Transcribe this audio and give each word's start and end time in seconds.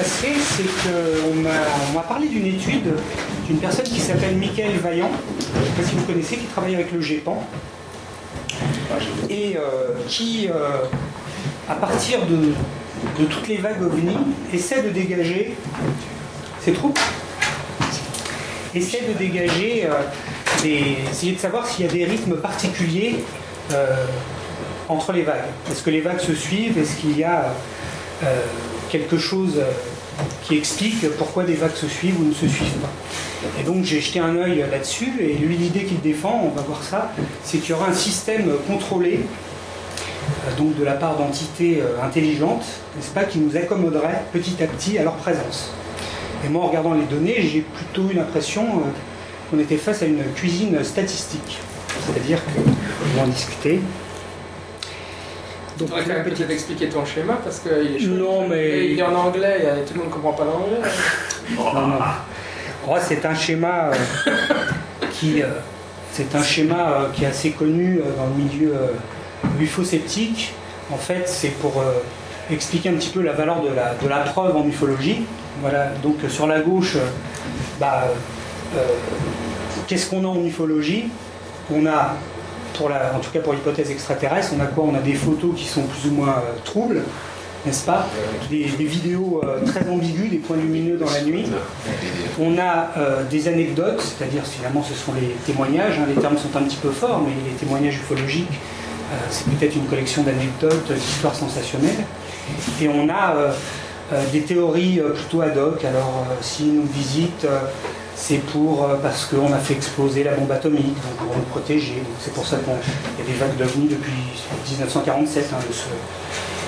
passé, 0.00 0.28
c'est 0.56 0.64
qu'on 0.64 1.34
m'a 1.92 2.02
parlé 2.02 2.28
d'une 2.28 2.46
étude 2.46 2.94
d'une 3.46 3.58
personne 3.58 3.84
qui 3.84 4.00
s'appelle 4.00 4.36
Michael 4.36 4.78
Vaillant, 4.78 5.10
je 5.38 5.58
ne 5.58 5.64
sais 5.64 5.82
pas 5.82 5.88
si 5.88 5.94
vous 5.94 6.04
connaissez, 6.04 6.36
qui 6.36 6.46
travaille 6.46 6.74
avec 6.74 6.90
le 6.92 7.00
GEPAN, 7.02 7.44
et 9.28 9.56
euh, 9.56 9.92
qui, 10.08 10.48
euh, 10.48 10.84
à 11.68 11.74
partir 11.74 12.20
de, 12.26 13.26
toutes 13.26 13.48
les 13.48 13.58
vagues 13.58 13.82
ovni, 13.82 14.16
essaie 14.54 14.82
de 14.82 14.90
dégager. 14.90 15.54
C'est 16.60 16.72
trop 16.72 16.94
Essaie 18.74 19.02
de 19.08 19.18
dégager 19.18 19.86
euh, 19.86 20.70
essayer 21.10 21.32
de 21.32 21.38
savoir 21.38 21.66
s'il 21.66 21.86
y 21.86 21.88
a 21.88 21.92
des 21.92 22.04
rythmes 22.04 22.36
particuliers 22.36 23.24
entre 24.88 25.12
les 25.12 25.22
vagues. 25.22 25.48
Est-ce 25.70 25.82
que 25.82 25.90
les 25.90 26.00
vagues 26.00 26.20
se 26.20 26.34
suivent? 26.34 26.78
Est-ce 26.78 26.96
qu'il 26.96 27.18
y 27.18 27.24
a 27.24 27.52
quelque 28.90 29.18
chose 29.18 29.60
qui 30.44 30.56
explique 30.56 31.08
pourquoi 31.16 31.44
des 31.44 31.54
vagues 31.54 31.74
se 31.74 31.88
suivent 31.88 32.20
ou 32.20 32.24
ne 32.24 32.34
se 32.34 32.46
suivent 32.48 32.78
pas. 32.80 32.90
Et 33.58 33.62
donc 33.62 33.84
j'ai 33.84 34.00
jeté 34.00 34.20
un 34.20 34.36
œil 34.36 34.64
là-dessus, 34.70 35.12
et 35.20 35.34
lui 35.34 35.56
l'idée 35.56 35.84
qu'il 35.84 36.00
défend, 36.00 36.42
on 36.44 36.50
va 36.50 36.62
voir 36.62 36.82
ça, 36.82 37.12
c'est 37.42 37.58
qu'il 37.58 37.70
y 37.70 37.72
aura 37.72 37.88
un 37.88 37.94
système 37.94 38.50
contrôlé, 38.66 39.20
euh, 39.20 40.56
donc 40.56 40.78
de 40.78 40.84
la 40.84 40.92
part 40.92 41.16
d'entités 41.16 41.80
euh, 41.80 42.02
intelligentes, 42.04 42.64
n'est-ce 42.96 43.10
pas, 43.10 43.24
qui 43.24 43.38
nous 43.38 43.56
accommoderait 43.56 44.22
petit 44.32 44.62
à 44.62 44.66
petit 44.66 44.98
à 44.98 45.04
leur 45.04 45.14
présence. 45.14 45.70
Et 46.44 46.48
moi 46.48 46.64
en 46.64 46.68
regardant 46.68 46.94
les 46.94 47.04
données, 47.04 47.36
j'ai 47.42 47.60
plutôt 47.60 48.10
eu 48.10 48.14
l'impression 48.14 48.64
euh, 48.64 49.50
qu'on 49.50 49.58
était 49.58 49.76
face 49.76 50.02
à 50.02 50.06
une 50.06 50.22
cuisine 50.34 50.82
statistique. 50.84 51.58
C'est-à-dire 52.06 52.38
que, 52.44 52.60
on 52.60 53.16
va 53.18 53.24
en 53.24 53.28
discuter, 53.28 53.80
donc, 55.80 55.88
tu 55.88 56.10
aurais 56.10 56.22
peut-être 56.22 56.50
expliquer 56.50 56.88
ton 56.88 57.04
schéma 57.04 57.38
parce 57.42 57.60
qu'il 57.60 57.96
est 57.96 57.98
chaud. 57.98 58.14
Non, 58.14 58.46
mais. 58.48 58.90
il 58.92 58.98
est 58.98 59.02
en 59.02 59.14
anglais, 59.14 59.62
et 59.62 59.84
tout 59.84 59.94
le 59.94 60.00
monde 60.00 60.08
ne 60.08 60.14
comprend 60.14 60.32
pas 60.32 60.44
l'anglais. 60.44 60.88
non, 61.56 61.86
non. 61.86 61.98
Oh, 62.88 62.96
c'est 63.00 63.24
un 63.24 63.34
schéma 63.34 63.90
euh, 63.90 64.32
qui. 65.12 65.42
Euh, 65.42 65.46
c'est 66.12 66.34
un 66.34 66.42
schéma 66.42 66.90
euh, 66.90 67.08
qui 67.14 67.24
est 67.24 67.28
assez 67.28 67.52
connu 67.52 68.00
dans 68.16 68.26
le 68.26 68.42
milieu 68.42 68.74
ufosceptique. 69.60 70.52
En 70.92 70.96
fait, 70.96 71.22
c'est 71.26 71.50
pour 71.60 71.82
expliquer 72.50 72.88
un 72.88 72.94
petit 72.94 73.10
peu 73.10 73.22
la 73.22 73.32
valeur 73.32 73.62
de 73.62 73.68
la, 73.68 73.94
de 73.94 74.08
la 74.08 74.18
preuve 74.18 74.56
en 74.56 74.66
ufologie. 74.66 75.22
Voilà, 75.60 75.92
donc 76.02 76.16
sur 76.28 76.48
la 76.48 76.60
gauche, 76.60 76.96
bah, 77.78 78.08
qu'est-ce 79.86 80.10
qu'on 80.10 80.24
a 80.24 80.28
en 80.28 80.44
ufologie 80.44 81.10
On 81.72 81.86
a 81.86 82.16
en 82.86 83.18
tout 83.18 83.30
cas 83.32 83.40
pour 83.40 83.52
l'hypothèse 83.52 83.90
extraterrestre, 83.90 84.52
on 84.56 84.60
a 84.60 84.66
quoi? 84.66 84.84
On 84.84 84.94
a 84.94 85.00
des 85.00 85.14
photos 85.14 85.52
qui 85.56 85.66
sont 85.66 85.82
plus 85.82 86.10
ou 86.10 86.14
moins 86.14 86.30
euh, 86.30 86.58
troubles, 86.64 87.02
n'est-ce 87.66 87.84
pas? 87.84 88.06
Des, 88.48 88.64
vidéos 88.64 89.42
euh, 89.44 89.64
très 89.64 89.88
ambiguës, 89.88 90.30
des 90.30 90.38
points 90.38 90.56
lumineux 90.56 90.96
dans 90.96 91.10
la 91.10 91.22
nuit. 91.22 91.44
On 92.40 92.58
a 92.58 92.90
euh, 92.96 93.24
des 93.24 93.48
anecdotes, 93.48 94.00
c'est-à-dire 94.00 94.44
finalement 94.44 94.82
ce 94.82 94.94
sont 94.94 95.12
les 95.14 95.28
témoignages, 95.46 95.98
hein. 95.98 96.06
les 96.08 96.20
termes 96.20 96.38
sont 96.38 96.56
un 96.56 96.62
petit 96.62 96.78
peu 96.78 96.90
forts, 96.90 97.22
mais 97.24 97.32
les 97.50 97.56
témoignages 97.56 97.96
ufologiques, 97.96 98.58
c'est 99.28 99.44
peut-être 99.46 99.74
une 99.74 99.86
collection 99.86 100.22
d'anecdotes, 100.22 100.92
d'histoires 100.92 101.34
sensationnelles. 101.34 102.04
Et 102.80 102.88
on 102.88 103.08
a 103.08 103.34
des 104.32 104.42
théories 104.42 105.00
plutôt 105.16 105.40
ad 105.40 105.58
hoc. 105.58 105.84
Alors, 105.84 106.26
s'ils 106.40 106.72
nous 106.76 106.86
visitent 106.86 107.44
c'est 108.20 108.38
pour 108.38 108.84
euh, 108.84 108.96
parce 109.02 109.24
qu'on 109.24 109.50
a 109.52 109.58
fait 109.58 109.74
exploser 109.74 110.22
la 110.22 110.34
bombe 110.34 110.52
atomique, 110.52 110.94
pour 111.16 111.34
nous 111.34 111.42
protéger. 111.44 112.02
C'est 112.20 112.34
pour 112.34 112.46
ça 112.46 112.58
qu'il 112.58 112.68
y 112.68 113.28
a 113.28 113.32
des 113.32 113.38
vagues 113.38 113.56
d'OVNI 113.56 113.88
depuis 113.88 114.12
1947. 114.68 115.50
Hein, 115.52 115.56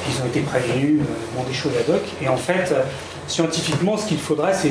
ils 0.08 0.22
ont 0.22 0.26
été 0.26 0.40
prévenus, 0.40 1.02
euh, 1.02 1.46
des 1.46 1.54
choses 1.54 1.72
ad 1.78 1.94
hoc. 1.94 2.02
Et 2.22 2.28
en 2.28 2.38
fait, 2.38 2.72
euh, 2.72 2.82
scientifiquement, 3.28 3.98
ce 3.98 4.06
qu'il 4.06 4.18
faudrait, 4.18 4.54
c'est 4.54 4.70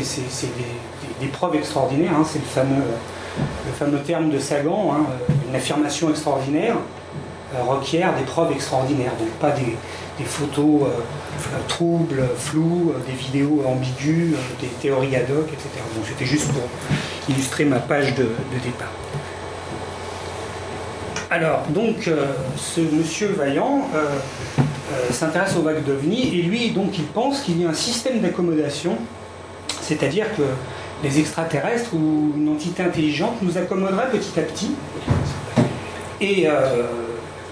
des, 1.20 1.28
preuves 1.28 1.56
extraordinaires. 1.56 2.14
Hein. 2.18 2.26
c'est 2.28 2.40
le 2.40 2.46
fameux, 2.46 3.96
le 3.98 4.04
terme 4.04 4.32
de 4.32 4.40
Sagan, 4.40 4.92
hein, 4.94 5.06
une 5.48 5.56
affirmation 5.56 6.10
extraordinaire 6.10 6.78
requiert 7.68 8.16
des 8.16 8.24
preuves 8.24 8.54
extraordinaires, 8.54 9.12
donc 9.20 9.30
pas 9.32 9.52
des, 9.52 9.78
photos 10.26 10.90
troubles, 11.68 12.24
floues, 12.38 12.94
des 13.08 13.14
vidéos 13.14 13.64
ambiguës, 13.66 14.36
des 14.60 14.68
théories 14.68 15.16
ad 15.16 15.32
hoc, 15.32 15.48
etc. 15.52 15.70
Donc 15.96 16.06
c'était 16.08 16.26
juste 16.26 16.52
pour 16.52 16.64
illustrer 17.30 17.66
ma 17.66 17.80
page 17.80 18.16
de, 18.16 18.24
départ. 18.64 18.92
Alors, 21.30 21.64
donc, 21.70 22.08
euh, 22.08 22.34
ce 22.58 22.82
monsieur 22.82 23.28
Vaillant 23.28 23.88
euh, 23.96 24.06
euh, 24.60 25.14
s'intéresse 25.14 25.56
aux 25.56 25.62
vagues 25.62 25.84
d'OVNI 25.84 26.38
et 26.38 26.42
lui, 26.42 26.72
donc, 26.72 26.98
il 26.98 27.06
pense 27.06 27.42
qu'il 27.42 27.62
y 27.62 27.66
a 27.66 27.70
un 27.70 27.74
système 27.74 28.20
d'accommodation, 28.20 28.98
c'est-à-dire 29.82 30.26
que 30.36 30.44
les 31.04 31.20
extraterrestres 31.20 31.94
ou 31.94 32.34
une 32.36 32.50
entité 32.50 32.84
intelligente 32.84 33.42
nous 33.42 33.58
accommoderaient 33.58 34.10
petit 34.12 34.40
à 34.40 34.44
petit. 34.44 34.72
Et 36.20 36.48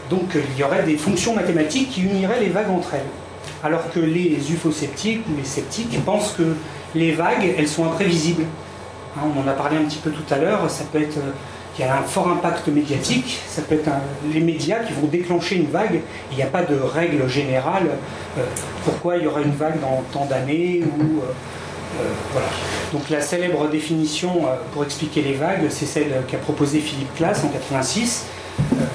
donc, 0.09 0.35
il 0.35 0.59
y 0.59 0.63
aurait 0.63 0.83
des 0.83 0.97
fonctions 0.97 1.35
mathématiques 1.35 1.91
qui 1.91 2.03
uniraient 2.03 2.39
les 2.39 2.49
vagues 2.49 2.71
entre 2.71 2.95
elles 2.95 3.09
alors 3.63 3.89
que 3.91 3.99
les 3.99 4.51
ufosceptiques 4.51 5.21
ou 5.29 5.37
les 5.37 5.43
sceptiques 5.43 6.03
pensent 6.05 6.33
que 6.33 6.55
les 6.95 7.11
vagues, 7.11 7.53
elles 7.57 7.67
sont 7.67 7.85
imprévisibles. 7.85 8.43
Hein, 9.17 9.21
on 9.35 9.41
en 9.41 9.47
a 9.47 9.53
parlé 9.53 9.77
un 9.77 9.83
petit 9.83 9.97
peu 9.97 10.11
tout 10.11 10.33
à 10.33 10.37
l'heure, 10.37 10.69
ça 10.69 10.83
peut 10.91 11.01
être 11.01 11.19
qu'il 11.75 11.85
y 11.85 11.87
a 11.87 11.97
un 11.97 12.03
fort 12.03 12.29
impact 12.29 12.67
médiatique, 12.67 13.39
ça 13.47 13.61
peut 13.61 13.75
être 13.75 13.89
les 14.31 14.39
médias 14.39 14.79
qui 14.79 14.93
vont 14.93 15.07
déclencher 15.07 15.57
une 15.57 15.67
vague, 15.67 16.01
il 16.31 16.37
n'y 16.37 16.43
a 16.43 16.47
pas 16.47 16.63
de 16.63 16.75
règle 16.75 17.27
générale, 17.27 17.89
euh, 18.37 18.43
pourquoi 18.85 19.17
il 19.17 19.23
y 19.23 19.27
aura 19.27 19.41
une 19.41 19.53
vague 19.53 19.79
dans 19.79 20.03
tant 20.11 20.25
d'années, 20.25 20.81
euh, 20.83 21.21
euh. 22.01 22.39
Donc 22.93 23.09
la 23.09 23.21
célèbre 23.21 23.67
définition 23.67 24.45
pour 24.73 24.83
expliquer 24.83 25.21
les 25.21 25.33
vagues, 25.33 25.67
c'est 25.69 25.85
celle 25.85 26.23
qu'a 26.27 26.37
proposée 26.37 26.79
Philippe 26.79 27.13
Classe 27.15 27.43
en 27.43 27.49
86, 27.49 28.25
euh, 28.25 28.38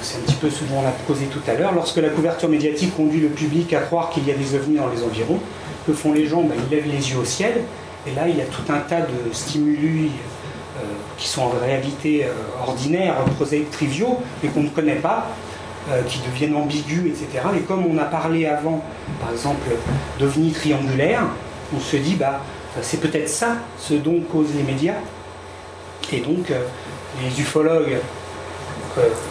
c'est 0.01 0.17
un 0.17 0.21
petit 0.21 0.35
peu 0.35 0.49
ce 0.49 0.63
dont 0.65 0.79
on 0.83 0.87
a 0.87 0.91
causé 1.07 1.25
tout 1.25 1.41
à 1.47 1.53
l'heure. 1.53 1.73
Lorsque 1.73 1.97
la 1.97 2.09
couverture 2.09 2.49
médiatique 2.49 2.95
conduit 2.95 3.19
le 3.19 3.29
public 3.29 3.73
à 3.73 3.79
croire 3.79 4.09
qu'il 4.09 4.27
y 4.27 4.31
a 4.31 4.35
des 4.35 4.55
ovnis 4.55 4.77
dans 4.77 4.87
les 4.87 5.03
environs, 5.03 5.39
que 5.85 5.93
font 5.93 6.13
les 6.13 6.27
gens? 6.27 6.41
Ben, 6.43 6.55
Ils 6.69 6.75
lèvent 6.75 6.87
les 6.87 7.11
yeux 7.11 7.17
au 7.17 7.25
ciel, 7.25 7.63
et 8.07 8.13
là 8.13 8.27
il 8.27 8.37
y 8.37 8.41
a 8.41 8.45
tout 8.45 8.71
un 8.71 8.79
tas 8.79 9.01
de 9.01 9.33
stimuli 9.33 10.11
euh, 10.77 10.83
qui 11.17 11.27
sont 11.27 11.43
en 11.43 11.53
réalité 11.61 12.25
euh, 12.25 12.67
ordinaires, 12.67 13.15
prosaïques, 13.35 13.71
triviaux, 13.71 14.19
mais 14.43 14.49
qu'on 14.49 14.63
ne 14.63 14.69
connaît 14.69 14.95
pas, 14.95 15.27
qui 16.07 16.19
deviennent 16.31 16.55
ambigus, 16.55 17.05
etc. 17.11 17.45
Et 17.55 17.59
comme 17.59 17.85
on 17.85 17.95
a 17.99 18.05
parlé 18.05 18.47
avant, 18.47 18.83
par 19.21 19.31
exemple, 19.31 19.69
d'ovnis 20.17 20.51
triangulaires, 20.51 21.27
on 21.75 21.79
se 21.79 21.97
dit, 21.97 22.15
bah, 22.15 22.41
c'est 22.81 22.99
peut-être 22.99 23.29
ça 23.29 23.57
ce 23.77 23.93
dont 23.93 24.19
causent 24.21 24.55
les 24.55 24.63
médias. 24.63 24.95
Et 26.11 26.21
donc, 26.21 26.51
les 27.21 27.39
ufologues 27.39 27.99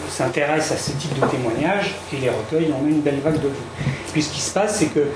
s'intéressent 0.09 0.71
à 0.71 0.77
ce 0.77 0.91
type 0.91 1.19
de 1.19 1.25
témoignages 1.27 1.95
et 2.13 2.17
les 2.17 2.29
recueillent 2.29 2.73
en 2.73 2.87
une 2.87 3.01
belle 3.01 3.19
vague 3.19 3.41
de 3.41 3.47
vues. 3.47 3.93
Puis 4.11 4.23
ce 4.23 4.31
qui 4.31 4.41
se 4.41 4.53
passe, 4.53 4.77
c'est 4.79 4.87
que 4.87 5.07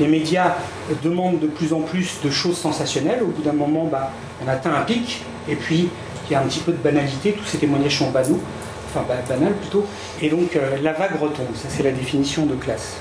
les 0.00 0.08
médias 0.08 0.56
demandent 1.02 1.40
de 1.40 1.46
plus 1.46 1.72
en 1.72 1.80
plus 1.80 2.20
de 2.24 2.30
choses 2.30 2.56
sensationnelles. 2.56 3.22
Au 3.22 3.26
bout 3.26 3.42
d'un 3.42 3.52
moment, 3.52 3.84
bah, 3.84 4.10
on 4.44 4.48
atteint 4.48 4.74
un 4.74 4.82
pic, 4.82 5.22
et 5.48 5.54
puis 5.54 5.88
il 6.28 6.32
y 6.32 6.34
a 6.34 6.40
un 6.40 6.44
petit 6.44 6.60
peu 6.60 6.72
de 6.72 6.78
banalité, 6.78 7.32
tous 7.32 7.44
ces 7.44 7.58
témoignages 7.58 7.98
sont 7.98 8.10
banaux, 8.10 8.40
enfin 8.88 9.04
banals 9.28 9.54
plutôt, 9.54 9.86
et 10.20 10.28
donc 10.28 10.56
euh, 10.56 10.76
la 10.82 10.92
vague 10.92 11.20
retombe. 11.20 11.54
Ça, 11.54 11.68
c'est 11.68 11.82
la 11.82 11.92
définition 11.92 12.46
de 12.46 12.54
classe. 12.54 12.96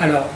Alors, 0.00 0.26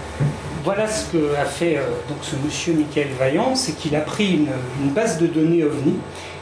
voilà 0.64 0.87
ce 0.88 1.11
que 1.12 1.35
a 1.37 1.44
fait 1.44 1.76
euh, 1.76 1.82
donc 2.08 2.19
ce 2.23 2.37
monsieur 2.44 2.75
Michael 2.75 3.08
Vaillant, 3.19 3.55
c'est 3.55 3.73
qu'il 3.73 3.94
a 3.97 4.00
pris 4.00 4.32
une, 4.32 4.49
une, 4.82 4.91
base 4.91 5.19
de 5.19 5.26
données 5.26 5.62
OVNI 5.62 5.99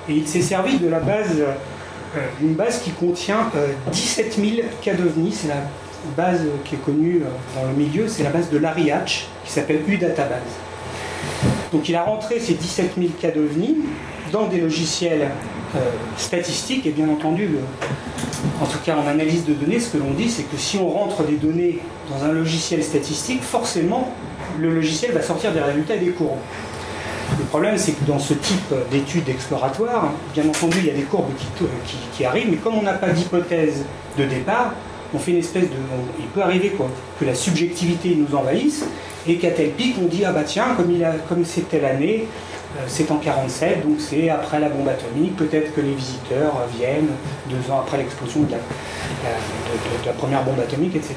et 0.09 0.15
il 0.15 0.27
s'est 0.27 0.43
servi 0.43 0.79
de 0.79 0.89
la 0.89 1.01
base, 1.01 1.41
euh, 1.41 2.21
d'une 2.41 2.55
base 2.55 2.81
qui 2.81 2.91
contient 2.91 3.51
17 3.91 4.37
euh, 4.39 4.45
000 4.57 4.69
cas 4.81 4.95
d'OVNI. 4.95 5.33
C'est 5.33 5.49
la 5.49 5.63
base 6.17 6.41
qui 6.65 6.75
est 6.75 6.85
connue 6.85 7.23
euh, 7.23 7.61
dans 7.61 7.69
le 7.69 7.77
milieu, 7.77 8.09
c'est 8.09 8.23
la 8.23 8.31
base 8.31 8.51
de 8.51 8.59
Larry 8.59 8.91
qui 9.45 9.51
s'appelle 9.51 9.83
U-Database. 9.87 10.41
Donc 11.73 11.89
il 11.89 11.97
a 11.97 12.03
rentré 12.03 12.41
ces 12.41 12.55
17 12.55 12.93
000 12.99 13.11
cas 13.21 13.31
d'OVNI 13.31 13.77
dans 14.33 14.47
des 14.47 14.61
logiciels 14.61 15.31
statistiques, 16.19 16.87
et 16.87 16.91
bien 16.91 17.09
entendu, 17.09 17.49
en 18.61 18.67
tout 18.67 18.79
cas 18.85 18.95
en 18.97 19.07
analyse 19.07 19.47
de 19.47 19.55
données, 19.55 19.81
ce 19.81 19.91
que 19.91 19.99
l'on 19.99 20.11
dit, 20.11 20.29
c'est 20.29 20.43
que 20.43 20.57
si 20.57 20.77
on 20.77 20.89
rentre 20.89 21.23
des 21.23 21.37
données 21.37 21.79
dans 22.11 22.27
un 22.27 22.33
logiciel 22.33 22.83
statistique, 22.83 23.43
forcément, 23.43 24.13
le 24.59 24.75
logiciel 24.75 25.13
va 25.13 25.23
sortir 25.23 25.53
des 25.53 25.61
résultats 25.61 25.95
et 25.97 26.01
des 26.01 26.11
courbes. 26.11 26.39
Le 27.39 27.45
problème, 27.47 27.77
c'est 27.77 27.93
que 27.93 28.05
dans 28.05 28.19
ce 28.19 28.35
type 28.35 28.75
d'études 28.91 29.29
exploratoires, 29.29 30.13
bien 30.35 30.49
entendu, 30.49 30.79
il 30.79 30.87
y 30.87 30.91
a 30.91 30.95
des 30.95 31.03
courbes 31.03 31.31
qui, 32.15 32.25
arrivent, 32.25 32.51
mais 32.51 32.57
comme 32.57 32.75
on 32.75 32.83
n'a 32.83 32.95
pas 32.95 33.09
d'hypothèse 33.09 33.85
de 34.19 34.25
départ, 34.25 34.75
on 35.15 35.19
fait 35.19 35.33
une 35.33 35.39
espèce 35.39 35.65
de. 35.65 35.77
il 36.19 36.27
peut 36.27 36.43
arriver 36.43 36.71
quoi, 36.71 36.89
que 37.21 37.25
la 37.25 37.35
subjectivité 37.35 38.17
nous 38.17 38.37
envahisse 38.37 38.85
et 39.27 39.37
qu'à 39.37 39.51
tel 39.51 39.71
pic, 39.71 39.97
on 40.03 40.07
dit 40.07 40.25
ah 40.25 40.33
bah 40.33 40.43
tiens, 40.45 40.75
comme, 40.77 40.91
il 40.91 41.05
a, 41.05 41.13
comme 41.29 41.45
c'est 41.45 41.69
telle 41.69 41.85
année, 41.85 42.27
c'est 42.87 43.11
en 43.11 43.17
47, 43.17 43.87
donc 43.87 43.97
c'est 43.99 44.31
après 44.31 44.59
la 44.59 44.69
bombe 44.69 44.89
atomique. 44.89 45.37
Peut-être 45.37 45.75
que 45.75 45.81
les 45.81 45.93
visiteurs 45.93 46.67
viennent 46.77 47.11
deux 47.49 47.71
ans 47.71 47.81
après 47.81 47.99
l'explosion 47.99 48.41
de, 48.41 48.53
la, 50.07 50.13
première 50.13 50.43
bombe 50.43 50.61
atomique, 50.61 50.97
etc. 50.97 51.15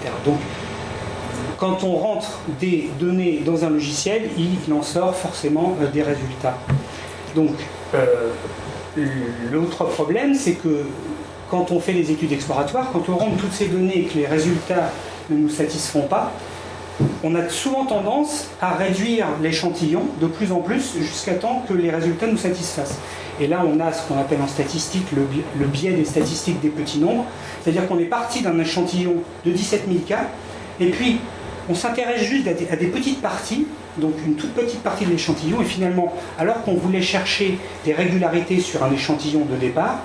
quand 1.58 1.84
on 1.84 1.96
rentre 1.96 2.40
des 2.60 2.90
données 3.00 3.42
dans 3.46 3.66
un 3.66 3.70
logiciel, 3.70 4.30
il 4.38 4.74
en 4.74 4.82
sort 4.82 5.16
forcément 5.16 5.76
des 5.94 6.04
résultats. 6.04 6.58
Donc, 7.36 7.52
l'autre 9.52 9.86
problème, 9.86 10.36
c'est 10.36 10.54
que 10.54 10.86
quand 11.50 11.72
on 11.72 11.80
fait 11.80 11.94
les 11.94 12.12
études 12.12 12.32
exploratoires, 12.32 12.90
quand 12.92 13.08
on 13.10 13.16
rentre 13.16 13.38
toutes 13.38 13.54
ces 13.54 13.68
données 13.68 14.00
et 14.00 14.04
que 14.04 14.18
les 14.18 14.28
résultats 14.28 14.92
ne 15.30 15.38
nous 15.38 15.50
satisfont 15.50 16.02
pas, 16.02 16.32
on 17.24 17.36
a 17.36 17.50
souvent 17.50 17.86
tendance 17.86 18.48
à 18.62 18.76
réduire 18.76 19.28
l'échantillon 19.42 20.04
de 20.22 20.28
plus 20.28 20.52
en 20.52 20.60
plus 20.60 20.96
jusqu'à 21.00 21.34
temps 21.34 21.64
que 21.68 21.74
les 21.74 21.92
résultats 21.92 22.28
nous 22.28 22.38
satisfassent. 22.38 23.00
Et 23.40 23.48
là, 23.48 23.64
on 23.66 23.80
a 23.82 23.92
ce 23.92 24.08
qu'on 24.08 24.18
appelle 24.18 24.42
en 24.42 24.48
statistique 24.48 25.08
le, 25.12 25.66
biais 25.66 25.92
des 25.92 26.06
statistiques 26.06 26.62
des 26.62 26.70
petits 26.70 27.00
nombres, 27.00 27.26
c'est-à-dire 27.62 27.88
qu'on 27.88 28.00
est 28.00 28.06
parti 28.06 28.42
d'un 28.42 28.58
échantillon 28.60 29.16
de 29.46 29.52
17 29.52 29.84
000 29.88 30.00
cas, 30.08 30.28
et 30.80 30.90
puis 30.90 31.20
on 31.70 31.76
s'intéresse 31.76 32.22
juste 32.24 32.48
à 32.48 32.76
des, 32.76 32.88
petites 32.88 33.22
parties, 33.22 33.68
donc 33.98 34.14
une 34.26 34.36
toute 34.36 34.54
petite 34.54 34.82
partie 34.82 35.06
de 35.06 35.12
l'échantillon, 35.12 35.62
et 35.62 35.66
finalement, 35.66 36.14
alors 36.38 36.62
qu'on 36.64 36.76
voulait 36.76 37.02
chercher 37.02 37.58
des 37.84 37.94
régularités 37.94 38.60
sur 38.60 38.84
un 38.84 38.92
échantillon 38.92 39.46
de 39.46 39.56
départ, 39.56 40.00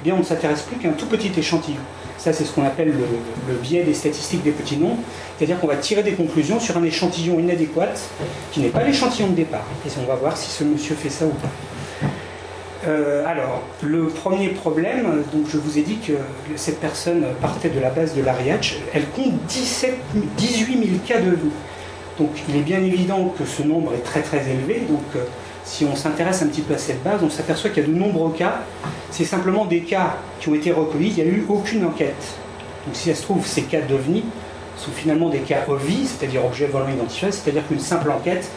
eh 0.00 0.04
bien 0.04 0.14
on 0.14 0.18
ne 0.18 0.24
s'intéresse 0.24 0.62
plus 0.62 0.76
qu'à 0.76 0.88
un 0.88 0.92
tout 0.92 1.06
petit 1.06 1.32
échantillon. 1.38 1.80
Ça, 2.18 2.34
c'est 2.34 2.44
ce 2.44 2.52
qu'on 2.52 2.66
appelle 2.66 2.92
le, 3.48 3.54
biais 3.54 3.82
des 3.82 3.94
statistiques 3.94 4.42
des 4.42 4.50
petits 4.50 4.76
nombres, 4.76 4.98
c'est-à-dire 5.38 5.58
qu'on 5.58 5.66
va 5.66 5.76
tirer 5.76 6.02
des 6.02 6.12
conclusions 6.12 6.60
sur 6.60 6.76
un 6.76 6.82
échantillon 6.82 7.38
inadéquat 7.38 7.94
qui 8.52 8.60
n'est 8.60 8.68
pas 8.68 8.84
l'échantillon 8.84 9.28
de 9.28 9.36
départ. 9.36 9.64
Et 9.86 9.90
on 10.02 10.06
va 10.06 10.16
voir 10.16 10.36
si 10.36 10.50
ce 10.50 10.64
monsieur 10.64 10.94
fait 10.94 11.08
ça 11.08 11.24
ou 11.24 11.30
pas. 11.30 11.48
Euh, 12.86 13.26
alors, 13.26 13.62
le 13.82 14.06
premier 14.06 14.48
problème, 14.48 15.22
donc 15.32 15.46
je 15.48 15.58
vous 15.58 15.78
ai 15.78 15.82
dit 15.82 15.98
que 15.98 16.14
cette 16.56 16.80
personne 16.80 17.24
partait 17.40 17.68
de 17.68 17.78
la 17.78 17.90
base 17.90 18.14
de 18.14 18.22
l'Ariach, 18.22 18.78
elle 18.94 19.06
compte 19.10 19.34
17, 19.48 19.98
18 20.36 20.72
000 20.72 20.98
cas 21.06 21.20
de 21.20 21.30
vie. 21.30 21.50
Donc 22.18 22.30
il 22.48 22.56
est 22.56 22.62
bien 22.62 22.82
évident 22.82 23.34
que 23.38 23.44
ce 23.44 23.62
nombre 23.62 23.94
est 23.94 24.04
très 24.04 24.22
très 24.22 24.48
élevé, 24.48 24.82
donc 24.88 25.02
euh, 25.16 25.24
si 25.64 25.84
on 25.84 25.94
s'intéresse 25.94 26.42
un 26.42 26.46
petit 26.46 26.62
peu 26.62 26.74
à 26.74 26.78
cette 26.78 27.02
base, 27.02 27.20
on 27.22 27.30
s'aperçoit 27.30 27.70
qu'il 27.70 27.82
y 27.82 27.86
a 27.86 27.88
de 27.88 27.94
nombreux 27.94 28.32
cas. 28.32 28.62
C'est 29.10 29.24
simplement 29.24 29.66
des 29.66 29.80
cas 29.80 30.16
qui 30.40 30.48
ont 30.48 30.54
été 30.54 30.72
recueillis, 30.72 31.14
il 31.16 31.24
n'y 31.24 31.30
a 31.30 31.32
eu 31.32 31.44
aucune 31.48 31.84
enquête. 31.84 32.34
Donc 32.86 32.96
si 32.96 33.10
ça 33.10 33.14
se 33.14 33.22
trouve, 33.22 33.46
ces 33.46 33.62
cas 33.62 33.82
d'OVNI 33.82 34.24
sont 34.76 34.90
finalement 34.90 35.28
des 35.28 35.40
cas 35.40 35.64
OVI, 35.68 36.06
c'est-à-dire 36.06 36.44
objets 36.44 36.66
volants 36.66 36.88
identifiés, 36.88 37.30
c'est-à-dire 37.30 37.66
qu'une 37.68 37.80
simple 37.80 38.10
enquête 38.10 38.50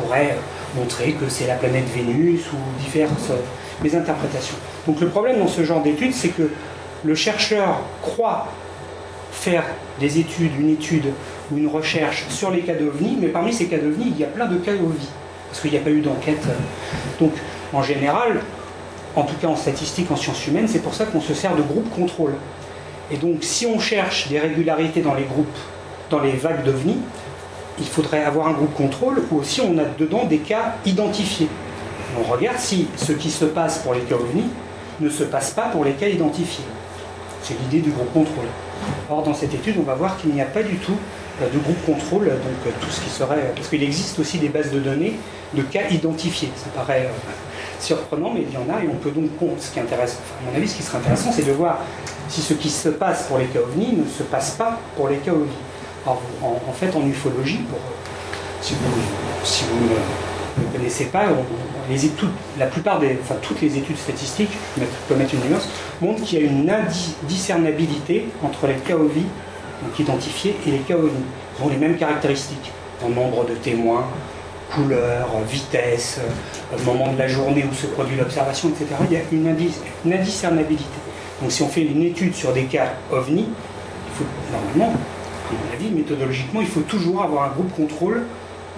pourrait 0.00 0.36
montrer 0.76 1.12
que 1.12 1.28
c'est 1.28 1.46
la 1.46 1.54
planète 1.54 1.84
Vénus 1.94 2.42
ou 2.52 2.82
diverses 2.82 3.32
mes 3.82 3.94
interprétations. 3.94 4.56
Donc 4.86 5.00
le 5.00 5.08
problème 5.08 5.38
dans 5.38 5.48
ce 5.48 5.64
genre 5.64 5.82
d'études, 5.82 6.14
c'est 6.14 6.28
que 6.28 6.50
le 7.04 7.14
chercheur 7.14 7.80
croit 8.02 8.48
faire 9.32 9.64
des 9.98 10.18
études, 10.18 10.52
une 10.58 10.70
étude 10.70 11.06
ou 11.50 11.56
une 11.56 11.68
recherche 11.68 12.26
sur 12.28 12.50
les 12.50 12.60
cas 12.60 12.74
d'OVNI, 12.74 13.18
mais 13.20 13.28
parmi 13.28 13.52
ces 13.52 13.66
cas 13.66 13.78
d'OVNI, 13.78 14.12
il 14.14 14.18
y 14.18 14.24
a 14.24 14.28
plein 14.28 14.46
de 14.46 14.56
cas 14.56 14.72
OVI 14.72 15.08
parce 15.48 15.62
qu'il 15.62 15.72
n'y 15.72 15.78
a 15.78 15.80
pas 15.80 15.90
eu 15.90 16.00
d'enquête. 16.00 16.42
Donc, 17.18 17.32
en 17.72 17.82
général, 17.82 18.40
en 19.16 19.22
tout 19.22 19.34
cas 19.40 19.48
en 19.48 19.56
statistique, 19.56 20.10
en 20.10 20.16
sciences 20.16 20.46
humaines, 20.46 20.68
c'est 20.68 20.82
pour 20.82 20.94
ça 20.94 21.06
qu'on 21.06 21.20
se 21.20 21.34
sert 21.34 21.56
de 21.56 21.62
groupe 21.62 21.90
contrôle. 21.90 22.34
Et 23.10 23.16
donc, 23.16 23.38
si 23.42 23.66
on 23.66 23.80
cherche 23.80 24.28
des 24.28 24.38
régularités 24.38 25.00
dans 25.00 25.14
les 25.14 25.24
groupes, 25.24 25.58
dans 26.10 26.20
les 26.20 26.32
vagues 26.32 26.62
d'OVNI, 26.64 26.98
il 27.80 27.86
faudrait 27.86 28.22
avoir 28.22 28.48
un 28.48 28.52
groupe 28.52 28.74
contrôle 28.74 29.22
où 29.30 29.38
aussi 29.38 29.60
on 29.60 29.76
a 29.78 29.84
dedans 29.98 30.24
des 30.24 30.38
cas 30.38 30.74
identifiés. 30.84 31.48
On 32.18 32.30
regarde 32.30 32.58
si 32.58 32.88
ce 32.96 33.12
qui 33.12 33.30
se 33.30 33.44
passe 33.44 33.78
pour 33.78 33.94
les 33.94 34.00
cas 34.00 34.16
ne 35.00 35.08
se 35.08 35.24
passe 35.24 35.52
pas 35.52 35.68
pour 35.68 35.84
les 35.84 35.92
cas 35.92 36.08
identifiés. 36.08 36.64
C'est 37.42 37.54
l'idée 37.58 37.80
du 37.80 37.90
groupe 37.90 38.12
contrôle. 38.12 38.46
Or, 39.08 39.22
dans 39.22 39.34
cette 39.34 39.54
étude, 39.54 39.76
on 39.78 39.82
va 39.82 39.94
voir 39.94 40.16
qu'il 40.18 40.30
n'y 40.30 40.42
a 40.42 40.46
pas 40.46 40.62
du 40.62 40.76
tout 40.76 40.96
euh, 41.40 41.48
de 41.48 41.58
groupe 41.58 41.84
contrôle, 41.86 42.26
donc 42.26 42.66
euh, 42.66 42.70
tout 42.80 42.90
ce 42.90 43.00
qui 43.00 43.10
serait. 43.10 43.52
Parce 43.54 43.68
qu'il 43.68 43.82
existe 43.82 44.18
aussi 44.18 44.38
des 44.38 44.48
bases 44.48 44.70
de 44.70 44.78
données 44.78 45.14
de 45.54 45.62
cas 45.62 45.88
identifiés. 45.90 46.50
Ça 46.56 46.70
paraît 46.74 47.06
euh, 47.06 47.30
surprenant, 47.80 48.30
mais 48.34 48.42
il 48.42 48.52
y 48.52 48.56
en 48.58 48.74
a 48.74 48.82
et 48.82 48.88
on 48.88 48.96
peut 48.96 49.10
donc. 49.10 49.30
Ce 49.58 49.70
qui 49.72 49.80
intéresse, 49.80 50.18
à 50.40 50.50
mon 50.50 50.56
avis, 50.56 50.68
ce 50.68 50.76
qui 50.76 50.82
serait 50.82 50.98
intéressant, 50.98 51.32
c'est 51.32 51.46
de 51.46 51.52
voir 51.52 51.78
si 52.28 52.42
ce 52.42 52.54
qui 52.54 52.68
se 52.68 52.90
passe 52.90 53.24
pour 53.24 53.38
les 53.38 53.46
cas 53.46 53.60
OVNI 53.60 53.96
ne 53.96 54.04
se 54.04 54.22
passe 54.22 54.50
pas 54.52 54.78
pour 54.96 55.08
les 55.08 55.16
cas 55.16 55.32
OVNI. 55.32 55.48
En, 56.06 56.72
fait, 56.72 56.96
en 56.96 57.06
ufologie, 57.06 57.60
si 58.62 58.74
vous, 58.74 60.62
ne, 60.62 60.72
connaissez 60.72 61.06
pas, 61.06 61.24
les 61.90 62.06
études, 62.06 62.30
la 62.58 62.66
plupart 62.66 62.98
des, 62.98 63.18
enfin 63.22 63.36
toutes 63.42 63.60
les 63.60 63.76
études 63.76 63.98
statistiques, 63.98 64.52
je 64.78 64.84
peux 65.08 65.14
mettre 65.14 65.34
une 65.34 65.50
nuance, 65.50 65.68
montrent 66.00 66.22
qu'il 66.22 66.40
y 66.40 66.42
a 66.42 66.46
une 66.46 66.70
indiscernabilité 66.70 68.26
entre 68.42 68.66
les 68.66 68.94
OVNI, 68.94 69.26
donc 69.82 69.98
identifiés, 69.98 70.56
et 70.66 70.70
les 70.70 70.94
OVNI. 70.94 71.10
Ils 71.58 71.64
ont 71.64 71.68
les 71.68 71.76
mêmes 71.76 71.96
caractéristiques 71.96 72.72
en 73.04 73.08
nombre 73.10 73.44
de 73.46 73.54
témoins, 73.54 74.06
couleur, 74.74 75.28
vitesse, 75.48 76.20
euh, 76.72 76.84
moment 76.84 77.12
de 77.12 77.18
la 77.18 77.28
journée 77.28 77.64
où 77.70 77.74
se 77.74 77.86
produit 77.86 78.16
l'observation, 78.16 78.68
etc. 78.68 78.86
Il 79.10 79.16
y 79.16 79.16
a 79.16 79.22
une, 79.32 80.12
indiscernabilité. 80.12 80.84
Donc 81.40 81.50
si 81.50 81.62
on 81.62 81.68
fait 81.68 81.82
une 81.82 82.02
étude 82.02 82.34
sur 82.34 82.52
des 82.52 82.64
cas 82.64 82.92
OVNI, 83.10 83.46
il 83.48 84.14
faut, 84.14 84.24
normalement, 84.52 84.98
méthodologiquement, 85.88 86.60
il 86.60 86.66
faut 86.66 86.80
toujours 86.80 87.22
avoir 87.22 87.44
un 87.44 87.54
groupe 87.54 87.74
contrôle 87.74 88.22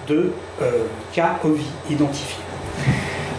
de 0.07 0.31
euh, 0.61 0.83
cas 1.13 1.39
OVNI 1.43 1.63
identifiés. 1.89 2.43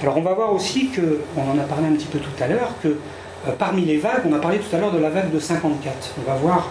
Alors 0.03 0.17
on 0.17 0.23
va 0.23 0.35
voir 0.35 0.53
aussi 0.53 0.89
que, 0.89 1.21
on 1.37 1.51
en 1.51 1.59
a 1.59 1.65
parlé 1.65 1.89
un 1.89 1.93
petit 1.93 2.07
peu 2.07 2.19
tout 2.19 2.43
à 2.43 2.47
l'heure, 2.47 2.73
que 2.83 2.89
euh, 2.89 3.53
parmi 3.59 3.85
les 3.85 3.99
vagues, 3.99 4.23
on 4.29 4.33
a 4.33 4.39
parlé 4.39 4.59
tout 4.59 4.75
à 4.75 4.79
l'heure 4.79 4.93
de 4.93 4.99
la 4.99 5.11
vague 5.11 5.31
de 5.31 5.39
54. 5.39 6.15
On 6.19 6.31
va 6.31 6.37
voir, 6.37 6.69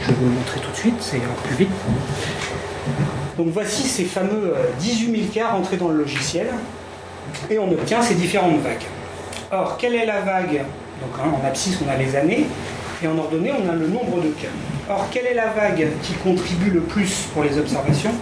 je 0.00 0.08
vais 0.08 0.14
vous 0.14 0.26
le 0.26 0.32
montrer 0.32 0.60
tout 0.60 0.70
de 0.70 0.76
suite, 0.76 0.96
c'est 1.00 1.20
plus 1.44 1.56
vite. 1.56 1.70
Donc 3.36 3.48
voici 3.48 3.82
ces 3.82 4.04
fameux 4.04 4.54
18 4.78 5.10
000 5.10 5.32
cas 5.32 5.50
rentrés 5.50 5.76
dans 5.76 5.88
le 5.88 5.98
logiciel 5.98 6.48
et 7.50 7.58
on 7.58 7.70
obtient 7.70 8.00
ces 8.00 8.14
différentes 8.14 8.60
vagues. 8.60 8.84
Or, 9.52 9.76
quelle 9.76 9.94
est 9.94 10.06
la 10.06 10.20
vague? 10.20 10.64
Donc 11.00 11.10
hein, 11.20 11.30
en 11.40 11.46
abscisse, 11.46 11.78
on 11.86 11.90
a 11.90 11.96
les 11.96 12.16
années 12.16 12.46
et 13.02 13.08
en 13.08 13.18
ordonnée, 13.18 13.52
on 13.52 13.68
a 13.68 13.74
le 13.74 13.86
nombre 13.88 14.20
de 14.22 14.28
cas. 14.28 14.48
Or, 14.88 15.06
quelle 15.10 15.26
est 15.26 15.34
la 15.34 15.48
vague 15.48 15.88
qui 16.02 16.14
contribue 16.14 16.70
le 16.70 16.80
plus 16.80 17.26
pour 17.34 17.42
les 17.44 17.58
observations? 17.58 18.12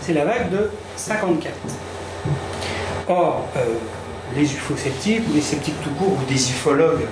C'est 0.00 0.14
la 0.14 0.24
vague 0.24 0.50
de 0.50 0.70
54. 0.96 1.54
Or, 3.08 3.46
euh, 3.56 3.60
les 4.36 4.44
ufosceptiques 4.44 5.22
ou 5.30 5.34
les 5.34 5.40
sceptiques 5.40 5.80
tout 5.82 5.90
court 5.90 6.12
ou 6.12 6.28
des 6.28 6.50
ufologues 6.50 7.06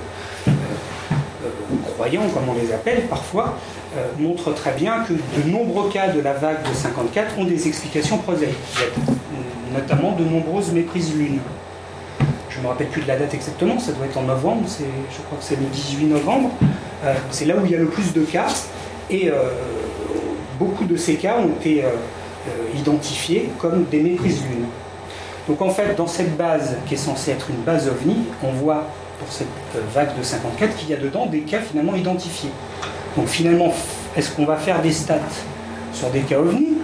euh, 0.49 0.51
euh, 0.51 1.49
croyants, 1.95 2.29
comme 2.33 2.49
on 2.49 2.55
les 2.55 2.73
appelle 2.73 3.03
parfois, 3.09 3.57
euh, 3.97 4.07
montre 4.19 4.53
très 4.53 4.73
bien 4.73 5.05
que 5.05 5.13
de 5.13 5.51
nombreux 5.51 5.91
cas 5.91 6.09
de 6.09 6.21
la 6.21 6.33
vague 6.33 6.63
de 6.69 6.75
54 6.75 7.39
ont 7.39 7.45
des 7.45 7.69
explications 7.69 8.19
prosaïques, 8.19 8.57
notamment 9.75 10.13
de 10.13 10.25
nombreuses 10.25 10.73
méprises 10.73 11.15
lunes. 11.15 11.41
Je 12.49 12.59
ne 12.59 12.65
me 12.65 12.69
rappelle 12.69 12.89
plus 12.89 13.03
de 13.03 13.09
la 13.09 13.17
date 13.17 13.35
exactement, 13.35 13.79
ça 13.79 13.93
doit 13.93 14.07
être 14.07 14.19
en 14.19 14.23
novembre, 14.23 14.67
je 14.69 15.23
crois 15.23 15.39
que 15.39 15.45
c'est 15.45 15.57
le 15.57 15.67
18 15.67 16.07
novembre. 16.07 16.51
Euh, 17.05 17.15
c'est 17.31 17.45
là 17.45 17.57
où 17.57 17.65
il 17.65 17.73
y 17.73 17.75
a 17.75 17.79
le 17.79 17.87
plus 17.87 18.13
de 18.13 18.23
cas, 18.23 18.49
et 19.09 19.31
euh, 19.31 19.35
beaucoup 20.59 20.85
de 20.85 20.97
ces 20.97 21.15
cas 21.15 21.39
ont 21.39 21.49
été 21.49 21.85
identifiés 22.75 23.51
comme 23.59 23.85
des 23.85 24.01
méprises 24.01 24.43
lunes. 24.43 24.67
Donc 25.49 25.63
en 25.63 25.71
fait, 25.71 25.95
dans 25.97 26.07
cette 26.07 26.37
base 26.37 26.77
qui 26.87 26.95
est 26.95 26.99
censée 26.99 27.33
être 27.33 27.51
une 27.51 27.63
base 27.63 27.89
OVNI, 27.89 28.25
on 28.43 28.53
voit 28.53 28.85
pour 29.19 29.33
cette 29.33 29.49
vague 29.93 30.17
de 30.17 30.23
54 30.23 30.77
qu'il 30.77 30.91
y 30.91 30.95
a 30.95 30.97
dedans 30.97 31.27
des 31.27 31.41
cas 31.41 31.61
finalement 31.61 31.95
identifiés. 31.95 32.51
Donc 33.17 33.27
finalement, 33.27 33.73
est-ce 34.17 34.31
qu'on 34.31 34.47
va 34.47 34.57
faire 34.57 34.81
des 34.81 34.93
stats 34.93 35.19
sur 35.93 36.11
des 36.11 36.21
cas 36.21 36.39
OVNI 36.39 36.79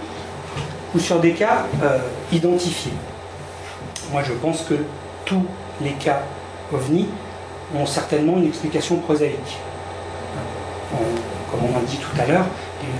ou 0.93 0.99
sur 0.99 1.19
des 1.19 1.31
cas 1.31 1.65
euh, 1.83 1.97
identifiés? 2.31 2.93
Moi 4.11 4.21
je 4.23 4.33
pense 4.33 4.61
que 4.63 4.75
tous 5.25 5.45
les 5.81 5.91
cas 5.91 6.21
OVNI 6.73 7.07
ont 7.75 7.85
certainement 7.85 8.37
une 8.37 8.47
explication 8.47 8.97
prosaïque. 8.97 9.57
Comme 10.91 11.59
on 11.63 11.77
a 11.77 11.81
dit 11.81 11.97
tout 11.97 12.21
à 12.21 12.25
l'heure, 12.25 12.45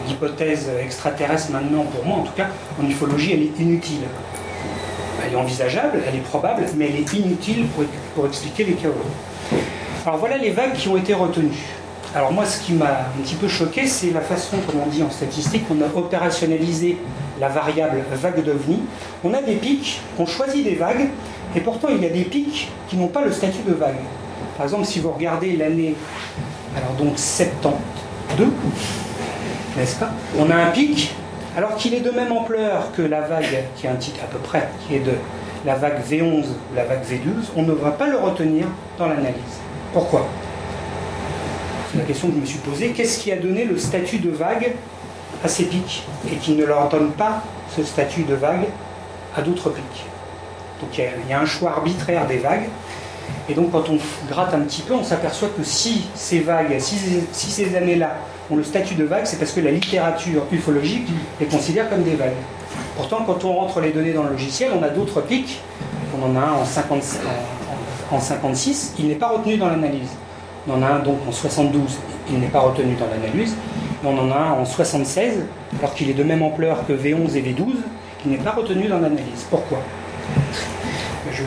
l'hypothèse 0.07 0.69
extraterrestre 0.81 1.51
maintenant, 1.51 1.83
pour 1.83 2.05
moi 2.05 2.17
en 2.17 2.23
tout 2.23 2.33
cas, 2.33 2.47
en 2.81 2.87
ufologie, 2.87 3.33
elle 3.33 3.43
est 3.43 3.59
inutile. 3.59 4.01
Elle 5.25 5.33
est 5.33 5.35
envisageable, 5.35 5.99
elle 6.07 6.15
est 6.15 6.23
probable, 6.23 6.63
mais 6.75 6.89
elle 6.89 6.97
est 6.97 7.13
inutile 7.13 7.65
pour, 8.15 8.25
expliquer 8.25 8.63
les 8.63 8.73
OVNI. 8.73 9.61
Alors 10.05 10.19
voilà 10.19 10.37
les 10.37 10.51
vagues 10.51 10.73
qui 10.73 10.87
ont 10.87 10.97
été 10.97 11.13
retenues. 11.13 11.65
Alors 12.15 12.31
moi, 12.31 12.45
ce 12.45 12.61
qui 12.61 12.73
m'a 12.73 13.09
un 13.17 13.21
petit 13.21 13.35
peu 13.35 13.47
choqué, 13.47 13.85
c'est 13.85 14.11
la 14.11 14.21
façon, 14.21 14.57
comme 14.65 14.81
on 14.81 14.87
dit 14.87 15.03
en 15.03 15.09
statistique, 15.09 15.63
on 15.69 15.81
a 15.81 15.97
opérationnalisé 15.97 16.97
la 17.39 17.49
variable 17.49 18.03
vague 18.13 18.43
d'OVNI. 18.43 18.79
On 19.23 19.33
a 19.33 19.41
des 19.41 19.55
pics, 19.55 20.01
on 20.17 20.25
choisit 20.25 20.63
des 20.63 20.75
vagues, 20.75 21.09
et 21.55 21.59
pourtant 21.59 21.89
il 21.89 22.01
y 22.01 22.05
a 22.05 22.09
des 22.09 22.23
pics 22.23 22.69
qui 22.87 22.95
n'ont 22.95 23.07
pas 23.07 23.23
le 23.23 23.31
statut 23.31 23.63
de 23.67 23.73
vague. 23.73 23.99
Par 24.55 24.65
exemple, 24.65 24.85
si 24.85 24.99
vous 24.99 25.11
regardez 25.11 25.55
l'année, 25.55 25.95
alors 26.75 26.93
donc 26.97 27.17
72, 27.17 28.47
n'est-ce 29.77 29.95
pas? 29.95 30.11
On 30.37 30.49
a 30.49 30.55
un 30.55 30.71
pic, 30.71 31.13
alors 31.55 31.75
qu'il 31.75 31.93
est 31.93 32.01
de 32.01 32.11
même 32.11 32.31
ampleur 32.31 32.91
que 32.95 33.01
la 33.01 33.21
vague, 33.21 33.65
qui 33.75 33.87
est 33.87 33.89
un 33.89 33.95
titre 33.95 34.19
à 34.23 34.27
peu 34.27 34.39
près, 34.39 34.69
qui 34.87 34.95
est 34.95 34.99
de 34.99 35.13
la 35.65 35.75
vague 35.75 35.99
V11 36.07 36.43
ou 36.43 36.75
la 36.75 36.85
vague 36.85 37.03
V12, 37.03 37.51
on 37.55 37.63
ne 37.63 37.73
va 37.73 37.91
pas 37.91 38.07
le 38.07 38.17
retenir 38.17 38.65
dans 38.97 39.07
l'analyse. 39.07 39.61
Pourquoi? 39.93 40.27
C'est 41.91 41.99
la 41.99 42.03
question 42.03 42.27
que 42.27 42.35
je 42.35 42.39
me 42.41 42.45
suis 42.45 42.59
posée. 42.59 42.89
Qu'est-ce 42.89 43.19
qui 43.19 43.31
a 43.31 43.37
donné 43.37 43.65
le 43.65 43.77
statut 43.77 44.19
de 44.19 44.29
vague 44.29 44.73
à 45.43 45.47
ces 45.47 45.65
pics 45.65 46.03
et 46.31 46.35
qui 46.35 46.53
ne 46.53 46.65
leur 46.65 46.89
donne 46.89 47.11
pas 47.11 47.43
ce 47.75 47.83
statut 47.83 48.23
de 48.23 48.35
vague 48.35 48.67
à 49.35 49.41
d'autres 49.41 49.69
pics? 49.69 50.05
Donc 50.81 50.97
il 50.97 51.29
y, 51.29 51.33
a 51.33 51.39
un 51.39 51.45
choix 51.45 51.71
arbitraire 51.71 52.27
des 52.27 52.37
vagues. 52.37 52.69
Et 53.49 53.53
donc 53.53 53.71
quand 53.71 53.89
on 53.89 53.97
gratte 54.29 54.53
un 54.53 54.59
petit 54.59 54.81
peu, 54.81 54.93
on 54.93 55.03
s'aperçoit 55.03 55.49
que 55.49 55.63
si 55.63 56.07
ces 56.15 56.39
vagues, 56.39 56.75
si, 56.79 56.97
ces 57.31 57.75
années-là 57.75 58.15
ont 58.51 58.55
le 58.55 58.63
statut 58.63 58.95
de 58.95 59.05
vague, 59.05 59.25
c'est 59.25 59.37
parce 59.37 59.51
que 59.51 59.61
la 59.61 59.71
littérature 59.71 60.43
ufologique 60.51 61.07
les 61.39 61.45
considère 61.45 61.89
comme 61.89 62.03
des 62.03 62.15
vagues. 62.15 62.35
Pourtant, 62.95 63.23
quand 63.25 63.45
on 63.45 63.53
rentre 63.53 63.79
les 63.79 63.91
données 63.91 64.13
dans 64.13 64.23
le 64.23 64.31
logiciel, 64.31 64.71
on 64.77 64.83
a 64.83 64.89
d'autres 64.89 65.21
pics. 65.21 65.59
On 66.17 66.25
en 66.25 66.35
a 66.35 66.39
un 66.39 66.53
en, 68.11 68.19
56, 68.19 68.95
il 68.99 69.07
n'est 69.07 69.15
pas 69.15 69.29
retenu 69.29 69.57
dans 69.57 69.67
l'analyse. 69.67 70.09
On 70.67 70.73
en 70.73 70.81
a 70.81 70.87
un 70.87 70.99
donc 70.99 71.17
en 71.27 71.31
72, 71.31 71.99
il 72.31 72.39
n'est 72.39 72.47
pas 72.47 72.61
retenu 72.61 72.95
dans 72.95 73.07
l'analyse. 73.07 73.55
On 74.03 74.17
en 74.17 74.31
a 74.31 74.35
un 74.35 74.51
en 74.53 74.65
76, 74.65 75.45
alors 75.79 75.93
qu'il 75.93 76.09
est 76.09 76.13
de 76.13 76.23
même 76.23 76.41
ampleur 76.41 76.85
que 76.87 76.93
V11 76.93 77.35
et 77.35 77.41
V12, 77.41 77.75
qui 78.23 78.29
n'est 78.29 78.37
pas 78.37 78.51
retenu 78.51 78.87
dans 78.87 78.99
l'analyse. 78.99 79.45
Pourquoi? 79.49 79.79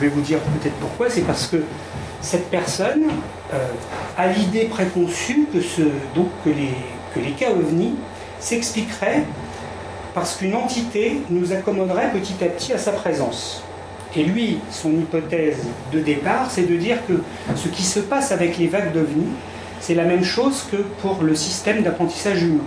Vais 0.01 0.07
vous 0.07 0.21
dire 0.21 0.39
peut-être 0.39 0.75
pourquoi. 0.75 1.09
C'est 1.09 1.21
parce 1.21 1.47
que 1.47 1.57
cette 2.21 2.49
personne 2.49 3.05
euh, 3.53 3.67
a 4.17 4.27
l'idée 4.27 4.65
préconçue 4.65 5.47
que, 5.53 5.61
ce, 5.61 5.81
donc, 6.15 6.27
que, 6.43 6.49
les, 6.49 6.75
que 7.15 7.19
les 7.19 7.31
cas 7.31 7.51
OVNI 7.51 7.95
s'expliqueraient 8.39 9.23
parce 10.13 10.35
qu'une 10.35 10.55
entité 10.55 11.21
nous 11.29 11.53
accommoderait 11.53 12.11
petit 12.11 12.35
à 12.43 12.47
petit 12.47 12.73
à 12.73 12.77
sa 12.77 12.91
présence. 12.91 13.63
Et 14.15 14.23
lui, 14.23 14.59
son 14.69 14.91
hypothèse 14.91 15.59
de 15.93 15.99
départ, 15.99 16.51
c'est 16.51 16.69
de 16.69 16.75
dire 16.75 16.97
que 17.07 17.13
ce 17.55 17.69
qui 17.69 17.83
se 17.83 17.99
passe 17.99 18.31
avec 18.31 18.57
les 18.57 18.67
vagues 18.67 18.91
d'OVNI, 18.91 19.27
c'est 19.79 19.95
la 19.95 20.03
même 20.03 20.23
chose 20.23 20.65
que 20.69 20.77
pour 21.01 21.23
le 21.23 21.33
système 21.33 21.81
d'apprentissage 21.81 22.43
humain. 22.43 22.63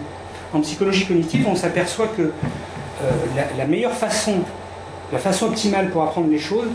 En 0.52 0.60
psychologie 0.60 1.06
cognitive, 1.06 1.46
on 1.46 1.54
s'aperçoit 1.54 2.08
que 2.08 2.22
euh, 2.22 3.10
la, 3.58 3.66
meilleure 3.66 3.92
façon, 3.92 4.36
la 5.12 5.18
façon 5.18 5.46
optimale 5.46 5.90
pour 5.90 6.02
apprendre 6.02 6.30
les 6.30 6.38
choses, 6.38 6.68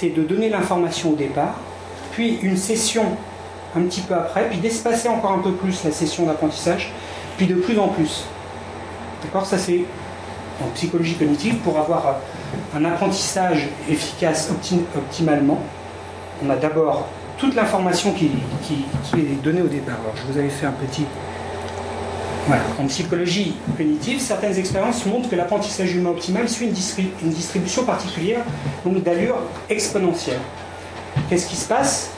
c'est 0.00 0.08
de 0.08 0.22
donner 0.22 0.48
l'information 0.48 1.10
au 1.10 1.14
départ, 1.14 1.56
puis 2.12 2.38
une 2.42 2.56
session 2.56 3.04
un 3.76 3.82
petit 3.82 4.00
peu 4.00 4.14
après, 4.14 4.48
puis 4.48 4.58
d'espacer 4.58 5.08
encore 5.08 5.32
un 5.32 5.40
peu 5.40 5.52
plus 5.52 5.84
la 5.84 5.90
session 5.90 6.24
d'apprentissage, 6.24 6.90
puis 7.36 7.46
de 7.46 7.54
plus 7.54 7.78
en 7.78 7.88
plus. 7.88 8.24
D'accord? 9.22 9.44
Ça, 9.44 9.58
c'est 9.58 9.84
en 10.62 10.68
psychologie 10.74 11.14
cognitive, 11.16 11.56
pour 11.56 11.78
avoir 11.78 12.16
un 12.74 12.84
apprentissage 12.86 13.68
efficace 13.90 14.50
optimalement, 14.96 15.60
on 16.42 16.48
a 16.48 16.56
d'abord 16.56 17.06
toute 17.36 17.54
l'information 17.54 18.12
qui, 18.12 18.30
est 19.14 19.42
donnée 19.42 19.62
au 19.62 19.68
départ. 19.68 19.96
Alors, 20.02 20.14
je 20.16 20.32
vous 20.32 20.38
avais 20.38 20.48
fait 20.48 20.66
un 20.66 20.72
petit. 20.72 21.04
En 22.78 22.86
psychologie 22.86 23.54
cognitive, 23.76 24.20
certaines 24.20 24.58
expériences 24.58 25.06
montrent 25.06 25.28
que 25.28 25.36
l'apprentissage 25.36 25.94
humain 25.94 26.10
optimal 26.10 26.48
suit 26.48 26.66
une, 26.66 27.06
une 27.22 27.30
distribution 27.30 27.84
particulière, 27.84 28.40
donc 28.84 29.02
d'allure 29.02 29.36
exponentielle. 29.68 30.40
Qu'est-ce 31.28 31.46
qui 31.46 31.56
se 31.56 31.68
passe? 31.68 32.10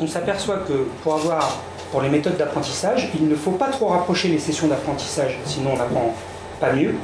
On 0.00 0.06
s'aperçoit 0.06 0.58
que 0.58 0.88
pour 1.02 1.14
avoir, 1.14 1.60
pour 1.92 2.02
les 2.02 2.08
méthodes 2.08 2.36
d'apprentissage, 2.36 3.10
il 3.18 3.28
ne 3.28 3.36
faut 3.36 3.52
pas 3.52 3.68
trop 3.68 3.88
rapprocher 3.88 4.28
les 4.28 4.38
sessions 4.38 4.68
d'apprentissage, 4.68 5.38
sinon 5.44 5.74
on 5.74 5.76
n'apprend 5.76 6.14
pas 6.60 6.72
mieux 6.72 6.94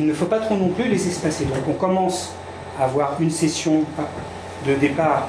il 0.00 0.06
ne 0.06 0.14
faut 0.14 0.26
pas 0.26 0.38
trop 0.38 0.56
non 0.56 0.68
plus 0.68 0.88
les 0.88 1.08
espacer. 1.08 1.44
Donc 1.44 1.68
on 1.68 1.74
commence 1.74 2.30
à 2.78 2.84
avoir 2.84 3.16
une 3.20 3.30
session 3.30 3.84
de 4.66 4.74
départ 4.74 5.28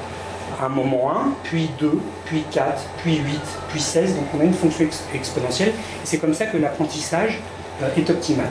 à 0.59 0.65
un 0.65 0.69
moment 0.69 1.11
1, 1.11 1.29
puis 1.43 1.69
2, 1.79 1.99
puis 2.25 2.43
4, 2.51 2.81
puis 3.03 3.17
8, 3.17 3.39
puis 3.69 3.79
16. 3.79 4.15
Donc 4.15 4.25
on 4.35 4.39
a 4.39 4.43
une 4.43 4.53
fonction 4.53 4.85
exponentielle. 5.13 5.73
C'est 6.03 6.17
comme 6.17 6.33
ça 6.33 6.45
que 6.45 6.57
l'apprentissage 6.57 7.39
euh, 7.81 7.89
est 7.95 8.09
optimal. 8.09 8.49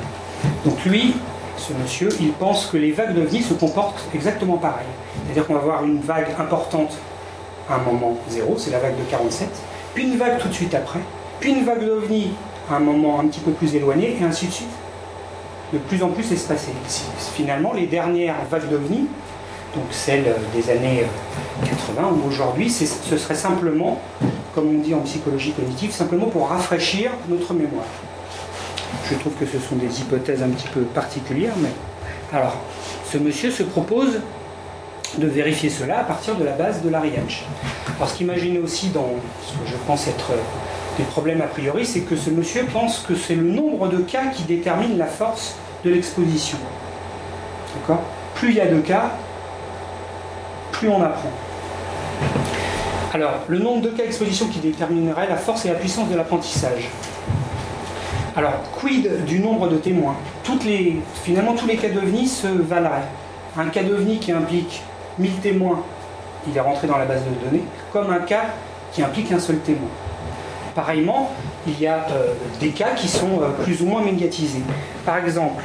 Donc 0.65 0.85
lui, 0.85 1.15
ce 1.57 1.73
monsieur, 1.75 2.09
il 2.21 2.33
pense 2.33 2.67
que 2.67 2.77
les 2.77 2.93
vagues 2.93 3.15
d'OVNI 3.15 3.43
se 3.43 3.55
comportent 3.55 4.03
exactement 4.15 4.57
pareil. 4.57 4.87
C'est-à-dire 5.25 5.47
qu'on 5.47 5.55
va 5.55 5.61
avoir 5.61 5.85
une 5.85 6.01
vague 6.01 6.29
importante 6.39 6.97
à 7.69 7.75
un 7.77 7.79
moment 7.79 8.17
0, 8.29 8.57
c'est 8.59 8.71
la 8.71 8.79
vague 8.79 8.97
de 8.97 9.05
47, 9.11 9.49
puis 9.95 10.05
une 10.05 10.17
vague 10.17 10.39
tout 10.39 10.49
de 10.49 10.55
suite 10.55 10.75
après, 10.75 11.01
puis 11.39 11.53
une 11.53 11.65
vague 11.65 11.85
d'OVNI 11.85 12.33
à 12.71 12.77
un 12.77 12.81
moment 12.81 13.21
un 13.21 13.27
petit 13.27 13.41
peu 13.41 13.53
plus 13.53 13.75
éloigné, 13.75 14.17
et 14.21 14.25
ainsi 14.25 14.47
de 14.47 14.53
suite 14.53 14.69
de 15.73 15.79
plus 15.79 16.03
en 16.03 16.09
plus 16.09 16.33
espacées. 16.33 16.73
Finalement, 17.35 17.73
les 17.73 17.87
dernières 17.87 18.45
vagues 18.51 18.69
d'OVNI, 18.69 19.07
donc 19.75 19.85
celles 19.91 20.35
des 20.55 20.71
années 20.71 21.05
80 21.65 22.03
euh, 22.03 22.05
ou 22.13 22.29
aujourd'hui, 22.29 22.71
ce 22.71 23.17
serait 23.17 23.35
simplement, 23.35 24.01
comme 24.55 24.69
on 24.69 24.81
dit 24.81 24.95
en 24.95 25.01
psychologie 25.01 25.53
cognitive, 25.53 25.93
simplement 25.93 26.27
pour 26.27 26.49
rafraîchir 26.49 27.11
notre 27.29 27.55
mémoire. 27.55 27.87
Je 29.09 29.15
trouve 29.17 29.35
que 29.35 29.47
ce 29.47 29.59
sont 29.59 29.77
des 29.77 30.01
hypothèses 30.01 30.43
un 30.43 30.49
petit 30.49 30.69
peu 30.69 30.81
particulières, 30.81 31.55
mais 31.59 31.71
alors, 32.33 32.57
ce 33.11 33.19
monsieur 33.19 33.51
se 33.51 33.63
propose 33.63 34.21
de 35.19 35.27
vérifier 35.27 35.71
cela 35.71 36.01
à 36.01 36.05
partir 36.05 36.37
de 36.37 36.45
la 36.45 36.53
base 36.53 36.83
de 36.83 36.89
l'ARIACH. 36.89 37.45
Parce 37.99 38.13
qu'imaginez 38.13 38.59
aussi 38.59 38.89
dans 38.89 39.11
ce 39.45 39.53
que 39.53 39.69
je 39.69 39.77
pense 39.87 40.07
être 40.07 40.33
des 40.97 41.05
problèmes 41.05 41.41
a 41.43 41.47
priori, 41.47 41.85
c'est 41.85 42.01
que 42.01 42.17
ce 42.17 42.31
monsieur 42.31 42.65
pense 42.73 42.99
que 42.99 43.15
c'est 43.15 43.35
le 43.35 43.43
nombre 43.43 43.89
de 43.89 43.99
cas 43.99 44.27
qui 44.27 44.45
détermine 44.45 44.97
la 44.99 45.07
force 45.07 45.57
de 45.85 45.91
l'exposition. 45.91 46.59
D'accord? 47.75 48.03
Plus 48.35 48.51
il 48.51 48.57
y 48.57 48.61
a 48.61 48.67
de 48.67 48.81
cas, 48.81 49.13
plus 50.81 50.89
on 50.89 51.03
apprend. 51.03 51.31
Alors, 53.13 53.33
le 53.49 53.59
nombre 53.59 53.83
de 53.83 53.91
cas 53.91 54.03
d'exposition 54.03 54.47
qui 54.47 54.61
déterminerait 54.61 55.29
la 55.29 55.37
force 55.37 55.67
et 55.67 55.69
la 55.69 55.75
puissance 55.75 56.09
de 56.09 56.17
l'apprentissage. 56.17 56.89
Alors, 58.35 58.55
quid 58.81 59.27
du 59.27 59.41
nombre 59.41 59.69
de 59.69 59.77
témoins? 59.77 60.17
Toutes 60.43 60.65
les, 60.65 60.97
Finalement, 61.23 61.53
tous 61.53 61.67
les 61.67 61.77
cas 61.77 61.91
d'OVNI 61.91 62.27
se 62.27 62.47
valeraient. 62.47 63.09
Un 63.59 63.67
cas 63.67 63.83
d'OVNI 63.83 64.21
qui 64.21 64.33
implique 64.33 64.83
1000 65.19 65.33
témoins, 65.41 65.83
il 66.49 66.57
est 66.57 66.61
rentré 66.61 66.87
dans 66.87 66.97
la 66.97 67.05
base 67.05 67.25
de 67.25 67.47
données, 67.47 67.65
comme 67.93 68.11
un 68.11 68.21
cas 68.21 68.47
qui 68.93 69.03
implique 69.03 69.31
un 69.33 69.39
seul 69.39 69.59
témoin. 69.59 69.89
Pareillement, 70.75 71.31
il 71.67 71.79
y 71.79 71.87
a 71.87 72.07
euh, 72.11 72.33
des 72.59 72.71
cas 72.71 72.93
qui 72.97 73.09
sont 73.09 73.43
euh, 73.43 73.65
plus 73.65 73.83
ou 73.83 73.87
moins 73.87 74.03
médiatisés. 74.03 74.63
Par 75.05 75.19
exemple, 75.19 75.63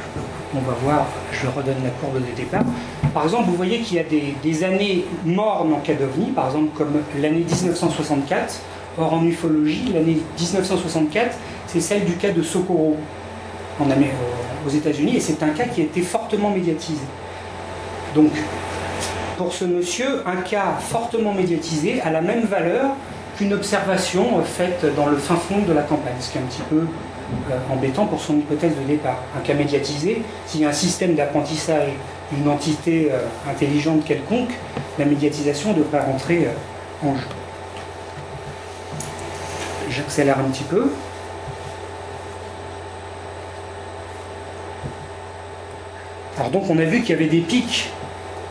on 0.54 0.60
va 0.60 0.74
voir, 0.82 1.06
je 1.32 1.46
redonne 1.46 1.82
la 1.82 1.90
courbe 1.90 2.16
de 2.16 2.36
départ. 2.36 2.64
Par 3.12 3.24
exemple, 3.24 3.48
vous 3.48 3.56
voyez 3.56 3.80
qu'il 3.80 3.96
y 3.96 4.00
a 4.00 4.04
des, 4.04 4.64
années 4.64 5.04
mornes 5.24 5.72
en 5.72 5.80
cas 5.80 5.94
d'OVNI, 5.94 6.32
par 6.32 6.46
exemple 6.46 6.70
comme 6.76 7.02
l'année 7.20 7.44
1964. 7.44 8.60
Or, 8.98 9.12
en 9.12 9.26
ufologie, 9.26 9.92
l'année 9.92 10.18
1964, 10.38 11.36
c'est 11.66 11.80
celle 11.80 12.04
du 12.04 12.14
cas 12.14 12.30
de 12.30 12.42
Socorro 12.42 12.96
en 13.78 13.84
aux 14.66 14.70
États-Unis, 14.70 15.16
et 15.16 15.20
c'est 15.20 15.42
un 15.42 15.50
cas 15.50 15.64
qui 15.64 15.82
a 15.82 15.84
été 15.84 16.00
fortement 16.00 16.50
médiatisé. 16.50 17.02
Donc, 18.14 18.30
pour 19.36 19.52
ce 19.52 19.66
monsieur, 19.66 20.22
un 20.26 20.36
cas 20.36 20.78
fortement 20.80 21.34
médiatisé 21.34 22.00
a 22.00 22.10
la 22.10 22.22
même 22.22 22.44
valeur 22.44 22.92
qu'une 23.36 23.52
observation 23.52 24.42
faite 24.42 24.86
dans 24.96 25.06
le 25.06 25.18
fin 25.18 25.36
fond 25.36 25.58
de 25.66 25.72
la 25.74 25.82
campagne, 25.82 26.14
ce 26.20 26.32
qui 26.32 26.38
est 26.38 26.40
un 26.40 26.44
petit 26.44 26.62
peu 26.70 26.76
euh, 26.76 26.86
embêtant 27.70 28.06
pour 28.06 28.20
son 28.20 28.38
hypothèse 28.38 28.72
de 28.76 28.86
départ. 28.86 29.22
Un 29.36 29.40
cas 29.40 29.54
médiatisé, 29.54 30.22
s'il 30.46 30.60
y 30.60 30.64
a 30.64 30.68
un 30.68 30.72
système 30.72 31.14
d'apprentissage 31.14 31.90
d'une 32.32 32.48
entité 32.48 33.08
euh, 33.12 33.20
intelligente 33.48 34.04
quelconque, 34.04 34.52
la 34.98 35.04
médiatisation 35.04 35.72
devrait 35.72 36.00
rentrer 36.00 36.46
euh, 36.46 37.08
en 37.08 37.14
jeu. 37.14 37.26
J'accélère 39.90 40.38
un 40.40 40.44
petit 40.44 40.64
peu. 40.64 40.90
Alors 46.38 46.50
donc 46.50 46.68
on 46.68 46.78
a 46.78 46.84
vu 46.84 47.00
qu'il 47.00 47.10
y 47.10 47.12
avait 47.14 47.28
des 47.28 47.40
pics 47.40 47.90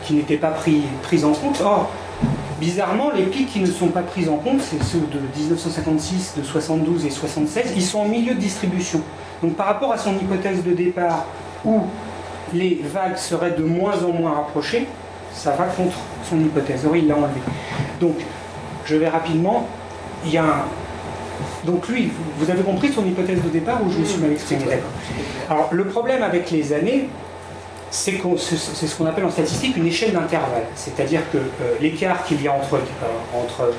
qui 0.04 0.14
n'étaient 0.14 0.36
pas 0.36 0.50
pris, 0.50 0.82
pris 1.02 1.24
en 1.24 1.32
compte. 1.32 1.60
Or, 1.64 1.90
Bizarrement, 2.60 3.10
les 3.10 3.24
pics 3.24 3.48
qui 3.48 3.60
ne 3.60 3.66
sont 3.66 3.88
pas 3.88 4.02
pris 4.02 4.28
en 4.28 4.36
compte, 4.36 4.60
c'est 4.62 4.82
ceux 4.82 5.00
de 5.00 5.20
1956, 5.38 6.34
de 6.38 6.42
72 6.42 7.04
et 7.04 7.10
76, 7.10 7.72
ils 7.76 7.82
sont 7.82 7.98
en 7.98 8.08
milieu 8.08 8.34
de 8.34 8.40
distribution. 8.40 9.02
Donc 9.42 9.54
par 9.56 9.66
rapport 9.66 9.92
à 9.92 9.98
son 9.98 10.14
hypothèse 10.14 10.64
de 10.64 10.72
départ 10.72 11.26
où 11.64 11.82
les 12.54 12.80
vagues 12.82 13.18
seraient 13.18 13.50
de 13.50 13.62
moins 13.62 14.02
en 14.02 14.12
moins 14.12 14.32
rapprochées, 14.32 14.86
ça 15.34 15.50
va 15.50 15.64
contre 15.64 15.98
son 16.28 16.40
hypothèse. 16.40 16.86
Or, 16.86 16.96
il 16.96 17.06
l'a 17.06 17.16
enlevé. 17.16 17.40
Donc, 18.00 18.16
je 18.86 18.96
vais 18.96 19.08
rapidement. 19.08 19.68
Il 20.24 20.32
y 20.32 20.38
a 20.38 20.44
un... 20.44 20.64
Donc 21.66 21.88
lui, 21.88 22.10
vous 22.38 22.50
avez 22.50 22.62
compris 22.62 22.90
son 22.90 23.04
hypothèse 23.04 23.42
de 23.42 23.48
départ 23.50 23.80
ou 23.84 23.90
je 23.90 23.98
me 23.98 24.04
suis 24.04 24.20
mal 24.20 24.32
exprimé? 24.32 24.62
Alors 25.50 25.68
le 25.72 25.84
problème 25.84 26.22
avec 26.22 26.50
les 26.50 26.72
années, 26.72 27.08
c'est 27.90 28.18
ce 28.18 28.96
qu'on 28.96 29.06
appelle 29.06 29.24
en 29.24 29.30
statistique 29.30 29.76
une 29.76 29.86
échelle 29.86 30.12
d'intervalle. 30.12 30.66
C'est-à-dire 30.74 31.20
que 31.32 31.38
euh, 31.38 31.74
l'écart 31.80 32.24
qu'il 32.24 32.42
y 32.42 32.48
a 32.48 32.52
entre, 32.52 32.74
euh, 32.74 33.40
entre 33.42 33.72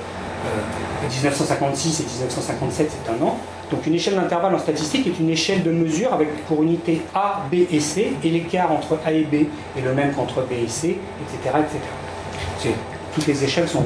1956 1.09 1.99
et 1.99 2.03
1957, 2.03 2.91
c'est 2.91 3.11
un 3.11 3.25
an. 3.25 3.37
Donc 3.69 3.85
une 3.85 3.95
échelle 3.95 4.15
d'intervalle 4.15 4.55
en 4.55 4.59
statistique 4.59 5.07
est 5.07 5.19
une 5.19 5.29
échelle 5.29 5.61
de 5.61 5.71
mesure 5.71 6.13
avec 6.13 6.45
pour 6.45 6.63
unité 6.63 7.01
A, 7.13 7.43
B 7.51 7.55
et 7.69 7.79
C, 7.79 8.13
et 8.23 8.29
l'écart 8.29 8.71
entre 8.71 8.97
A 9.05 9.11
et 9.11 9.23
B 9.23 9.33
est 9.77 9.81
le 9.83 9.93
même 9.93 10.13
qu'entre 10.13 10.41
B 10.41 10.53
et 10.53 10.67
C, 10.69 10.97
etc. 11.21 11.57
etc. 11.59 12.75
Toutes 13.13 13.27
les 13.27 13.43
échelles 13.43 13.67
sont... 13.67 13.83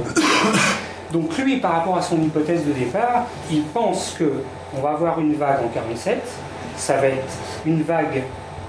Donc 1.12 1.38
lui, 1.38 1.58
par 1.58 1.74
rapport 1.74 1.98
à 1.98 2.02
son 2.02 2.22
hypothèse 2.22 2.66
de 2.66 2.72
départ, 2.72 3.26
il 3.52 3.64
pense 3.64 4.16
qu'on 4.18 4.82
va 4.82 4.92
avoir 4.92 5.20
une 5.20 5.34
vague 5.34 5.60
en 5.66 5.68
47, 5.68 6.22
ça 6.78 6.98
va 6.98 7.08
être 7.08 7.34
une 7.66 7.82
vague 7.82 8.24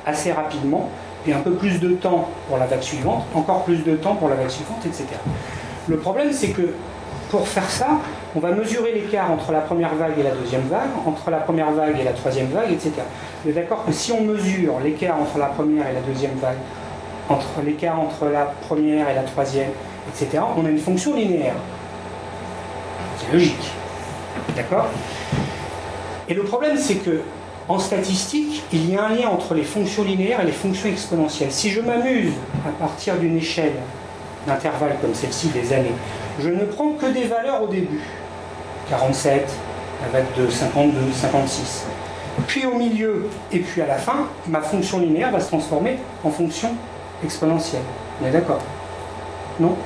assez 0.04 0.32
rapidement, 0.32 0.90
et 1.26 1.32
un 1.32 1.40
peu 1.40 1.52
plus 1.52 1.78
de 1.80 1.90
temps 1.90 2.28
pour 2.48 2.58
la 2.58 2.66
vague 2.66 2.82
suivante, 2.82 3.24
encore 3.34 3.64
plus 3.64 3.84
de 3.84 3.96
temps 3.96 4.16
pour 4.16 4.28
la 4.28 4.36
vague 4.36 4.50
suivante, 4.50 4.84
etc. 4.84 5.06
Le 5.88 5.96
problème, 5.96 6.32
c'est 6.32 6.48
que 6.48 6.74
pour 7.30 7.48
faire 7.48 7.70
ça, 7.70 7.88
on 8.36 8.40
va 8.40 8.50
mesurer 8.50 8.92
l'écart 8.92 9.30
entre 9.30 9.52
la 9.52 9.60
première 9.60 9.94
vague 9.94 10.18
et 10.18 10.22
la 10.22 10.32
deuxième 10.32 10.62
vague, 10.62 10.90
entre 11.06 11.30
la 11.30 11.38
première 11.38 11.70
vague 11.72 11.98
et 11.98 12.04
la 12.04 12.12
troisième 12.12 12.48
vague, 12.48 12.70
etc. 12.70 12.92
Vous 13.42 13.50
êtes 13.50 13.56
d'accord 13.56 13.84
que 13.86 13.92
si 13.92 14.12
on 14.12 14.22
mesure 14.22 14.78
l'écart 14.84 15.18
entre 15.18 15.38
la 15.38 15.46
première 15.46 15.88
et 15.88 15.94
la 15.94 16.00
deuxième 16.00 16.36
vague, 16.36 16.58
entre 17.28 17.62
l'écart 17.64 17.98
entre 17.98 18.26
la 18.26 18.52
première 18.68 19.08
et 19.08 19.14
la 19.14 19.22
troisième, 19.22 19.70
etc., 20.08 20.42
on 20.56 20.66
a 20.66 20.68
une 20.68 20.78
fonction 20.78 21.14
linéaire. 21.14 21.54
C'est 23.18 23.32
logique. 23.32 23.72
D'accord? 24.56 24.88
Et 26.28 26.34
le 26.34 26.42
problème, 26.42 26.76
c'est 26.76 26.96
que 26.96 27.20
en 27.68 27.78
statistique, 27.78 28.62
il 28.72 28.90
y 28.90 28.96
a 28.96 29.04
un 29.04 29.14
lien 29.14 29.28
entre 29.28 29.54
les 29.54 29.62
fonctions 29.62 30.04
linéaires 30.04 30.40
et 30.40 30.46
les 30.46 30.52
fonctions 30.52 30.88
exponentielles. 30.88 31.52
Si 31.52 31.70
je 31.70 31.80
m'amuse 31.80 32.32
à 32.66 32.70
partir 32.70 33.16
d'une 33.16 33.36
échelle 33.36 33.74
d'intervalle 34.46 34.96
comme 35.00 35.14
celle-ci 35.14 35.48
des 35.48 35.72
années, 35.72 35.94
je 36.40 36.48
ne 36.48 36.64
prends 36.64 36.92
que 36.92 37.06
des 37.06 37.24
valeurs 37.24 37.62
au 37.62 37.68
début. 37.68 38.00
47, 38.88 39.48
avec 40.04 40.24
de 40.36 40.50
52, 40.50 40.98
56. 41.12 41.86
Puis 42.46 42.66
au 42.66 42.74
milieu 42.74 43.28
et 43.52 43.60
puis 43.60 43.80
à 43.82 43.86
la 43.86 43.96
fin, 43.96 44.26
ma 44.48 44.60
fonction 44.60 44.98
linéaire 44.98 45.30
va 45.30 45.40
se 45.40 45.48
transformer 45.48 45.98
en 46.24 46.30
fonction 46.30 46.70
exponentielle. 47.22 47.82
On 48.20 48.26
est 48.26 48.30
d'accord? 48.30 48.60
Non? 49.60 49.76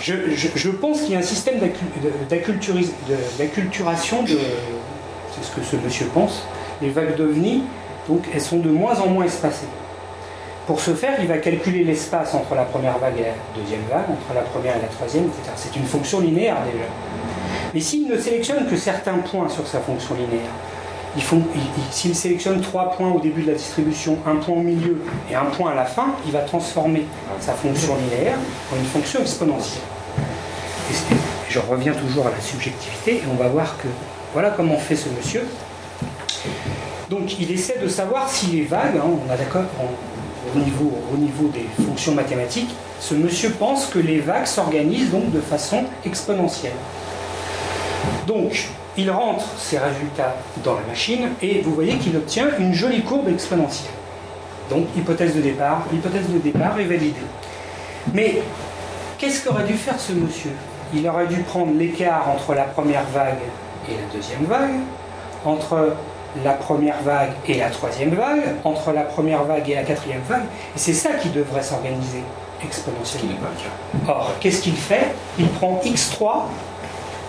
Je, 0.00 0.68
pense 0.70 1.02
qu'il 1.02 1.12
y 1.12 1.16
a 1.16 1.18
un 1.18 1.22
système 1.22 1.58
d'acculturation 3.38 4.22
de. 4.22 4.38
C'est 5.32 5.44
ce 5.44 5.54
que 5.54 5.62
ce 5.62 5.76
monsieur 5.76 6.06
pense. 6.06 6.42
Les 6.82 6.90
vagues 6.90 7.16
d'OVNI, 7.16 7.62
donc, 8.08 8.24
elles 8.32 8.40
sont 8.40 8.58
de 8.58 8.70
moins 8.70 8.98
en 9.00 9.08
moins 9.08 9.24
espacées. 9.24 9.68
Pour 10.66 10.80
ce 10.80 10.94
faire, 10.94 11.16
il 11.20 11.26
va 11.26 11.38
calculer 11.38 11.84
l'espace 11.84 12.34
entre 12.34 12.54
la 12.54 12.64
première 12.64 12.98
vague 12.98 13.18
et 13.18 13.22
la 13.22 13.60
deuxième 13.60 13.82
vague, 13.90 14.10
entre 14.10 14.34
la 14.34 14.42
première 14.42 14.76
et 14.76 14.82
la 14.82 14.88
troisième, 14.88 15.24
etc. 15.24 15.52
C'est 15.56 15.76
une 15.76 15.84
fonction 15.84 16.20
linéaire 16.20 16.56
déjà. 16.64 16.84
Mais 17.74 17.80
s'il 17.80 18.08
ne 18.08 18.18
sélectionne 18.18 18.66
que 18.66 18.76
certains 18.76 19.18
points 19.18 19.48
sur 19.48 19.66
sa 19.66 19.80
fonction 19.80 20.14
linéaire, 20.14 20.50
s'il 21.90 22.14
sélectionne 22.14 22.60
trois 22.60 22.90
points 22.92 23.10
au 23.10 23.20
début 23.20 23.42
de 23.42 23.48
la 23.48 23.56
distribution, 23.56 24.18
un 24.26 24.36
point 24.36 24.54
au 24.54 24.60
milieu 24.60 25.02
et 25.30 25.34
un 25.34 25.46
point 25.46 25.72
à 25.72 25.74
la 25.74 25.84
fin, 25.84 26.14
il 26.24 26.32
va 26.32 26.40
transformer 26.40 27.04
sa 27.40 27.52
fonction 27.52 27.96
linéaire 27.96 28.36
en 28.72 28.76
une 28.76 28.84
fonction 28.84 29.20
exponentielle. 29.20 29.82
je 31.48 31.58
reviens 31.58 31.94
toujours 31.94 32.26
à 32.26 32.30
la 32.30 32.40
subjectivité 32.40 33.16
et 33.16 33.22
on 33.30 33.36
va 33.36 33.48
voir 33.48 33.76
que 33.78 33.88
voilà 34.32 34.50
comment 34.50 34.76
fait 34.76 34.96
ce 34.96 35.08
monsieur. 35.08 35.46
Donc 37.08 37.40
il 37.40 37.50
essaie 37.50 37.78
de 37.82 37.88
savoir 37.88 38.28
si 38.28 38.46
les 38.46 38.62
vagues, 38.62 38.96
hein, 38.96 39.10
on 39.26 39.32
a 39.32 39.36
d'accord 39.36 39.64
au 40.54 40.58
niveau, 40.58 40.92
au 41.12 41.16
niveau 41.16 41.48
des 41.48 41.66
fonctions 41.84 42.14
mathématiques, 42.14 42.70
ce 43.00 43.14
monsieur 43.14 43.50
pense 43.50 43.86
que 43.86 43.98
les 43.98 44.20
vagues 44.20 44.46
s'organisent 44.46 45.10
donc 45.10 45.32
de 45.32 45.40
façon 45.40 45.84
exponentielle. 46.04 46.72
Donc, 48.26 48.68
il 49.00 49.10
rentre 49.10 49.44
ses 49.56 49.78
résultats 49.78 50.34
dans 50.62 50.74
la 50.74 50.82
machine 50.86 51.30
et 51.40 51.62
vous 51.62 51.74
voyez 51.74 51.96
qu'il 51.96 52.14
obtient 52.16 52.48
une 52.58 52.74
jolie 52.74 53.02
courbe 53.02 53.28
exponentielle. 53.28 53.92
Donc 54.68 54.86
hypothèse 54.96 55.34
de 55.34 55.40
départ, 55.40 55.82
l'hypothèse 55.90 56.28
de 56.28 56.38
départ 56.38 56.78
est 56.78 56.84
validée. 56.84 57.28
Mais 58.12 58.42
qu'est-ce 59.18 59.42
qu'aurait 59.42 59.64
dû 59.64 59.74
faire 59.74 59.98
ce 59.98 60.12
monsieur? 60.12 60.52
Il 60.94 61.08
aurait 61.08 61.26
dû 61.26 61.40
prendre 61.40 61.72
l'écart 61.78 62.28
entre 62.28 62.54
la 62.54 62.64
première 62.64 63.04
vague 63.14 63.38
et 63.88 63.92
la 63.92 64.14
deuxième 64.14 64.44
vague, 64.44 64.80
entre 65.44 65.96
la 66.44 66.52
première 66.52 67.00
vague 67.02 67.32
et 67.46 67.58
la 67.58 67.70
troisième 67.70 68.14
vague, 68.14 68.56
entre 68.64 68.92
la 68.92 69.02
première 69.02 69.44
vague 69.44 69.68
et 69.70 69.76
la 69.76 69.82
quatrième 69.82 70.22
vague, 70.28 70.44
et 70.76 70.78
c'est 70.78 70.92
ça 70.92 71.14
qui 71.14 71.30
devrait 71.30 71.62
s'organiser 71.62 72.22
exponentiellement. 72.62 73.36
Or, 74.06 74.34
qu'est-ce 74.40 74.60
qu'il 74.62 74.76
fait? 74.76 75.08
Il 75.38 75.48
prend 75.48 75.80
x3 75.84 76.42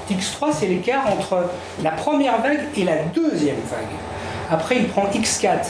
X3, 0.09 0.53
c'est 0.53 0.67
l'écart 0.67 1.07
entre 1.07 1.49
la 1.83 1.91
première 1.91 2.41
vague 2.41 2.61
et 2.75 2.83
la 2.83 2.97
deuxième 3.13 3.59
vague. 3.69 3.85
Après, 4.49 4.77
il 4.77 4.87
prend 4.87 5.05
X4. 5.05 5.67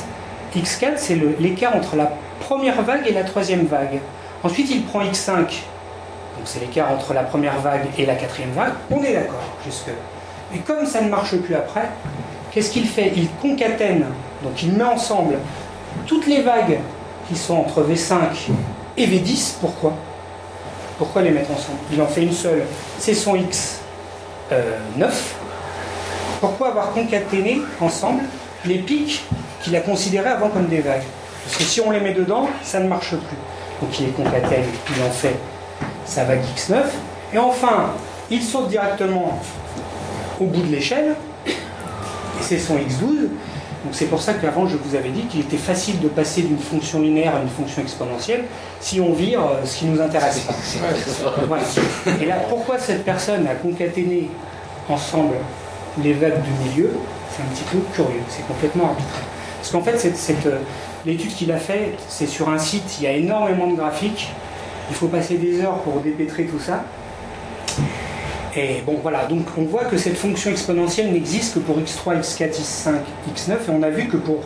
X4, 0.55 0.93
c'est 0.97 1.19
l'écart 1.39 1.75
entre 1.75 1.95
la 1.95 2.11
première 2.39 2.81
vague 2.81 3.07
et 3.07 3.13
la 3.13 3.23
troisième 3.23 3.65
vague. 3.65 3.99
Ensuite, 4.43 4.69
il 4.71 4.83
prend 4.83 5.03
X5. 5.03 5.37
Donc, 5.37 6.45
c'est 6.45 6.59
l'écart 6.59 6.91
entre 6.91 7.13
la 7.13 7.23
première 7.23 7.59
vague 7.59 7.87
et 7.97 8.05
la 8.05 8.15
quatrième 8.15 8.51
vague. 8.51 8.73
On 8.89 9.03
est 9.03 9.13
d'accord 9.13 9.43
jusque. 9.65 9.89
Mais 10.51 10.59
comme 10.59 10.85
ça 10.85 11.01
ne 11.01 11.09
marche 11.09 11.35
plus 11.37 11.55
après, 11.55 11.89
qu'est-ce 12.51 12.71
qu'il 12.71 12.87
fait? 12.87 13.13
Il 13.15 13.29
concatène, 13.41 14.05
donc 14.43 14.61
il 14.63 14.73
met 14.73 14.83
ensemble 14.83 15.37
toutes 16.07 16.27
les 16.27 16.41
vagues 16.41 16.79
qui 17.29 17.37
sont 17.37 17.55
entre 17.55 17.83
V5 17.83 18.15
et 18.97 19.07
V10. 19.07 19.57
Pourquoi? 19.61 19.93
Pourquoi 20.97 21.21
les 21.21 21.31
mettre 21.31 21.51
ensemble? 21.51 21.79
Il 21.93 22.01
en 22.01 22.07
fait 22.07 22.23
une 22.23 22.33
seule. 22.33 22.63
C'est 22.97 23.13
son 23.13 23.35
X 23.35 23.80
9, 24.51 24.55
euh, 25.01 25.07
pourquoi 26.39 26.69
avoir 26.69 26.91
concaténé 26.91 27.61
ensemble 27.79 28.23
les 28.65 28.79
pics 28.79 29.23
qu'il 29.63 29.75
a 29.75 29.79
considérés 29.79 30.29
avant 30.29 30.49
comme 30.49 30.67
des 30.67 30.81
vagues? 30.81 31.03
Parce 31.43 31.57
que 31.57 31.63
si 31.63 31.81
on 31.81 31.91
les 31.91 31.99
met 31.99 32.13
dedans, 32.13 32.49
ça 32.63 32.79
ne 32.79 32.87
marche 32.87 33.11
plus. 33.11 33.37
Donc 33.81 33.99
il 33.99 34.07
les 34.07 34.11
concatène, 34.11 34.65
il 34.95 35.03
en 35.03 35.09
fait 35.09 35.35
sa 36.05 36.25
vague 36.25 36.41
X9. 36.55 36.75
Et 37.33 37.37
enfin, 37.37 37.93
il 38.29 38.41
saute 38.41 38.69
directement 38.69 39.39
au 40.39 40.45
bout 40.45 40.61
de 40.61 40.71
l'échelle, 40.71 41.15
et 41.47 41.51
c'est 42.41 42.59
son 42.59 42.75
X12. 42.75 43.29
Donc 43.83 43.95
c'est 43.95 44.05
pour 44.05 44.21
ça 44.21 44.35
qu'avant 44.35 44.67
je 44.67 44.77
vous 44.77 44.95
avais 44.95 45.09
dit 45.09 45.23
qu'il 45.23 45.39
était 45.39 45.57
facile 45.57 45.99
de 45.99 46.07
passer 46.07 46.43
d'une 46.43 46.59
fonction 46.59 47.01
linéaire 47.01 47.35
à 47.35 47.41
une 47.41 47.49
fonction 47.49 47.81
exponentielle 47.81 48.45
si 48.79 49.01
on 49.01 49.13
vire 49.13 49.41
euh, 49.41 49.65
ce 49.65 49.79
qui 49.79 49.85
nous 49.85 49.99
intéresse 49.99 50.41
pas. 50.41 50.53
Et 52.21 52.25
là, 52.25 52.35
pourquoi 52.47 52.77
cette 52.77 53.03
personne 53.03 53.47
a 53.47 53.55
concaténé 53.55 54.29
ensemble 54.87 55.35
les 56.03 56.13
vagues 56.13 56.41
du 56.43 56.69
milieu 56.69 56.91
C'est 57.35 57.41
un 57.41 57.45
petit 57.45 57.63
peu 57.71 57.79
curieux, 57.93 58.21
c'est 58.29 58.45
complètement 58.45 58.85
arbitraire. 58.89 59.23
Parce 59.57 59.71
qu'en 59.71 59.81
fait, 59.81 59.97
cette, 59.97 60.45
euh, 60.45 60.59
l'étude 61.05 61.33
qu'il 61.33 61.51
a 61.51 61.57
faite, 61.57 61.99
c'est 62.07 62.27
sur 62.27 62.49
un 62.49 62.57
site, 62.59 62.97
il 62.99 63.03
y 63.03 63.07
a 63.07 63.13
énormément 63.13 63.67
de 63.67 63.75
graphiques, 63.75 64.29
il 64.89 64.95
faut 64.95 65.07
passer 65.07 65.37
des 65.37 65.61
heures 65.61 65.79
pour 65.79 66.01
dépêtrer 66.01 66.45
tout 66.45 66.59
ça. 66.59 66.83
Et 68.55 68.81
bon, 68.85 68.99
voilà, 69.01 69.25
donc 69.25 69.45
on 69.57 69.63
voit 69.63 69.85
que 69.85 69.97
cette 69.97 70.17
fonction 70.17 70.51
exponentielle 70.51 71.11
n'existe 71.13 71.53
que 71.53 71.59
pour 71.59 71.77
x3, 71.77 72.19
x4, 72.19 72.51
x5, 72.51 72.93
x9, 73.33 73.51
et 73.51 73.55
on 73.69 73.81
a 73.81 73.89
vu 73.89 74.07
que 74.07 74.17
pour 74.17 74.39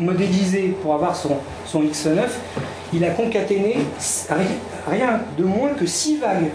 modéliser, 0.00 0.76
pour 0.82 0.94
avoir 0.94 1.14
son, 1.14 1.36
son 1.64 1.82
x9, 1.82 2.18
il 2.92 3.04
a 3.04 3.10
concaténé 3.10 3.78
rien 4.88 5.20
de 5.36 5.44
moins 5.44 5.70
que 5.70 5.86
6 5.86 6.18
vagues, 6.18 6.50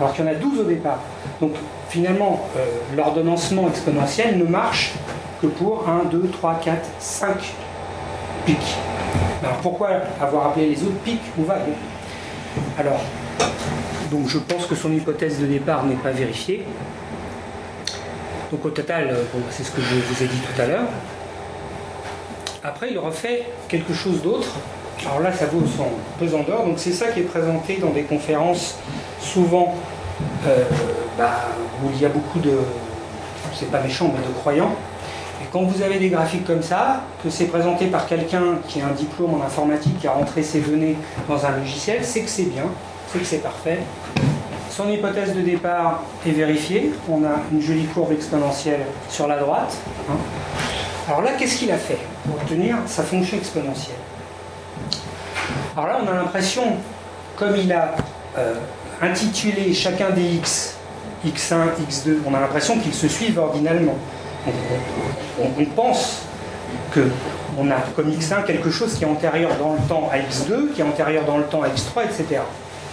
alors 0.00 0.12
qu'il 0.12 0.24
y 0.24 0.28
en 0.28 0.30
a 0.32 0.34
12 0.34 0.60
au 0.60 0.64
départ. 0.64 0.98
Donc 1.40 1.52
finalement, 1.88 2.46
euh, 2.56 2.64
l'ordonnancement 2.96 3.68
exponentiel 3.68 4.38
ne 4.38 4.44
marche 4.44 4.94
que 5.40 5.46
pour 5.46 5.88
1, 5.88 6.08
2, 6.10 6.30
3, 6.32 6.60
4, 6.64 6.88
5 6.98 7.28
pics. 8.44 8.56
Alors 9.42 9.56
pourquoi 9.58 9.88
avoir 10.20 10.48
appelé 10.48 10.70
les 10.70 10.82
autres 10.82 10.98
pics 11.04 11.22
ou 11.38 11.44
vagues? 11.44 11.74
Alors, 12.78 13.00
donc 14.12 14.28
je 14.28 14.38
pense 14.38 14.66
que 14.66 14.74
son 14.74 14.92
hypothèse 14.92 15.40
de 15.40 15.46
départ 15.46 15.84
n'est 15.84 15.96
pas 15.96 16.10
vérifiée. 16.10 16.64
Donc 18.52 18.64
au 18.66 18.68
total, 18.68 19.08
euh, 19.10 19.24
c'est 19.50 19.64
ce 19.64 19.70
que 19.70 19.80
je 19.80 19.94
vous 19.94 20.22
ai 20.22 20.26
dit 20.26 20.38
tout 20.38 20.60
à 20.60 20.66
l'heure. 20.66 20.88
Après, 22.62 22.90
il 22.90 22.98
refait 22.98 23.46
quelque 23.68 23.94
chose 23.94 24.20
d'autre. 24.20 24.48
Alors 25.06 25.20
là, 25.20 25.32
ça 25.32 25.46
vaut 25.46 25.62
son 25.66 25.86
pesant 26.20 26.42
d'or. 26.42 26.66
Donc 26.66 26.74
c'est 26.76 26.92
ça 26.92 27.08
qui 27.08 27.20
est 27.20 27.24
présenté 27.24 27.78
dans 27.78 27.88
des 27.88 28.02
conférences 28.02 28.76
souvent 29.18 29.74
euh, 30.46 30.62
bah, 31.16 31.48
où 31.82 31.88
il 31.94 32.02
y 32.02 32.04
a 32.04 32.10
beaucoup 32.10 32.38
de, 32.38 32.52
c'est 33.54 33.70
pas 33.70 33.80
méchant, 33.80 34.12
mais 34.14 34.20
de 34.20 34.32
croyants. 34.34 34.76
Et 35.42 35.46
quand 35.50 35.62
vous 35.62 35.80
avez 35.80 35.98
des 35.98 36.10
graphiques 36.10 36.44
comme 36.46 36.62
ça, 36.62 37.04
que 37.24 37.30
c'est 37.30 37.46
présenté 37.46 37.86
par 37.86 38.06
quelqu'un 38.06 38.58
qui 38.68 38.82
a 38.82 38.88
un 38.88 38.92
diplôme 38.92 39.40
en 39.40 39.42
informatique, 39.42 39.98
qui 40.00 40.06
a 40.06 40.12
rentré 40.12 40.42
ses 40.42 40.60
données 40.60 40.96
dans 41.26 41.46
un 41.46 41.56
logiciel, 41.56 42.04
c'est 42.04 42.20
que 42.20 42.28
c'est 42.28 42.50
bien 42.50 42.66
que 43.18 43.24
c'est 43.24 43.42
parfait? 43.42 43.78
Son 44.70 44.88
hypothèse 44.88 45.34
de 45.34 45.42
départ 45.42 46.02
est 46.26 46.30
vérifiée. 46.30 46.92
On 47.10 47.24
a 47.24 47.40
une 47.52 47.60
jolie 47.60 47.84
courbe 47.84 48.12
exponentielle 48.12 48.86
sur 49.10 49.28
la 49.28 49.38
droite. 49.38 49.76
Hein. 50.10 50.16
Alors 51.08 51.22
là, 51.22 51.32
qu'est-ce 51.38 51.56
qu'il 51.56 51.70
a 51.70 51.76
fait 51.76 51.98
pour 52.24 52.36
obtenir 52.36 52.76
sa 52.86 53.02
fonction 53.02 53.36
exponentielle? 53.36 53.96
Alors 55.76 55.88
là, 55.88 56.00
on 56.02 56.08
a 56.08 56.14
l'impression, 56.14 56.62
comme 57.36 57.56
il 57.56 57.72
a 57.72 57.94
euh, 58.38 58.54
intituler 59.02 59.74
chacun 59.74 60.10
des 60.10 60.22
x, 60.22 60.76
x1, 61.26 61.74
x2, 61.88 62.18
on 62.26 62.34
a 62.34 62.40
l'impression 62.40 62.78
qu'ils 62.78 62.94
se 62.94 63.08
suivent 63.08 63.38
ordinalement. 63.38 63.96
On, 65.40 65.64
pense 65.66 66.22
que 66.92 67.08
on 67.58 67.70
a 67.70 67.76
comme 67.94 68.10
x1 68.10 68.44
quelque 68.44 68.70
chose 68.70 68.94
qui 68.94 69.04
est 69.04 69.06
antérieur 69.06 69.50
dans 69.58 69.74
le 69.74 69.80
temps 69.88 70.10
à 70.12 70.18
x2, 70.18 70.72
qui 70.74 70.80
est 70.80 70.84
antérieur 70.84 71.24
dans 71.24 71.38
le 71.38 71.44
temps 71.44 71.62
à 71.62 71.68
x3, 71.68 72.04
etc. 72.04 72.40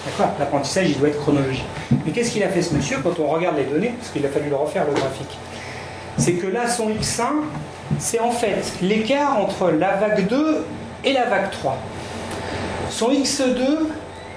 D'accord 0.05 0.33
L'apprentissage, 0.39 0.89
il 0.89 0.99
doit 0.99 1.09
être 1.09 1.19
chronologique. 1.19 1.65
Mais 2.05 2.11
qu'est-ce 2.11 2.31
qu'il 2.31 2.43
a 2.43 2.49
fait 2.49 2.61
ce 2.61 2.73
monsieur 2.73 2.97
quand 3.03 3.19
on 3.19 3.27
regarde 3.27 3.57
les 3.57 3.65
données 3.65 3.93
Parce 3.99 4.11
qu'il 4.11 4.25
a 4.25 4.29
fallu 4.29 4.49
le 4.49 4.55
refaire 4.55 4.85
le 4.85 4.93
graphique. 4.93 5.37
C'est 6.17 6.33
que 6.33 6.47
là, 6.47 6.67
son 6.69 6.89
x1, 6.89 7.23
c'est 7.97 8.19
en 8.19 8.31
fait 8.31 8.63
l'écart 8.81 9.37
entre 9.37 9.71
la 9.71 9.95
vague 9.95 10.27
2 10.27 10.65
et 11.03 11.13
la 11.13 11.25
vague 11.25 11.51
3. 11.51 11.77
Son 12.89 13.09
x2, 13.11 13.53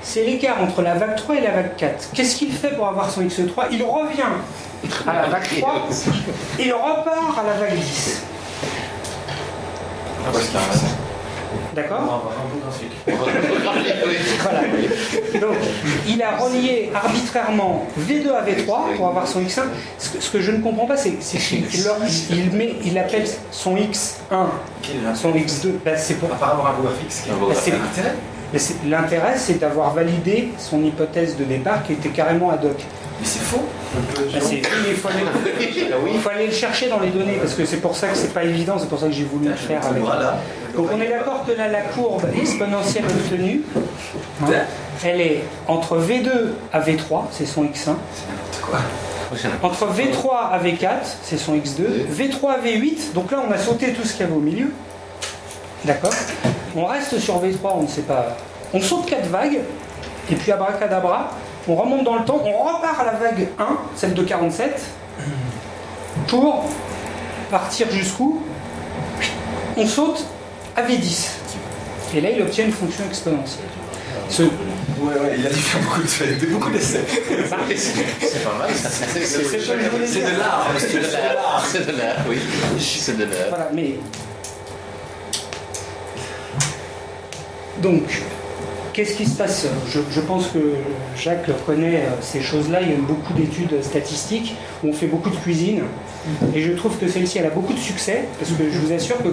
c'est 0.03 0.25
l'écart 0.25 0.63
entre 0.63 0.83
la 0.83 0.95
vague 0.95 1.17
3 1.17 1.37
et 1.37 1.41
la 1.41 1.51
vague 1.51 1.77
4. 1.77 2.11
Qu'est-ce 2.13 2.37
qu'il 2.37 2.53
fait 2.53 2.77
pour 2.77 2.89
avoir 2.89 3.11
son 3.11 3.23
x3 3.23 3.67
Il 3.71 3.83
revient 3.83 4.23
à 5.07 5.15
la 5.15 5.29
vague 5.29 5.61
3 5.61 5.89
et 6.59 6.67
il 6.67 6.73
repart 6.73 7.39
à 7.39 7.43
la 7.45 7.53
vague 7.55 7.79
10. 7.79 8.23
D'accord 11.75 12.33
Voilà. 14.43 14.61
Donc, 15.41 15.57
il 16.07 16.23
a 16.23 16.37
relié 16.37 16.91
arbitrairement 16.95 17.87
V2 17.99 18.31
à 18.31 18.45
V3 18.45 18.97
pour 18.97 19.09
avoir 19.09 19.27
son 19.27 19.41
X1. 19.41 19.63
Ce 19.99 20.31
que, 20.31 20.41
je 20.41 20.51
ne 20.51 20.61
comprends 20.61 20.87
pas, 20.87 20.97
c'est 20.97 21.13
qu'il 21.13 21.65
il, 22.31 22.53
met, 22.53 22.75
il 22.85 22.99
appelle 22.99 23.25
son 23.51 23.77
X1, 23.77 24.47
son 25.15 25.33
X2. 25.33 25.73
Ben, 25.85 25.97
c'est 25.97 26.15
pour. 26.15 26.29
Par 26.31 26.51
rapport 26.51 26.67
à 26.67 26.73
vouloir 26.73 26.95
fixe, 26.95 27.25
L'intérêt, 28.87 29.37
c'est 29.37 29.59
d'avoir 29.59 29.95
validé 29.95 30.51
son 30.59 30.85
hypothèse 30.85 31.37
de 31.39 31.45
départ 31.45 31.83
qui 31.85 31.95
était 31.95 32.11
carrément 32.11 32.51
ad 32.51 32.65
hoc. 32.65 32.77
Mais 33.21 33.27
c'est 33.27 33.41
faux. 33.41 33.65
Ben, 33.95 34.41
il, 34.89 34.97
faut 34.97 36.29
aller, 36.29 36.47
le 36.47 36.53
chercher 36.53 36.89
dans 36.89 37.01
les 37.01 37.11
données 37.11 37.37
parce 37.41 37.55
que 37.55 37.65
c'est 37.65 37.79
pour 37.79 37.97
ça 37.97 38.09
que 38.09 38.17
c'est 38.17 38.35
pas 38.35 38.45
évident, 38.45 38.79
c'est 38.79 38.89
pour 38.89 38.99
ça 38.99 39.07
que 39.07 39.13
j'ai 39.13 39.25
voulu 39.25 39.49
le 39.49 39.55
faire 39.55 39.85
avec. 39.87 40.03
Donc 40.77 40.89
on 40.93 41.01
est 41.01 41.09
d'accord 41.09 41.45
que 41.47 41.53
là 41.53 41.69
la 41.69 41.83
courbe 41.83 42.25
exponentielle 42.35 43.05
obtenue, 43.05 43.63
hein, 44.43 44.47
elle 45.05 45.21
est 45.21 45.45
entre 45.69 45.99
V2 45.99 46.31
à 46.73 46.81
V3, 46.81 47.25
c'est 47.31 47.47
son 47.47 47.65
X1. 47.65 47.95
Entre 49.63 49.87
V3 49.87 50.53
à 50.53 50.59
V4, 50.59 50.89
c'est 51.23 51.37
son 51.37 51.55
X2. 51.57 52.07
V3 52.11 52.51
à 52.51 52.59
V8, 52.59 53.13
donc 53.15 53.31
là 53.31 53.43
on 53.47 53.53
a 53.53 53.59
sauté 53.59 53.93
tout 53.93 54.03
ce 54.03 54.13
qu'il 54.13 54.23
y 54.23 54.25
avait 54.25 54.37
au 54.37 54.41
milieu. 54.41 54.73
D'accord 55.85 56.13
On 56.75 56.87
reste 56.87 57.19
sur 57.19 57.43
V3, 57.43 57.73
on 57.75 57.83
ne 57.83 57.89
sait 57.89 58.03
pas. 58.03 58.37
On 58.73 58.81
saute 58.81 59.07
4 59.07 59.27
vagues, 59.27 59.61
et 60.31 60.35
puis 60.35 60.53
abracadabra, 60.53 61.31
on 61.69 61.75
remonte 61.75 62.05
dans 62.05 62.17
le 62.17 62.25
temps, 62.25 62.41
on 62.43 62.53
repart 62.53 63.01
à 63.01 63.05
la 63.05 63.13
vague 63.13 63.49
1, 63.59 63.65
celle 63.95 64.15
de 64.15 64.23
47, 64.23 64.81
pour 66.29 66.65
partir 67.51 67.91
jusqu'où? 67.91 68.43
On 69.77 69.87
saute 69.87 70.25
à 70.77 70.83
V10. 70.83 71.29
Et 72.15 72.21
là, 72.21 72.31
il 72.31 72.43
obtient 72.43 72.67
une 72.67 72.73
fonction 72.73 73.05
exponentielle. 73.07 73.65
Ce... 74.29 74.43
Ouais, 74.43 74.49
ouais, 75.09 75.35
il 75.39 75.47
a 75.47 75.51
dû 75.51 75.57
faire 75.57 75.81
beaucoup 75.83 76.01
de, 76.01 76.47
beaucoup 76.47 76.71
d'essais. 76.71 77.05
C'est 77.07 77.51
pas 77.51 77.57
mal, 78.59 78.71
c'est 78.75 80.21
de 80.21 80.39
l'art. 80.39 80.69
C'est 80.79 80.95
de 80.99 81.13
l'art. 81.13 81.67
C'est 81.67 81.87
de 81.87 81.99
l'art, 81.99 82.17
oui. 82.29 82.39
C'est 82.79 83.17
de 83.17 83.25
l'art. 83.25 83.49
Voilà, 83.49 83.71
mais. 83.75 83.95
Donc, 87.81 88.05
Qu'est-ce 88.93 89.17
qui 89.17 89.25
se 89.25 89.37
passe? 89.37 89.67
Je, 89.89 90.21
pense 90.21 90.49
que 90.49 90.59
Jacques 91.17 91.49
connaît 91.65 91.97
euh, 91.97 92.11
ces 92.21 92.43
choses-là. 92.43 92.83
Il 92.83 92.91
y 92.91 92.93
a 92.93 92.97
beaucoup 92.97 93.33
d'études 93.33 93.83
statistiques 93.83 94.55
où 94.85 94.89
on 94.89 94.93
fait 94.93 95.07
beaucoup 95.07 95.31
de 95.31 95.37
cuisine. 95.37 95.85
Et 96.55 96.61
je 96.61 96.73
trouve 96.73 96.99
que 96.99 97.09
celle-ci, 97.09 97.39
elle 97.39 97.47
a 97.47 97.51
beaucoup 97.51 97.73
de 97.73 97.79
succès. 97.79 98.25
Parce 98.39 98.51
que 98.51 98.71
je 98.71 98.79
vous 98.79 98.93
assure 98.93 99.17
que 99.23 99.29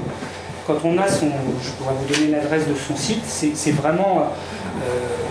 quand 0.69 0.87
on 0.87 0.97
a 0.97 1.07
son. 1.07 1.29
Je 1.63 1.71
pourrais 1.71 1.95
vous 1.95 2.13
donner 2.13 2.31
l'adresse 2.31 2.67
de 2.67 2.75
son 2.75 2.95
site, 2.95 3.23
c'est 3.25 3.71
vraiment. 3.71 4.21
Euh, 4.21 4.87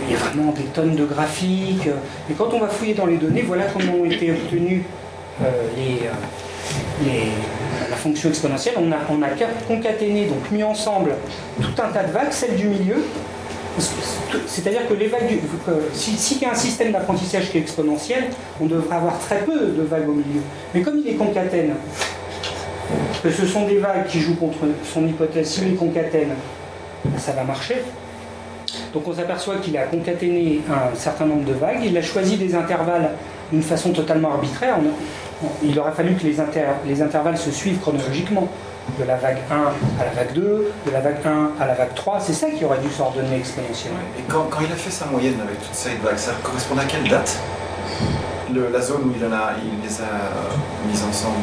il 0.06 0.12
y 0.12 0.16
a 0.16 0.18
vraiment 0.18 0.52
des 0.52 0.64
tonnes 0.64 0.96
de 0.96 1.04
graphiques. 1.04 1.88
Et 2.30 2.34
quand 2.34 2.52
on 2.52 2.60
va 2.60 2.68
fouiller 2.68 2.94
dans 2.94 3.06
les 3.06 3.18
données, 3.18 3.42
voilà 3.42 3.64
comment 3.64 3.92
ont 3.92 4.04
été 4.04 4.30
obtenus 4.30 4.82
euh, 5.42 5.50
les, 5.76 7.30
la 7.88 7.96
fonction 7.96 8.30
exponentielle. 8.30 8.74
On 8.78 8.90
a, 8.90 8.96
on 9.10 9.22
a 9.22 9.28
concaténé, 9.66 10.26
donc 10.26 10.50
mis 10.50 10.62
ensemble 10.62 11.12
tout 11.60 11.82
un 11.82 11.88
tas 11.88 12.04
de 12.04 12.12
vagues, 12.12 12.32
celle 12.32 12.56
du 12.56 12.68
milieu, 12.68 13.04
c'est-à-dire 14.46 14.88
que 14.88 14.94
les 14.94 15.06
vagues, 15.06 15.38
s'il 15.92 16.42
y 16.42 16.44
a 16.44 16.52
un 16.52 16.54
système 16.54 16.90
d'apprentissage 16.92 17.50
qui 17.50 17.58
est 17.58 17.60
exponentiel, 17.60 18.24
on 18.60 18.66
devrait 18.66 18.96
avoir 18.96 19.18
très 19.18 19.38
peu 19.38 19.58
de 19.58 19.82
vagues 19.82 20.08
au 20.08 20.14
milieu. 20.14 20.40
Mais 20.74 20.80
comme 20.80 20.98
il 20.98 21.08
est 21.08 21.14
concatène, 21.14 21.74
que 23.22 23.30
ce 23.30 23.46
sont 23.46 23.66
des 23.66 23.78
vagues 23.78 24.06
qui 24.06 24.20
jouent 24.20 24.36
contre 24.36 24.58
son 24.84 25.06
hypothèse, 25.06 25.48
s'il 25.48 25.70
les 25.70 25.74
concatène, 25.74 26.30
ça 27.16 27.32
va 27.32 27.44
marcher. 27.44 27.82
Donc 28.92 29.06
on 29.06 29.14
s'aperçoit 29.14 29.56
qu'il 29.56 29.76
a 29.76 29.82
concaténé 29.82 30.60
un 30.70 30.94
certain 30.96 31.26
nombre 31.26 31.44
de 31.44 31.52
vagues, 31.52 31.84
il 31.84 31.96
a 31.96 32.02
choisi 32.02 32.36
des 32.36 32.54
intervalles 32.54 33.10
d'une 33.52 33.62
façon 33.62 33.92
totalement 33.92 34.32
arbitraire. 34.32 34.76
Il 35.62 35.78
aurait 35.78 35.92
fallu 35.92 36.14
que 36.14 36.24
les, 36.24 36.36
les 36.86 37.02
intervalles 37.02 37.38
se 37.38 37.50
suivent 37.50 37.78
chronologiquement. 37.78 38.48
De 38.98 39.04
la 39.04 39.16
vague 39.16 39.36
1 39.50 39.54
à 39.54 40.04
la 40.06 40.10
vague 40.12 40.32
2, 40.32 40.72
de 40.86 40.90
la 40.90 41.00
vague 41.00 41.18
1 41.22 41.62
à 41.62 41.66
la 41.66 41.74
vague 41.74 41.92
3, 41.94 42.20
c'est 42.20 42.32
ça 42.32 42.48
qui 42.48 42.64
aurait 42.64 42.78
dû 42.78 42.88
s'ordonner 42.90 43.36
exponentiellement. 43.36 43.98
Et 44.18 44.22
quand, 44.26 44.44
quand, 44.50 44.60
il 44.66 44.72
a 44.72 44.76
fait 44.76 44.90
sa 44.90 45.04
moyenne 45.04 45.36
avec 45.42 45.60
toutes 45.62 45.74
ces 45.74 45.90
vagues, 46.02 46.16
ça 46.16 46.32
correspond 46.42 46.78
à 46.78 46.84
quelle 46.84 47.06
date? 47.06 47.36
La 48.72 48.80
zone 48.80 49.02
où 49.04 49.12
il, 49.14 49.22
en 49.26 49.32
a, 49.32 49.52
il 49.62 49.86
les 49.86 50.00
a 50.00 50.88
mises 50.90 51.04
ensemble? 51.06 51.36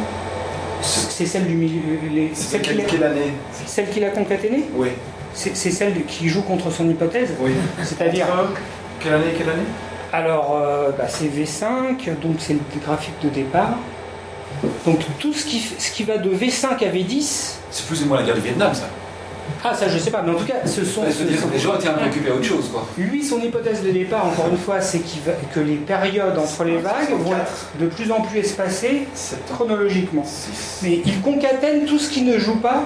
C'est 0.86 1.26
celle 1.26 1.48
du 1.48 1.56
milieu. 1.56 1.82
Les, 2.12 2.32
celle 2.34 2.62
année 3.04 3.34
Celle 3.66 3.90
qu'il 3.90 4.04
a 4.04 4.10
concaténée 4.10 4.66
Oui. 4.74 4.90
C'est 5.34 5.72
celle 5.72 6.06
qui 6.06 6.30
joue 6.30 6.44
contre 6.44 6.72
son 6.72 6.90
hypothèse 6.90 7.34
Oui. 7.40 7.52
C'est-à-dire. 7.84 8.28
Quelle 9.00 9.14
année 9.14 9.34
Quelle 9.38 9.50
année 9.50 9.66
Alors, 10.14 10.60
euh, 10.62 10.92
bah, 10.98 11.06
c'est 11.08 11.26
V5, 11.26 12.20
donc 12.22 12.38
c'est 12.40 12.54
le 12.54 12.60
graphique 12.86 13.16
de 13.24 13.30
départ. 13.30 13.78
Donc 14.86 15.00
tout 15.20 15.34
ce 15.34 15.46
qui, 15.46 15.60
ce 15.60 15.92
qui 15.92 16.04
va 16.04 16.18
de 16.18 16.30
V5 16.30 16.66
à 16.66 16.92
V10. 16.92 17.56
C'est 17.72 17.86
plus 17.88 18.04
ou 18.04 18.08
moins 18.08 18.20
la 18.20 18.24
guerre 18.24 18.36
du 18.36 18.42
Vietnam, 18.42 18.74
ça. 18.74 18.88
Ah, 19.64 19.74
ça 19.74 19.88
je 19.90 19.98
sais 19.98 20.12
pas, 20.12 20.22
mais 20.22 20.32
en 20.32 20.36
tout 20.36 20.46
cas, 20.46 20.66
ce 20.66 20.86
sont. 20.86 21.04
les 21.52 21.60
gens 21.60 21.76
étaient 21.76 21.88
un 21.88 21.94
peu 21.94 22.06
occupés 22.06 22.30
à 22.30 22.36
autre 22.36 22.44
chose, 22.44 22.70
quoi. 22.72 22.88
Lui, 22.98 23.24
son 23.24 23.40
hypothèse 23.42 23.84
de 23.84 23.92
départ, 23.92 24.28
encore 24.28 24.48
une 24.50 24.58
fois, 24.58 24.80
c'est 24.82 25.02
que 25.54 25.60
les 25.60 25.76
périodes 25.76 26.38
entre 26.38 26.64
les 26.64 26.78
vagues 26.78 27.12
vont 27.20 27.34
être 27.34 27.70
de 27.80 27.88
plus 27.88 28.12
en 28.12 28.22
plus 28.22 28.40
espacées 28.40 29.08
chronologiquement. 29.54 30.26
Mais 30.84 31.02
il 31.06 31.22
concatène 31.22 31.86
tout 31.86 31.98
ce 31.98 32.10
qui 32.10 32.22
ne 32.22 32.38
joue 32.38 32.58
pas, 32.58 32.84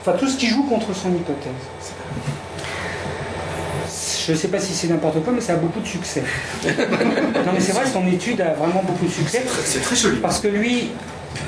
enfin 0.00 0.12
tout 0.18 0.28
ce 0.28 0.36
qui 0.36 0.46
joue 0.48 0.64
contre 0.64 0.94
son 0.94 1.10
hypothèse. 1.10 1.52
Je 4.26 4.32
ne 4.32 4.36
sais 4.36 4.48
pas 4.48 4.60
si 4.60 4.74
c'est 4.74 4.88
n'importe 4.88 5.22
quoi, 5.24 5.32
mais 5.32 5.40
ça 5.40 5.54
a 5.54 5.56
beaucoup 5.56 5.80
de 5.80 5.86
succès. 5.86 6.22
non, 6.66 7.52
mais 7.54 7.60
c'est 7.60 7.72
vrai, 7.72 7.86
son 7.90 8.06
étude 8.06 8.42
a 8.42 8.52
vraiment 8.52 8.82
beaucoup 8.86 9.06
de 9.06 9.10
succès. 9.10 9.42
C'est 9.64 9.80
très 9.80 9.96
joli. 9.96 10.18
Parce 10.18 10.40
que 10.40 10.48
lui, 10.48 10.90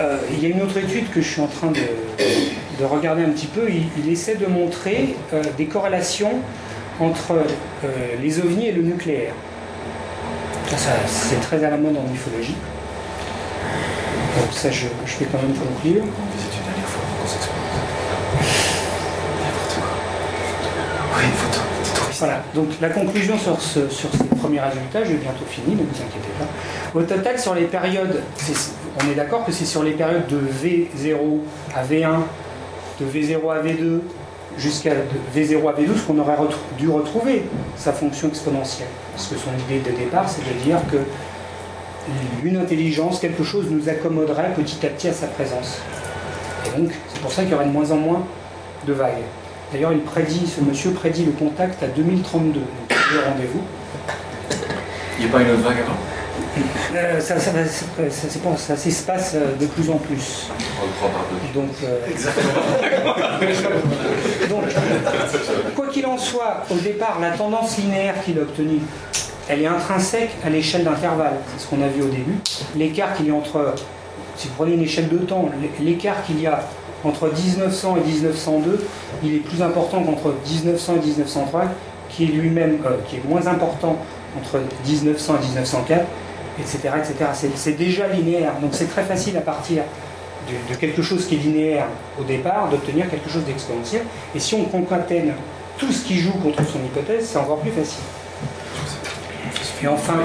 euh, 0.01 0.17
il 0.33 0.43
y 0.43 0.47
a 0.47 0.49
une 0.49 0.63
autre 0.63 0.79
étude 0.79 1.11
que 1.11 1.21
je 1.21 1.29
suis 1.29 1.43
en 1.43 1.47
train 1.47 1.71
de, 1.71 1.81
regarder 2.85 3.23
un 3.23 3.31
petit 3.31 3.47
peu. 3.47 3.69
Il, 3.69 4.11
essaie 4.11 4.37
de 4.37 4.47
montrer 4.47 5.17
euh, 5.33 5.43
des 5.57 5.67
corrélations 5.67 6.41
entre 6.99 7.33
euh, 7.33 7.89
les 8.23 8.41
ovnis 8.41 8.69
et 8.69 8.73
le 8.73 8.83
nucléaire. 8.83 9.35
Ça, 10.69 10.91
c'est 11.07 11.41
très 11.41 11.65
à 11.65 11.71
la 11.71 11.77
mode 11.77 11.97
en 11.97 12.15
ufologie. 12.15 12.55
Donc 14.39 14.53
ça, 14.53 14.71
je, 14.71 14.87
je 15.05 15.19
vais 15.19 15.27
quand 15.27 15.39
même 15.43 15.57
conclure. 15.57 16.05
Voilà, 22.21 22.43
donc 22.55 22.69
la 22.83 22.91
conclusion 22.91 23.39
sur, 23.39 23.59
ce, 23.63 23.89
sur 23.89 24.11
ces 24.13 24.25
premiers 24.37 24.61
résultats, 24.61 25.03
je 25.05 25.13
vais 25.13 25.17
bientôt 25.17 25.47
finir, 25.49 25.71
ne 25.71 25.83
vous 25.83 26.03
inquiétez 26.03 26.29
pas. 26.39 26.99
Au 26.99 27.03
total, 27.03 27.39
sur 27.39 27.55
les 27.55 27.65
périodes, 27.65 28.21
on 29.03 29.11
est 29.11 29.15
d'accord 29.15 29.47
que 29.47 29.53
c'est 29.53 29.65
sur 29.65 29.83
les 29.83 29.93
périodes 29.93 30.27
de 30.27 30.37
V0 30.37 31.17
à 31.75 31.83
V1, 31.83 32.21
de 33.01 33.07
V0 33.07 33.51
à 33.51 33.63
V2, 33.63 34.01
jusqu'à 34.59 34.93
V0 35.35 35.69
à 35.69 35.73
V12 35.73 36.07
qu'on 36.07 36.19
aurait 36.19 36.37
dû 36.79 36.89
retrouver 36.89 37.45
sa 37.77 37.93
fonction 37.93 38.29
exponentielle. 38.29 38.89
Parce 39.15 39.29
que 39.29 39.37
son 39.37 39.51
idée 39.67 39.81
de 39.81 39.97
départ, 39.97 40.29
c'est 40.29 40.43
de 40.43 40.63
dire 40.63 40.79
que 40.91 40.99
une 42.43 42.57
intelligence, 42.57 43.21
quelque 43.21 43.45
chose 43.45 43.67
nous 43.71 43.89
accommoderait 43.89 44.53
petit 44.57 44.85
à 44.85 44.89
petit 44.89 45.09
à 45.09 45.13
sa 45.13 45.27
présence. 45.27 45.79
Et 46.67 46.81
donc, 46.81 46.91
c'est 47.09 47.21
pour 47.21 47.31
ça 47.33 47.43
qu'il 47.43 47.53
y 47.53 47.55
aurait 47.55 47.67
de 47.67 47.71
moins 47.71 47.91
en 47.91 47.97
moins 47.97 48.27
de 48.87 48.93
vagues. 48.93 49.23
D'ailleurs, 49.73 49.93
il 49.93 50.01
prédit, 50.01 50.47
ce 50.47 50.61
monsieur 50.61 50.91
prédit 50.91 51.25
le 51.25 51.33
contact 51.33 51.83
à 51.83 51.87
2032, 51.87 52.55
donc 52.55 52.65
le 52.89 53.31
rendez-vous. 53.31 53.63
Il 55.19 55.27
n'y 55.27 55.31
a 55.31 55.33
pas 55.33 55.43
une 55.43 55.51
autre 55.51 55.63
vague 55.63 55.79
avant? 55.85 56.20
Euh, 56.95 57.21
ça, 57.21 57.39
ça, 57.39 57.53
ça, 57.65 58.57
ça 58.57 58.77
s'espace 58.77 59.35
euh, 59.35 59.55
de 59.59 59.67
plus 59.67 59.91
en 59.91 59.97
plus. 59.97 60.49
Donc, 61.55 61.71
euh, 61.85 61.99
Donc, 64.49 64.63
quoi 65.77 65.87
qu'il 65.89 66.07
en 66.07 66.19
soit, 66.19 66.65
au 66.71 66.77
départ, 66.77 67.19
la 67.21 67.31
tendance 67.31 67.79
linéaire 67.79 68.15
qu'il 68.25 68.39
a 68.39 68.43
obtenue, 68.43 68.81
elle 69.49 69.63
est 69.63 69.67
intrinsèque 69.67 70.31
à 70.45 70.51
l'échelle 70.51 70.85
d'intervalle. 70.85 71.35
C'est 71.57 71.65
ce 71.65 71.69
qu'on 71.69 71.83
a 71.83 71.89
vu 71.89 72.03
au 72.03 72.09
début. 72.09 72.39
L'écart 72.77 73.15
qu'il 73.15 73.27
y 73.27 73.31
a 73.31 73.35
entre, 73.35 73.75
si 74.37 74.49
vous 74.49 74.55
prenez 74.55 74.75
une 74.75 74.83
échelle 74.83 75.09
de 75.09 75.19
temps, 75.19 75.49
l'écart 75.81 76.25
qu'il 76.25 76.41
y 76.41 76.47
a 76.47 76.61
entre 77.05 77.33
1900 77.33 77.97
et 77.97 78.07
1902, 78.07 78.87
il 79.23 79.35
est 79.35 79.39
plus 79.39 79.63
important 79.63 80.03
qu'entre 80.03 80.35
1900 80.49 80.97
et 80.97 81.07
1903, 81.07 81.65
qui 82.11 82.25
est 82.25 82.29
lui-même, 82.29 82.79
euh, 82.85 82.97
qui 83.09 83.17
est 83.17 83.25
moins 83.27 83.47
important 83.47 83.97
entre 84.39 84.61
1900 84.87 85.35
et 85.37 85.47
1904, 85.47 86.07
etc. 86.61 86.95
etc. 86.99 87.49
C'est 87.55 87.77
déjà 87.77 88.07
linéaire, 88.09 88.53
donc 88.61 88.71
c'est 88.73 88.89
très 88.89 89.05
facile 89.05 89.37
à 89.37 89.41
partir 89.41 89.83
de, 90.69 90.75
quelque 90.75 91.03
chose 91.03 91.27
qui 91.27 91.37
est 91.37 91.39
linéaire 91.39 91.87
au 92.19 92.25
départ, 92.25 92.69
d'obtenir 92.69 93.09
quelque 93.09 93.31
chose 93.31 93.45
d'exponentiel. 93.45 94.03
Et 94.35 94.41
si 94.41 94.55
on 94.55 94.65
concatène 94.65 95.35
tout 95.79 95.93
ce 95.93 96.05
qui 96.05 96.19
joue 96.19 96.33
contre 96.33 96.65
son 96.67 96.79
hypothèse, 96.79 97.29
c'est 97.29 97.39
encore 97.39 97.61
plus 97.61 97.71
facile. 97.71 98.03
Et 99.83 99.89
enfin, 99.89 100.25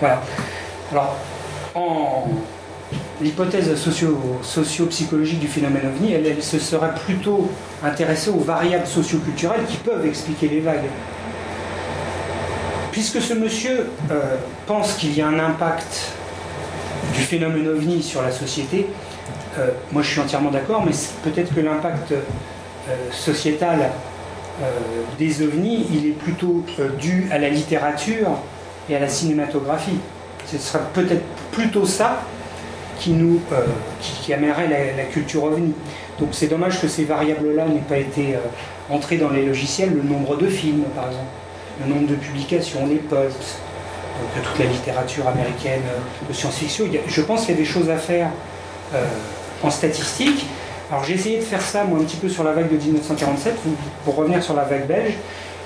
Voilà. 0.00 0.22
Alors, 0.90 1.16
en 1.74 2.24
l'hypothèse 3.20 3.74
socio-psychologique 4.42 5.40
du 5.40 5.48
phénomène 5.48 5.86
ovni, 5.86 6.12
elle, 6.12 6.42
se 6.42 6.58
serait 6.58 6.94
plutôt 7.06 7.50
intéressée 7.82 8.30
aux 8.30 8.40
variables 8.40 8.86
socioculturelles 8.86 9.64
qui 9.68 9.76
peuvent 9.76 10.06
expliquer 10.06 10.48
les 10.48 10.60
vagues. 10.60 10.88
Puisque 12.92 13.20
ce 13.20 13.34
monsieur 13.34 13.86
euh, 14.10 14.36
pense 14.66 14.94
qu'il 14.94 15.16
y 15.16 15.20
a 15.20 15.28
un 15.28 15.38
impact 15.38 16.12
du 17.14 17.20
phénomène 17.20 17.68
ovni 17.68 18.02
sur 18.02 18.22
la 18.22 18.32
société, 18.32 18.86
euh, 19.58 19.68
moi 19.92 20.02
je 20.02 20.10
suis 20.10 20.20
entièrement 20.20 20.50
d'accord, 20.50 20.84
mais 20.84 20.92
peut-être 21.22 21.54
que 21.54 21.60
l'impact 21.60 22.12
euh, 22.12 22.20
sociétal 23.12 23.90
des 25.18 25.40
ovnis, 25.40 25.86
il 25.90 26.06
est 26.08 26.18
plutôt 26.18 26.62
dû 26.98 27.30
à 27.32 27.38
la 27.38 27.48
littérature 27.48 28.28
et 28.90 28.96
à 28.96 28.98
la 28.98 29.08
cinématographie. 29.08 29.98
Ce 30.46 30.58
serait 30.58 30.82
peut-être 30.92 31.24
plutôt 31.50 31.86
ça 31.86 32.20
qui 33.00 33.10
nous 33.10 33.40
euh, 33.52 33.64
qui, 34.00 34.32
amènerait 34.32 34.68
la, 34.96 35.04
culture 35.04 35.44
ovni. 35.44 35.72
Donc 36.20 36.28
c'est 36.32 36.46
dommage 36.46 36.80
que 36.80 36.86
ces 36.86 37.04
variables-là 37.04 37.66
n'aient 37.66 37.80
pas 37.80 37.96
été 37.96 38.34
euh, 38.34 38.94
entrées 38.94 39.16
dans 39.16 39.30
les 39.30 39.44
logiciels, 39.44 39.92
le 39.94 40.02
nombre 40.02 40.36
de 40.36 40.46
films 40.46 40.84
par 40.94 41.06
exemple, 41.06 41.24
le 41.82 41.92
nombre 41.92 42.06
de 42.06 42.14
publications, 42.14 42.86
les 42.86 42.96
posts, 42.96 43.58
donc 44.36 44.44
toute 44.44 44.58
la 44.58 44.66
littérature 44.66 45.26
américaine 45.26 45.80
euh, 45.86 46.28
de 46.28 46.32
science-fiction. 46.32 46.84
Je 47.06 47.22
pense 47.22 47.46
qu'il 47.46 47.54
y 47.54 47.58
a 47.58 47.60
des 47.60 47.66
choses 47.66 47.90
à 47.90 47.96
faire 47.96 48.30
en 49.62 49.70
statistique. 49.70 50.46
Alors 50.90 51.04
j'ai 51.04 51.14
essayé 51.14 51.38
de 51.38 51.44
faire 51.44 51.62
ça 51.62 51.84
moi 51.84 52.00
un 52.00 52.02
petit 52.02 52.16
peu 52.16 52.28
sur 52.28 52.42
la 52.42 52.52
vague 52.52 52.68
de 52.68 52.76
1947, 52.76 53.54
pour 54.04 54.16
revenir 54.16 54.42
sur 54.42 54.54
la 54.54 54.64
vague 54.64 54.86
belge. 54.86 55.14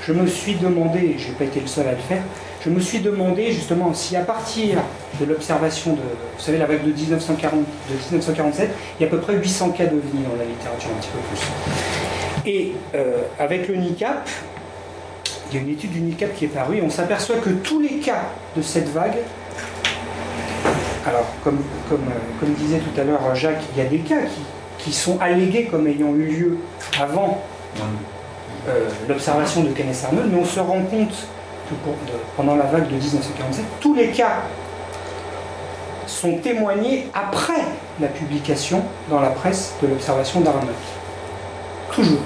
Je 0.07 0.12
me 0.12 0.27
suis 0.27 0.55
demandé, 0.57 1.17
je 1.19 1.29
n'ai 1.29 1.35
pas 1.35 1.45
été 1.45 1.61
le 1.61 1.67
seul 1.67 1.88
à 1.88 1.93
le 1.93 1.97
faire, 1.97 2.23
je 2.62 2.69
me 2.69 2.79
suis 2.79 3.01
demandé 3.01 3.53
justement 3.53 3.95
si 3.95 4.17
à 4.17 4.21
partir 4.21 4.79
de 5.19 5.25
l'observation 5.25 5.95
de, 5.95 6.01
vous 6.01 6.43
savez, 6.43 6.59
la 6.59 6.67
vague 6.67 6.85
de, 6.85 6.93
1940, 6.93 7.61
de 7.61 7.95
1947, 7.95 8.71
il 8.99 9.03
y 9.03 9.05
a 9.05 9.09
à 9.09 9.11
peu 9.11 9.19
près 9.19 9.35
800 9.35 9.71
cas 9.71 9.87
d'OVNI 9.87 10.25
dans 10.29 10.37
la 10.37 10.45
littérature, 10.45 10.90
un 10.95 11.01
petit 11.01 11.09
peu 11.09 11.19
plus. 11.31 12.51
Et 12.51 12.73
euh, 12.95 13.23
avec 13.38 13.69
le 13.69 13.77
NICAP, 13.77 14.29
il 15.51 15.57
y 15.57 15.59
a 15.59 15.62
une 15.62 15.71
étude 15.71 15.93
du 15.93 16.01
NICAP 16.01 16.35
qui 16.35 16.45
est 16.45 16.49
parue 16.49 16.79
et 16.79 16.83
on 16.83 16.90
s'aperçoit 16.90 17.37
que 17.37 17.51
tous 17.51 17.81
les 17.81 17.99
cas 17.99 18.25
de 18.57 18.61
cette 18.61 18.90
vague, 18.90 19.17
alors 21.07 21.27
comme, 21.43 21.61
comme, 21.88 22.05
euh, 22.11 22.40
comme 22.40 22.53
disait 22.55 22.81
tout 22.81 23.01
à 23.01 23.05
l'heure 23.05 23.35
Jacques, 23.35 23.62
il 23.75 23.83
y 23.83 23.87
a 23.87 23.88
des 23.88 24.01
cas 24.01 24.21
qui, 24.21 24.85
qui 24.85 24.93
sont 24.93 25.19
allégués 25.21 25.64
comme 25.64 25.87
ayant 25.87 26.14
eu 26.14 26.27
lieu 26.27 26.59
avant 27.01 27.43
euh, 28.68 28.88
l'observation 29.09 29.62
de 29.62 29.70
Kenneth 29.70 30.03
Arnold, 30.05 30.31
mais 30.33 30.40
on 30.40 30.44
se 30.44 30.61
rend 30.61 30.83
compte 30.83 31.14
pendant 32.37 32.57
la 32.57 32.64
vague 32.64 32.88
de 32.88 32.94
1947, 32.94 33.64
tous 33.81 33.94
les 33.94 34.09
cas 34.09 34.42
sont 36.07 36.37
témoignés 36.38 37.09
après 37.14 37.62
la 38.00 38.09
publication 38.09 38.83
dans 39.09 39.20
la 39.20 39.31
presse 39.31 39.74
de 39.83 39.88
l'observation 39.88 40.40
d'Arnold. 40.40 40.68
Toujours. 41.92 42.20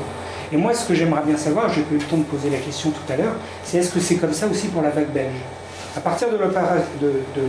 Et 0.52 0.56
moi, 0.56 0.72
ce 0.72 0.86
que 0.86 0.94
j'aimerais 0.94 1.22
bien 1.24 1.36
savoir, 1.36 1.72
j'ai 1.72 1.82
pas 1.82 1.94
eu 1.94 1.98
le 1.98 2.04
temps 2.04 2.16
de 2.16 2.22
poser 2.22 2.50
la 2.50 2.58
question 2.58 2.90
tout 2.90 3.12
à 3.12 3.16
l'heure, 3.16 3.34
c'est 3.64 3.78
est-ce 3.78 3.92
que 3.92 4.00
c'est 4.00 4.16
comme 4.16 4.32
ça 4.32 4.46
aussi 4.46 4.68
pour 4.68 4.82
la 4.82 4.90
vague 4.90 5.10
belge? 5.10 5.36
À 5.96 6.00
partir 6.00 6.28
de 6.30 6.36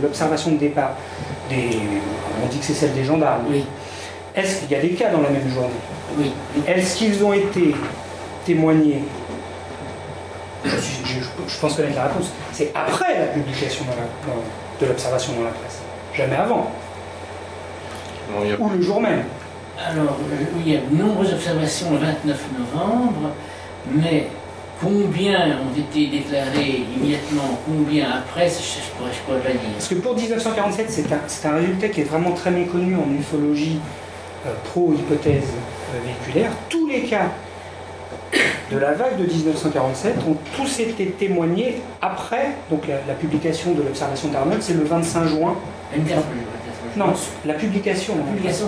l'observation 0.02 0.52
de, 0.52 0.56
départ, 0.56 0.92
on 1.50 2.46
dit 2.50 2.58
que 2.58 2.64
c'est 2.64 2.74
celle 2.74 2.94
des 2.94 3.04
gendarmes. 3.04 3.44
Oui. 3.48 3.64
Est-ce 4.34 4.60
qu'il 4.60 4.70
y 4.70 4.74
a 4.74 4.80
des 4.80 4.90
cas 4.90 5.10
dans 5.10 5.20
la 5.20 5.30
même 5.30 5.48
journée? 5.52 5.68
Oui. 6.18 6.32
Est-ce 6.66 6.96
qu'ils 6.96 7.22
ont 7.24 7.32
été 7.32 7.74
témoignés 8.44 9.02
je, 10.64 11.58
pense 11.60 11.74
connaître 11.74 11.96
la 11.96 12.04
réponse. 12.04 12.30
C'est 12.52 12.72
après 12.74 13.18
la 13.18 13.26
publication 13.26 13.84
de 14.80 14.86
l'observation 14.86 15.34
dans 15.34 15.44
la 15.44 15.50
presse, 15.50 15.80
jamais 16.14 16.36
avant. 16.36 16.70
Ou 18.58 18.68
le 18.68 18.82
jour 18.82 19.00
même. 19.00 19.24
Alors, 19.78 20.16
il 20.64 20.72
y 20.72 20.76
a 20.76 20.80
de 20.80 20.94
nombreuses 20.94 21.32
observations 21.32 21.92
le 21.92 21.98
29 21.98 22.38
novembre, 22.58 23.30
mais 23.90 24.28
combien 24.80 25.58
ont 25.58 25.78
été 25.78 26.06
déclarées 26.06 26.84
immédiatement, 26.96 27.58
combien 27.66 28.10
après, 28.10 28.48
je 28.48 28.54
ne 28.54 28.98
pourrais, 28.98 29.10
pourrais, 29.26 29.40
pas 29.40 29.58
dire. 29.58 29.70
Parce 29.74 29.88
que 29.88 29.94
pour 29.94 30.14
1947, 30.14 30.86
c'est 31.26 31.46
un, 31.46 31.54
résultat 31.54 31.88
qui 31.88 32.02
est 32.02 32.04
vraiment 32.04 32.32
très 32.32 32.50
méconnu 32.50 32.94
en 32.94 33.10
ufologie 33.18 33.80
euh, 34.46 34.52
pro-hypothèse 34.64 35.48
euh, 35.94 35.98
véhiculaire. 36.04 36.52
Tous 36.68 36.86
les 36.86 37.02
cas 37.04 37.30
de 38.70 38.78
la 38.78 38.92
vague 38.92 39.18
de 39.18 39.24
1947 39.24 40.16
ont 40.28 40.36
tous 40.56 40.80
été 40.80 41.06
témoignés 41.06 41.80
après 42.00 42.52
donc 42.70 42.86
la, 42.86 43.14
publication 43.14 43.72
de 43.72 43.82
l'observation 43.82 44.28
d'Arnold, 44.28 44.62
c'est 44.62 44.74
le 44.74 44.84
25 44.84 45.26
juin. 45.26 45.56
Non, 46.96 47.12
la 47.44 47.54
publication. 47.54 48.14
La 48.16 48.32
publication, 48.32 48.66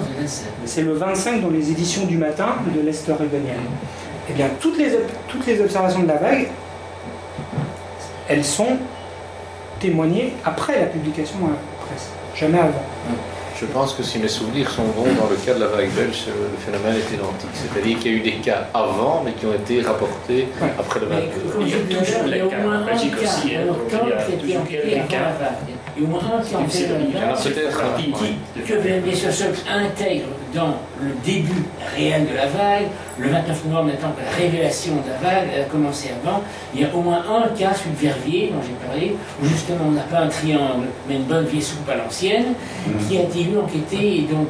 c'est 0.65 0.83
le 0.83 0.93
25 0.93 1.41
dans 1.41 1.51
les 1.51 1.71
éditions 1.71 2.07
du 2.07 2.17
matin 2.17 2.57
de 2.75 2.81
Lester 2.81 3.13
Rebellion. 3.13 3.55
Eh 4.31 4.33
bien, 4.33 4.49
toutes 4.61 4.79
les, 4.79 4.93
toutes 5.29 5.47
les 5.47 5.61
observations 5.61 6.03
de 6.03 6.09
la 6.09 6.17
vague, 6.17 6.49
elles 8.29 8.45
sont 8.45 8.77
témoignées 9.81 10.35
après 10.45 10.79
la 10.79 10.87
publication 10.87 11.39
dans 11.41 11.49
la 11.49 11.87
presse, 11.87 12.09
jamais 12.37 12.59
avant. 12.59 12.83
Je 13.63 13.69
pense 13.69 13.95
que 13.95 14.03
si 14.03 14.19
mes 14.19 14.27
souvenirs 14.27 14.69
sont 14.69 14.83
bons, 14.97 15.15
dans 15.15 15.31
le 15.31 15.37
cas 15.37 15.55
de 15.55 15.61
la 15.61 15.69
vague 15.69 15.93
belge, 15.93 16.25
le 16.27 16.59
phénomène 16.59 16.97
est 16.97 17.15
identique. 17.15 17.51
C'est-à-dire 17.55 17.97
qu'il 18.01 18.11
y 18.11 18.15
a 18.15 18.19
eu 18.19 18.21
des 18.21 18.35
cas 18.41 18.67
avant, 18.75 19.23
mais 19.25 19.35
qui 19.35 19.47
ont 19.47 19.55
été 19.55 19.81
rapportés 19.83 20.49
après 20.77 20.99
le 20.99 21.07
22. 21.07 21.27
Il 21.61 21.69
y 21.69 21.75
a 21.75 22.01
toujours 22.01 22.25
les 22.27 22.41
cas 22.41 22.67
en 22.67 22.85
Belgique 22.85 23.15
aussi. 23.23 23.55
Alors, 23.55 23.77
quand 23.89 23.99
c'était 24.27 24.57
enquêté 24.57 24.99
avant 24.99 25.13
la 25.13 25.33
vague, 25.39 25.72
et 25.99 26.03
au 26.03 26.07
moins 26.07 26.21
un 26.21 26.43
qui 26.43 26.57
en 26.57 26.67
fait 26.67 26.89
le 26.89 28.63
que 28.63 29.01
bien 29.01 29.15
sûr 29.15 29.47
intègre 29.71 30.29
dans 30.55 30.77
le 31.01 31.13
début 31.25 31.65
réel 31.95 32.27
de 32.27 32.35
la 32.35 32.47
vague, 32.47 32.89
le 33.19 33.29
29 33.29 33.65
novembre 33.67 33.91
étant 33.91 34.11
que 34.11 34.23
la 34.25 34.31
révélation 34.31 34.95
de 34.97 35.11
la 35.11 35.31
vague 35.31 35.49
a 35.61 35.65
commencé 35.65 36.11
avant, 36.23 36.43
il 36.75 36.83
y 36.83 36.85
a 36.85 36.95
au 36.95 37.01
moins 37.01 37.19
un 37.19 37.49
cas, 37.49 37.73
celui 37.75 37.91
de 37.91 37.97
Verviers, 37.97 38.53
dont 38.53 38.61
j'ai 38.63 38.87
parlé, 38.87 39.17
où 39.43 39.47
justement 39.47 39.85
on 39.89 39.93
n'a 39.93 40.03
pas 40.03 40.21
un 40.21 40.29
triangle, 40.29 40.87
mais 41.09 41.17
une 41.17 41.25
bonne 41.25 41.47
vieille 41.47 41.63
soupe 41.63 41.89
à 41.89 41.97
l'ancienne, 41.97 42.55
mm. 42.87 43.09
qui 43.09 43.19
a 43.19 43.23
été 43.23 43.45
lu, 43.45 43.59
enquêté, 43.59 44.19
et 44.19 44.23
donc 44.23 44.49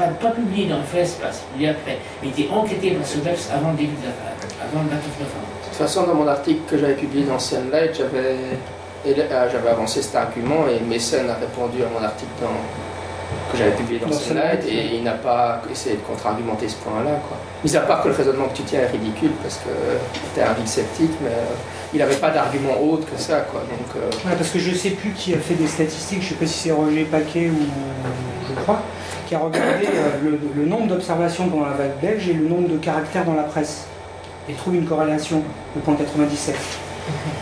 euh, 0.00 0.10
pas, 0.20 0.30
publié 0.30 0.68
dans 0.68 0.78
le 0.78 0.82
FES, 0.82 1.20
pas 1.20 1.30
publié 1.52 1.70
après, 1.70 1.98
mais 2.22 2.28
été 2.28 2.48
enquêté 2.50 2.90
par 2.92 3.06
Sodex 3.06 3.50
avant 3.54 3.70
le 3.70 3.76
début 3.76 3.96
de 3.96 4.06
la 4.06 4.10
vague, 4.10 4.70
avant 4.70 4.82
le 4.82 4.88
29 4.90 5.04
novembre. 5.20 5.48
De 5.62 5.68
toute 5.68 5.78
façon, 5.78 6.06
dans 6.06 6.14
mon 6.14 6.28
article 6.28 6.60
que 6.68 6.78
j'avais 6.78 6.94
publié 6.94 7.24
dans 7.24 7.38
Sunlight, 7.38 7.96
j'avais 7.96 8.36
euh, 9.06 9.48
j'avais 9.50 9.70
avancé 9.70 10.02
cet 10.02 10.14
argument 10.14 10.66
et 10.68 10.80
Messen 10.80 11.28
a 11.28 11.34
répondu 11.34 11.82
à 11.82 11.88
mon 11.88 12.04
article 12.04 12.30
que 13.50 13.58
j'avais 13.58 13.72
publié 13.72 14.00
dans 14.00 14.12
Sunlight 14.12 14.64
et 14.68 14.96
il 14.96 15.02
n'a 15.02 15.12
pas 15.12 15.60
essayé 15.70 15.96
de 15.96 16.00
contre-argumenter 16.00 16.68
ce 16.68 16.76
point-là. 16.76 17.18
Mis 17.64 17.76
à 17.76 17.80
part 17.80 18.02
que 18.02 18.08
le 18.08 18.14
raisonnement 18.14 18.46
que 18.48 18.56
tu 18.56 18.62
tiens 18.62 18.80
est 18.80 18.86
ridicule 18.86 19.32
parce 19.42 19.56
que 19.56 19.70
tu 20.34 20.40
es 20.40 20.42
un 20.42 20.52
vide 20.52 20.68
sceptique, 20.68 21.12
mais 21.22 21.30
euh, 21.30 21.92
il 21.92 21.98
n'avait 21.98 22.16
pas 22.16 22.30
d'argument 22.30 22.80
autre 22.80 23.06
que 23.10 23.20
ça. 23.20 23.40
Quoi. 23.40 23.60
Donc, 23.60 23.96
euh, 23.96 24.34
parce 24.36 24.50
que 24.50 24.58
je 24.58 24.70
ne 24.70 24.74
sais 24.74 24.90
plus 24.90 25.10
qui 25.10 25.34
a 25.34 25.38
fait 25.38 25.54
des 25.54 25.66
statistiques, 25.66 26.22
je 26.22 26.26
ne 26.26 26.28
sais 26.30 26.34
pas 26.36 26.46
si 26.46 26.58
c'est 26.58 26.72
Roger 26.72 27.04
Paquet 27.04 27.50
ou 27.50 27.66
je 28.48 28.60
crois, 28.62 28.80
qui 29.26 29.34
a 29.34 29.38
regardé 29.38 29.88
le, 30.24 30.38
le, 30.54 30.66
nombre 30.66 30.86
d'observations 30.86 31.48
pendant 31.48 31.66
la 31.66 31.72
vague 31.72 31.98
belge 32.00 32.28
et 32.28 32.34
le 32.34 32.48
nombre 32.48 32.68
de 32.68 32.76
caractères 32.76 33.24
dans 33.24 33.34
la 33.34 33.44
presse 33.44 33.86
et 34.48 34.54
trouve 34.54 34.74
une 34.74 34.86
corrélation, 34.86 35.42
le 35.74 35.82
point 35.82 35.94
97. 35.94 36.56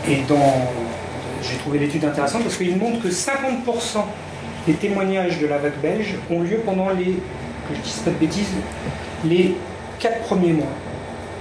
Et 0.07 0.21
dans 0.27 0.37
j'ai 1.41 1.57
trouvé 1.57 1.79
l'étude 1.79 2.05
intéressante 2.05 2.43
parce 2.43 2.57
qu'il 2.57 2.77
montre 2.77 3.01
que 3.01 3.09
50% 3.09 3.35
des 4.67 4.73
témoignages 4.73 5.39
de 5.39 5.47
la 5.47 5.57
vague 5.57 5.79
belge 5.81 6.15
ont 6.29 6.41
lieu 6.41 6.61
pendant 6.65 6.89
les, 6.89 7.05
que 7.05 7.75
je 7.75 7.81
dise 7.81 7.99
pas 8.05 8.11
de 8.11 8.15
bêtises, 8.15 8.51
les 9.25 9.55
4 9.99 10.19
premiers 10.21 10.53
mois. 10.53 10.67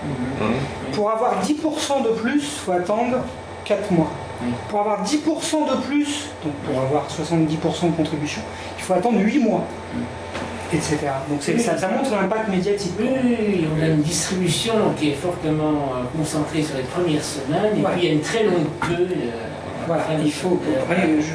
Mmh. 0.05 0.93
Pour 0.93 1.11
avoir 1.11 1.43
10% 1.43 2.05
de 2.05 2.11
plus, 2.11 2.37
il 2.37 2.65
faut 2.65 2.73
attendre 2.73 3.19
4 3.65 3.93
mois. 3.93 4.11
Mmh. 4.41 4.45
Pour 4.69 4.81
avoir 4.81 5.05
10% 5.05 5.17
de 5.17 5.83
plus, 5.83 6.29
donc 6.43 6.53
pour 6.65 6.81
avoir 6.81 7.07
70% 7.09 7.91
de 7.91 7.97
contribution, 7.97 8.41
il 8.79 8.83
faut 8.83 8.95
attendre 8.95 9.21
8 9.21 9.39
mois. 9.39 9.65
Mmh. 9.95 10.77
etc. 10.77 10.99
Donc 11.29 11.43
ça, 11.43 11.77
ça, 11.77 11.89
montre 11.89 12.11
l'impact 12.11 12.49
médiatique. 12.49 12.93
Oui, 12.99 13.67
on 13.77 13.83
a 13.83 13.89
une 13.89 14.03
distribution 14.03 14.75
qui 14.97 15.11
est 15.11 15.15
fortement 15.15 15.93
euh, 15.95 16.17
concentrée 16.17 16.63
sur 16.63 16.77
les 16.77 16.85
premières 16.85 17.25
semaines, 17.25 17.79
et 17.79 17.83
puis 17.83 17.93
il 17.99 18.05
y 18.05 18.09
a 18.09 18.13
une 18.13 18.21
très 18.21 18.45
longue 18.45 18.69
queue. 18.81 19.09
Euh, 19.11 19.50
voilà, 19.87 20.05
il 20.23 20.33
faut. 20.33 20.61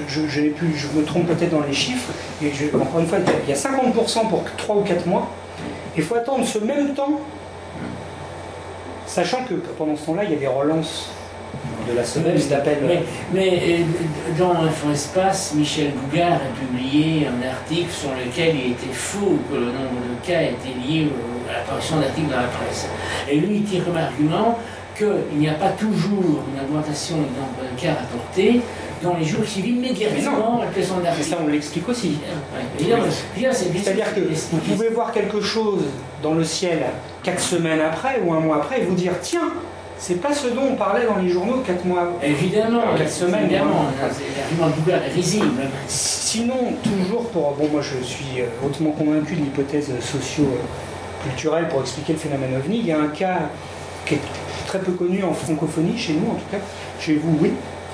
je, 0.08 0.22
je, 0.22 0.28
je, 0.28 0.88
me 0.98 1.04
trompe 1.04 1.28
peut-être 1.28 1.52
dans 1.52 1.62
les 1.62 1.74
chiffres, 1.74 2.12
et 2.44 2.52
encore 2.76 3.00
une 3.00 3.08
fois, 3.08 3.18
il 3.44 3.50
y 3.50 3.54
a 3.54 3.56
50% 3.56 4.30
pour 4.30 4.44
3 4.58 4.76
ou 4.76 4.82
4 4.82 5.06
mois. 5.08 5.30
Il 5.98 6.04
faut 6.04 6.16
attendre 6.16 6.46
ce 6.46 6.60
même 6.60 6.94
temps, 6.94 7.20
sachant 9.06 9.44
que 9.46 9.54
pendant 9.78 9.96
ce 9.96 10.06
temps-là, 10.08 10.24
il 10.26 10.32
y 10.32 10.36
a 10.36 10.40
des 10.40 10.48
relances 10.48 11.10
de 11.88 11.96
la 11.96 12.04
semaine 12.04 12.38
d'appel. 12.50 12.80
Mais, 12.86 13.04
mais 13.34 13.62
euh, 13.62 14.38
dans 14.38 14.92
Espace, 14.92 15.54
Michel 15.56 15.92
Bougard 15.92 16.34
a 16.34 16.60
publié 16.60 17.28
un 17.28 17.48
article 17.48 17.92
sur 17.92 18.10
lequel 18.12 18.56
il 18.56 18.72
était 18.72 18.94
faux 18.94 19.38
que 19.50 19.56
le 19.56 19.66
nombre 19.66 20.02
de 20.10 20.28
cas 20.28 20.42
était 20.42 20.76
lié 20.88 21.08
à 21.50 21.54
l'apparition 21.54 21.98
d'articles 22.00 22.30
dans 22.30 22.42
la 22.42 22.48
presse. 22.48 22.88
Et 23.30 23.38
lui, 23.38 23.58
il 23.58 23.64
tire 23.64 23.86
comme 23.86 23.98
argument 23.98 24.60
qu'il 24.96 25.38
n'y 25.38 25.50
a 25.50 25.54
pas 25.54 25.70
toujours 25.70 26.44
une 26.54 26.64
augmentation 26.64 27.18
du 27.18 27.24
nombre 27.24 27.60
de 27.62 27.82
cas 27.82 27.94
rapportés 27.94 28.62
dans 29.04 29.16
les 29.16 29.26
jours 29.26 29.44
qui 29.44 29.52
suivent 29.52 29.68
immédiatement 29.68 30.60
la 30.62 30.68
présence 30.68 31.04
d'articles. 31.04 31.30
ça, 31.30 31.38
on 31.44 31.48
l'explique 31.48 31.88
aussi. 31.88 32.18
C'est-à-dire 32.80 34.14
que 34.16 34.22
vous 34.52 34.58
pouvez 34.58 34.90
voir 34.90 35.12
quelque 35.12 35.42
chose 35.42 35.84
dans 36.24 36.34
le 36.34 36.44
ciel 36.44 36.80
quatre 37.24 37.42
semaines 37.42 37.82
après 37.82 38.22
ou 38.24 38.34
un 38.34 38.40
mois 38.40 38.58
après 38.58 38.82
et 38.82 38.84
vous 38.84 38.96
dire 38.96 39.14
tiens, 39.22 39.52
c'est 39.98 40.22
pas 40.22 40.34
ce 40.34 40.48
dont 40.48 40.64
on 40.72 40.76
parlait 40.76 41.06
dans 41.06 41.18
les 41.18 41.30
journaux 41.30 41.62
quatre 41.66 41.86
mois 41.86 42.14
Évidemment, 42.24 42.82
quatre 42.98 43.12
semaines. 43.12 43.46
Évidemment, 43.46 43.86
l'argument 44.60 44.98
est 45.06 45.14
risible. 45.14 45.62
Sinon, 45.88 46.74
toujours 46.84 47.30
pour. 47.30 47.54
Bon, 47.54 47.68
moi 47.72 47.82
je 47.82 48.04
suis 48.04 48.42
euh, 48.42 48.46
hautement 48.66 48.92
convaincu 48.92 49.36
de 49.36 49.42
l'hypothèse 49.42 49.92
socio-culturelle 50.02 51.70
pour 51.70 51.82
expliquer 51.82 52.14
le 52.14 52.20
phénomène 52.20 52.56
ovni. 52.58 52.80
Il 52.80 52.86
y 52.88 52.92
a 52.92 53.00
un 53.00 53.08
cas 53.08 53.50
qui 54.06 54.16
est 54.16 54.20
très 54.66 54.80
peu 54.80 54.92
connu 54.92 55.24
en 55.24 55.34
francophonie, 55.34 55.98
chez 55.98 56.14
nous 56.14 56.32
en 56.32 56.36
tout 56.36 56.50
cas. 56.52 56.58
Chez 57.00 57.16
vous, 57.16 57.38
oui. 57.42 57.54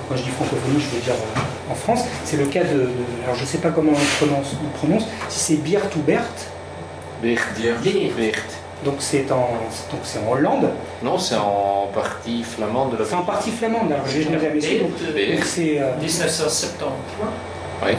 Quand 0.10 0.16
je 0.16 0.24
dis 0.24 0.30
francophonie, 0.30 0.80
je 0.80 0.96
veux 0.96 1.02
dire 1.02 1.14
euh, 1.14 1.72
en 1.72 1.76
France. 1.76 2.02
C'est 2.26 2.38
le 2.38 2.46
cas 2.46 2.64
de, 2.64 2.90
Alors 3.24 3.36
je 3.36 3.42
ne 3.42 3.48
sais 3.48 3.60
pas 3.60 3.70
comment 3.70 3.92
on 3.92 4.26
prononce, 4.26 4.56
on 4.64 4.78
prononce 4.78 5.06
si 5.30 5.40
c'est 5.40 5.62
Biert 5.62 5.90
ou 5.96 6.02
Berthe. 6.02 6.50
Berthe. 8.18 8.58
Donc 8.84 8.96
c'est 9.00 9.32
en, 9.32 9.50
donc 9.92 10.02
c'est 10.04 10.20
en 10.20 10.32
Hollande. 10.32 10.70
Non, 11.04 11.20
c'est 11.20 11.36
en 11.36 11.90
partie 11.94 12.44
flamande 12.44 12.94
de 12.94 12.98
la 12.98 13.06
C'est 13.06 13.14
en 13.14 13.22
partie 13.22 13.52
flamande, 13.52 13.92
alors 13.92 14.08
j'ai 14.08 14.24
jamais 14.24 14.58
essayé. 14.58 14.80
Donc, 14.80 15.46
c'est. 15.46 15.80
1970. 16.00 16.86
Oui. 17.84 17.92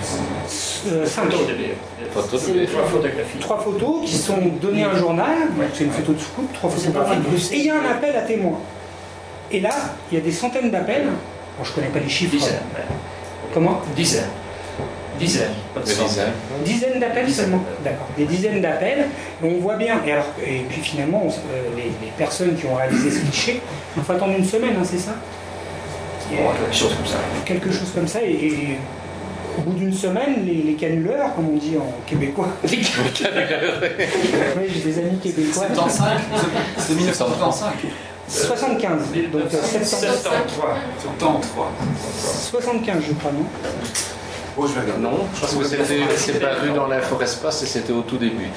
Euh, 0.92 1.06
cinq. 1.06 1.32
Photos 2.12 2.52
de 2.52 2.64
trois 2.66 2.84
photographies. 2.84 3.38
Trois 3.40 3.58
photos 3.58 4.04
qui 4.04 4.16
sont 4.16 4.38
données 4.60 4.84
à 4.84 4.90
un 4.90 4.96
journal. 4.96 5.36
C'est 5.74 5.84
une 5.84 5.90
photo 5.90 6.12
de 6.12 6.18
soucoupe, 6.18 6.52
trois 6.52 6.70
photographies. 6.70 7.54
Et 7.54 7.58
il 7.58 7.66
y 7.66 7.70
a 7.70 7.74
un 7.76 7.90
appel 7.90 8.14
à 8.16 8.22
témoins. 8.22 8.58
Et 9.50 9.60
là, 9.60 9.70
il 10.10 10.18
y 10.18 10.20
a 10.20 10.24
des 10.24 10.32
centaines 10.32 10.70
d'appels. 10.70 11.06
Bon, 11.58 11.64
je 11.64 11.70
ne 11.70 11.74
connais 11.74 11.88
pas 11.88 12.00
les 12.00 12.08
chiffres. 12.08 12.32
Dizaines. 12.32 12.60
Comment 13.52 13.80
Dizaines. 13.94 14.24
Dizaines. 15.18 15.50
Dizaines 16.64 16.98
d'appels 16.98 17.30
seulement. 17.30 17.62
D'accord. 17.84 18.08
Des 18.16 18.24
dizaines 18.24 18.60
d'appels. 18.60 19.06
on 19.42 19.58
voit 19.58 19.76
bien. 19.76 20.00
Et, 20.06 20.12
alors, 20.12 20.26
et 20.44 20.60
puis 20.68 20.80
finalement, 20.80 21.26
euh, 21.26 21.62
les, 21.76 21.92
personnes 22.16 22.56
qui 22.56 22.66
ont 22.66 22.74
réalisé 22.74 23.10
ce 23.10 23.20
cliché, 23.20 23.60
il 23.96 24.02
faut 24.02 24.12
attendre 24.12 24.34
une 24.36 24.44
semaine, 24.44 24.74
hein, 24.78 24.84
c'est 24.84 24.98
ça? 24.98 25.12
Quelque 26.30 26.74
chose 26.74 26.94
comme 26.94 27.06
ça. 27.06 27.18
Quelque 27.44 27.70
chose 27.70 27.90
comme 27.94 28.08
ça. 28.08 28.22
Et, 28.22 28.78
au 29.58 29.62
bout 29.62 29.78
d'une 29.78 29.92
semaine, 29.92 30.46
les, 30.46 30.74
canuleurs, 30.74 31.34
comme 31.34 31.50
on 31.50 31.56
dit 31.56 31.76
en 31.76 31.92
québécois. 32.06 32.48
Les 32.64 32.78
canuleurs. 32.78 33.80
oui, 34.56 34.64
j'ai 34.72 34.80
des 34.80 34.98
amis 34.98 35.18
québécois. 35.18 35.66
75 35.74 36.20
C'est 36.78 36.94
1975. 36.94 37.90
75, 38.28 39.02
donc 39.30 39.42
73. 39.50 40.10
73. 41.00 41.40
75, 42.50 43.02
je 43.06 43.12
crois, 43.14 43.32
non? 43.32 43.44
Oh, 44.56 44.66
je 44.66 44.74
vais 44.74 44.80
regarder. 44.80 45.02
Non, 45.02 45.26
parce 45.40 45.54
que 45.54 45.64
c'est 46.16 46.40
paru 46.40 46.70
dans 46.74 46.86
l'Inforespace 46.86 47.62
et 47.62 47.66
c'était 47.66 47.92
au 47.92 48.02
tout 48.02 48.18
début. 48.18 48.48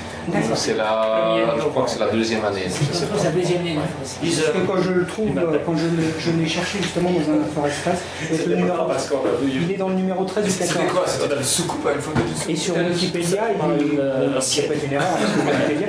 C'est 0.55 0.75
la, 0.75 1.37
je 1.57 1.63
crois 1.65 1.83
que 1.83 1.89
c'est 1.89 1.99
la 1.99 2.09
deuxième 2.09 2.43
année. 2.43 2.65
C'est 2.69 3.23
la 3.23 3.31
deuxième 3.31 3.61
année. 3.61 3.77
Parce 4.01 4.15
que 4.19 4.67
quand 4.67 4.81
je 4.81 4.91
le 4.91 5.05
trouve, 5.05 5.29
quand 5.65 5.75
je, 5.77 6.31
l'ai 6.31 6.47
cherché 6.47 6.79
justement 6.81 7.11
dans 7.11 7.31
un 7.31 7.45
Inforespace, 7.45 7.99
le 8.47 8.57
il 9.45 9.71
est 9.71 9.77
dans 9.77 9.89
le 9.89 9.95
numéro 9.95 10.25
13 10.25 10.43
ou 10.43 10.59
14. 10.59 10.69
C'était 10.69 10.91
quoi? 10.91 11.03
C'était 11.07 11.35
la 11.35 11.43
soucoupe 11.43 11.87
à 11.87 11.93
une 11.93 12.01
photo 12.01 12.19
du 12.21 12.51
Et 12.51 12.55
sur 12.55 12.75
Wikipédia, 12.75 13.43
il 13.51 13.85
n'y 13.85 14.01
a 14.01 14.67
pas 14.67 14.73
une 14.85 14.93
erreur, 14.93 15.17
Wikipédia, 15.45 15.87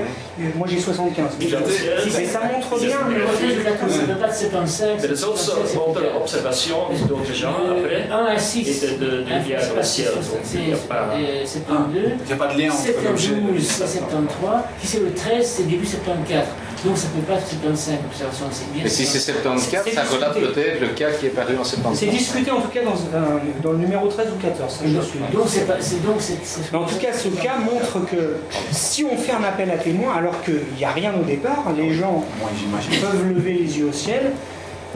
moi 0.56 0.66
j'ai 0.70 0.78
75. 0.78 1.24
Mais 1.40 2.24
ça 2.24 2.40
montre 2.40 2.78
bien. 2.78 2.90
Ça 2.90 4.06
ne 4.06 4.14
pas 4.14 4.28
de 4.28 4.32
75. 4.32 4.88
Mais 5.02 5.08
les 5.08 5.24
autres 5.24 5.56
observations 6.16 6.76
d'autres 7.08 7.34
gens 7.34 7.56
après 7.70 8.08
1 8.10 8.34
à 8.34 8.38
6 8.38 8.84
étaient 8.84 8.96
de 8.96 9.24
c'est 10.04 10.58
Il 10.58 10.66
n'y 10.66 10.72
a 10.72 12.36
pas 12.36 12.54
de 12.54 12.58
lien 12.58 12.70
entre 12.72 12.82
72, 12.82 13.62
c'est 13.62 13.98
73. 13.98 14.50
Si 14.80 14.86
c'est 14.86 15.00
le 15.00 15.12
13, 15.12 15.46
c'est 15.46 15.68
début 15.68 15.86
74. 15.86 16.44
Donc 16.84 16.96
ça 16.96 17.08
ne 17.08 17.20
peut 17.20 17.32
pas 17.32 17.38
être 17.38 17.48
75 17.48 17.94
observations, 18.06 18.46
c'est 18.52 18.72
bien. 18.72 18.82
Mais 18.84 18.90
si 18.90 19.06
c'est 19.06 19.18
74, 19.18 19.92
ça 19.92 20.02
relate 20.04 20.34
peut-être 20.34 20.80
le 20.80 20.88
cas 20.88 21.10
qui 21.12 21.26
est 21.26 21.30
paru 21.30 21.56
en 21.58 21.64
73. 21.64 21.98
C'est 21.98 22.06
discuté 22.16 22.50
en 22.50 22.60
tout 22.60 22.68
cas 22.68 22.84
dans, 22.84 22.92
euh, 22.92 23.38
dans 23.62 23.72
le 23.72 23.78
numéro 23.78 24.06
13 24.08 24.28
ou 24.36 24.42
14. 24.42 24.72
Ça, 24.72 24.84
donc, 24.84 25.02
suis. 25.02 25.18
donc 25.18 25.46
c'est 25.48 26.02
donc 26.02 26.20
Mais 26.72 26.78
en 26.78 26.84
tout 26.84 26.96
cas, 26.96 27.12
ce 27.12 27.28
cas 27.28 27.56
montre 27.58 28.06
que 28.06 28.36
si 28.70 29.04
on 29.04 29.16
fait 29.16 29.32
un 29.32 29.42
appel 29.42 29.70
à 29.70 29.78
témoins 29.78 30.14
alors 30.16 30.42
qu'il 30.42 30.60
n'y 30.76 30.84
a 30.84 30.90
rien 30.90 31.12
au 31.18 31.24
départ, 31.24 31.64
les 31.76 31.94
gens 31.94 32.24
peuvent 33.00 33.28
lever 33.34 33.54
les 33.54 33.78
yeux 33.78 33.86
au 33.88 33.92
ciel 33.92 34.32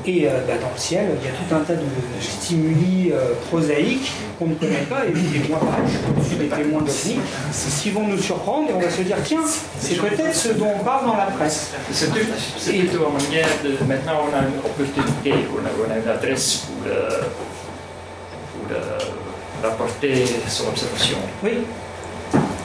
et 0.07 0.27
euh, 0.27 0.41
bah, 0.47 0.55
dans 0.61 0.71
le 0.73 0.79
ciel, 0.79 1.07
il 1.21 1.27
y 1.27 1.29
a 1.29 1.33
tout 1.33 1.55
un 1.55 1.61
tas 1.61 1.75
de 1.75 1.87
stimuli 2.21 3.13
euh, 3.13 3.35
prosaïques 3.49 4.13
qu'on 4.39 4.47
ne 4.47 4.55
connaît 4.55 4.87
pas. 4.89 5.05
Et, 5.07 5.49
moi, 5.49 5.59
pareil, 5.59 5.85
je 6.19 6.27
suis 6.27 6.37
des 6.37 6.49
témoins 6.49 6.81
d'OVNI 6.81 7.19
qui 7.83 7.91
vont 7.91 8.07
nous 8.07 8.19
surprendre 8.19 8.71
et 8.71 8.73
on 8.73 8.81
va 8.81 8.91
se 8.91 9.03
dire 9.03 9.17
tiens, 9.25 9.43
c'est 9.79 9.97
peut-être 9.97 10.35
ce 10.35 10.49
dont 10.51 10.71
on 10.81 10.85
parle 10.85 11.07
dans 11.07 11.17
la 11.17 11.27
presse. 11.27 11.73
C'est 11.93 12.73
plutôt 12.73 13.07
en 13.07 13.13
manière 13.13 13.49
de. 13.63 13.85
Maintenant, 13.85 14.25
on 14.31 14.37
a 14.37 14.41
une 14.41 14.59
opportunité, 14.59 15.35
on 15.53 15.67
a, 15.67 15.87
on 15.87 15.93
a 15.93 15.99
une 15.99 16.09
adresse 16.09 16.67
pour, 16.67 16.91
euh, 16.91 17.21
pour 18.53 19.71
rapporter 19.71 20.25
son 20.49 20.69
observation. 20.69 21.19
Oui. 21.45 21.59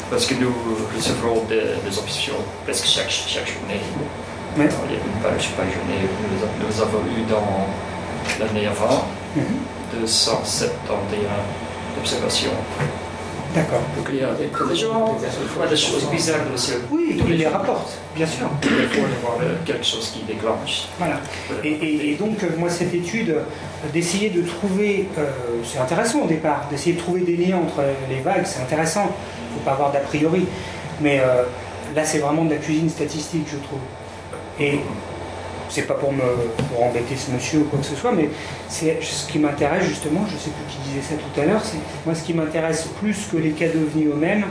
Parce 0.09 0.25
que 0.27 0.35
nous 0.35 0.53
recevons 0.95 1.43
des, 1.49 1.55
des 1.55 1.97
observations 1.97 2.35
presque 2.63 2.85
chaque, 2.85 3.09
chaque 3.09 3.47
journée. 3.47 3.81
Il 4.57 4.61
y 4.61 4.63
a 4.63 4.67
une 4.67 5.21
page 5.21 5.49
par 5.51 5.65
journée. 5.65 6.07
Nous 6.59 6.81
avons 6.81 6.99
eu 6.99 7.29
dans 7.29 7.67
l'année 8.39 8.67
avant 8.67 9.05
271 9.91 10.89
mhm. 10.89 11.99
observations. 11.99 12.51
D'accord. 13.53 13.81
Donc 13.97 14.07
il 14.09 14.19
y 14.19 14.23
a 14.23 14.31
des 14.33 14.75
gens 14.75 15.17
voient 15.55 15.67
des 15.67 15.75
choses 15.75 16.09
bizarres 16.09 16.43
dans 16.45 16.51
le 16.51 16.57
ciel. 16.57 16.79
Oui, 16.89 17.21
ils 17.27 17.37
les 17.37 17.47
rapportent, 17.47 17.97
bien 18.15 18.25
sûr. 18.25 18.47
Il 18.63 18.69
faut 18.69 19.27
avoir 19.27 19.39
quelque 19.65 19.85
chose 19.85 20.09
qui 20.13 20.23
déclenche. 20.23 20.87
Voilà. 20.99 21.19
Et, 21.63 22.15
donc, 22.19 22.43
euh, 22.43 22.47
moi, 22.57 22.69
cette 22.69 22.93
étude, 22.93 23.29
euh, 23.29 23.43
d'essayer 23.93 24.29
de 24.29 24.41
trouver, 24.41 25.07
euh, 25.17 25.29
c'est 25.63 25.79
intéressant 25.79 26.23
au 26.23 26.27
départ, 26.27 26.67
d'essayer 26.69 26.95
de 26.95 26.99
trouver 26.99 27.21
des 27.21 27.37
liens 27.37 27.57
entre 27.57 27.81
les 28.09 28.19
vagues, 28.19 28.43
c'est 28.45 28.61
intéressant. 28.61 29.09
Il 29.49 29.53
ne 29.53 29.59
faut 29.59 29.65
pas 29.65 29.71
avoir 29.71 29.91
d'a 29.91 29.99
priori. 29.99 30.45
Mais 31.01 31.21
là, 31.95 32.05
c'est 32.05 32.19
vraiment 32.19 32.45
de 32.45 32.51
la 32.51 32.57
cuisine 32.57 32.89
statistique, 32.89 33.47
je 33.51 33.57
trouve. 33.57 33.79
Et 34.59 34.79
c'est 35.69 35.83
pas 35.83 35.95
pour 35.95 36.13
me 36.13 36.23
pour 36.69 36.83
embêter 36.83 37.15
ce 37.15 37.31
monsieur 37.31 37.59
ou 37.59 37.63
quoi 37.65 37.79
que 37.79 37.85
ce 37.85 37.95
soit, 37.95 38.11
mais 38.11 38.29
c'est 38.69 38.99
ce 39.01 39.27
qui 39.29 39.39
m'intéresse 39.39 39.83
justement, 39.83 40.25
je 40.27 40.37
sais 40.37 40.51
plus 40.51 40.63
qui 40.69 40.77
disait 40.89 41.01
ça 41.01 41.15
tout 41.15 41.41
à 41.41 41.45
l'heure, 41.45 41.61
c'est 41.63 41.77
moi 42.05 42.15
ce 42.15 42.23
qui 42.23 42.33
m'intéresse 42.33 42.87
plus 42.99 43.27
que 43.31 43.37
les 43.37 43.51
cas 43.51 43.67
devenus 43.67 44.09
eux-mêmes, 44.13 44.45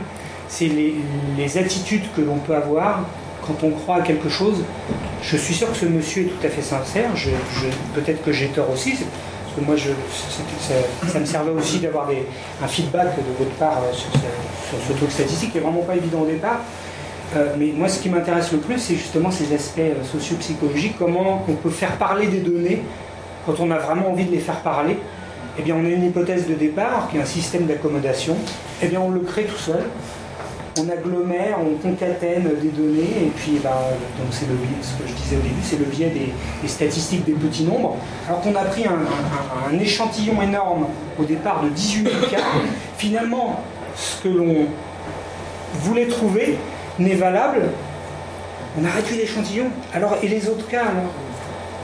c'est 0.47 0.67
les, 0.67 0.95
les, 1.37 1.57
attitudes 1.57 2.03
que 2.15 2.21
l'on 2.21 2.37
peut 2.37 2.55
avoir 2.55 3.05
quand 3.47 3.63
on 3.63 3.71
croit 3.71 3.97
à 3.97 4.01
quelque 4.01 4.29
chose. 4.29 4.63
Je 5.23 5.37
suis 5.37 5.53
sûr 5.53 5.71
que 5.71 5.77
ce 5.77 5.85
monsieur 5.85 6.23
est 6.23 6.25
tout 6.25 6.45
à 6.45 6.49
fait 6.49 6.61
sincère, 6.61 7.09
peut-être 7.95 8.23
que 8.23 8.31
j'ai 8.31 8.47
tort 8.47 8.69
aussi, 8.69 8.91
parce 8.91 9.55
que 9.57 9.61
moi 9.61 9.75
je, 9.75 9.89
ça, 11.07 11.19
me 11.19 11.25
servait 11.25 11.51
aussi 11.51 11.79
d'avoir 11.79 12.09
un 12.61 12.67
feedback 12.67 13.15
de 13.15 13.43
votre 13.43 13.55
part 13.55 13.81
sur, 13.91 14.11
sur 14.11 14.87
ce 14.87 14.93
truc 14.93 15.11
statistique 15.11 15.51
qui 15.53 15.57
est 15.57 15.61
vraiment 15.61 15.81
pas 15.81 15.95
évident 15.95 16.19
au 16.21 16.27
départ. 16.27 16.59
Euh, 17.35 17.55
mais 17.57 17.71
moi, 17.75 17.89
ce 17.89 17.99
qui 17.99 18.09
m'intéresse 18.09 18.51
le 18.51 18.59
plus, 18.59 18.79
c'est 18.79 18.95
justement 18.95 19.31
ces 19.31 19.53
aspects 19.53 19.79
euh, 19.79 20.03
socio-psychologiques, 20.03 20.95
comment 20.97 21.43
on 21.47 21.53
peut 21.53 21.69
faire 21.69 21.97
parler 21.97 22.27
des 22.27 22.39
données 22.39 22.81
quand 23.45 23.59
on 23.59 23.71
a 23.71 23.77
vraiment 23.77 24.11
envie 24.11 24.25
de 24.25 24.31
les 24.31 24.39
faire 24.39 24.61
parler. 24.61 24.97
Eh 25.57 25.61
bien, 25.61 25.75
on 25.75 25.85
a 25.85 25.89
une 25.89 26.05
hypothèse 26.05 26.47
de 26.47 26.53
départ 26.53 27.09
qui 27.09 27.17
est 27.17 27.21
un 27.21 27.25
système 27.25 27.65
d'accommodation. 27.65 28.35
Eh 28.81 28.87
bien, 28.87 28.99
on 28.99 29.09
le 29.09 29.19
crée 29.21 29.43
tout 29.43 29.57
seul. 29.57 29.83
On 30.77 30.89
agglomère, 30.89 31.57
on 31.61 31.77
concatène 31.77 32.49
des 32.61 32.67
données, 32.67 33.27
et 33.27 33.31
puis 33.33 33.61
bah, 33.63 33.79
donc 34.17 34.27
c'est 34.31 34.45
le 34.45 34.55
ce 34.81 35.01
que 35.01 35.07
je 35.07 35.13
disais 35.13 35.37
au 35.37 35.39
début, 35.39 35.61
c'est 35.63 35.79
le 35.79 35.85
biais 35.85 36.09
des, 36.09 36.67
statistiques 36.67 37.23
des 37.23 37.31
petits 37.31 37.63
nombres. 37.63 37.95
Alors 38.27 38.41
qu'on 38.41 38.53
a 38.55 38.65
pris 38.65 38.85
un, 38.85 39.71
un 39.73 39.79
échantillon 39.79 40.41
énorme 40.41 40.87
au 41.17 41.23
départ 41.23 41.63
de 41.63 41.69
18 41.69 42.03
000 42.03 42.15
cas, 42.29 42.43
finalement, 42.97 43.61
ce 43.95 44.23
que 44.23 44.27
l'on 44.27 44.67
voulait 45.75 46.07
trouver, 46.07 46.57
n'est 46.99 47.15
valable, 47.15 47.63
on 48.79 48.85
a 48.85 48.91
réduit 48.91 49.17
l'échantillon. 49.17 49.69
Alors, 49.93 50.17
et 50.21 50.27
les 50.27 50.49
autres 50.49 50.67
cas 50.67 50.81
alors 50.81 51.11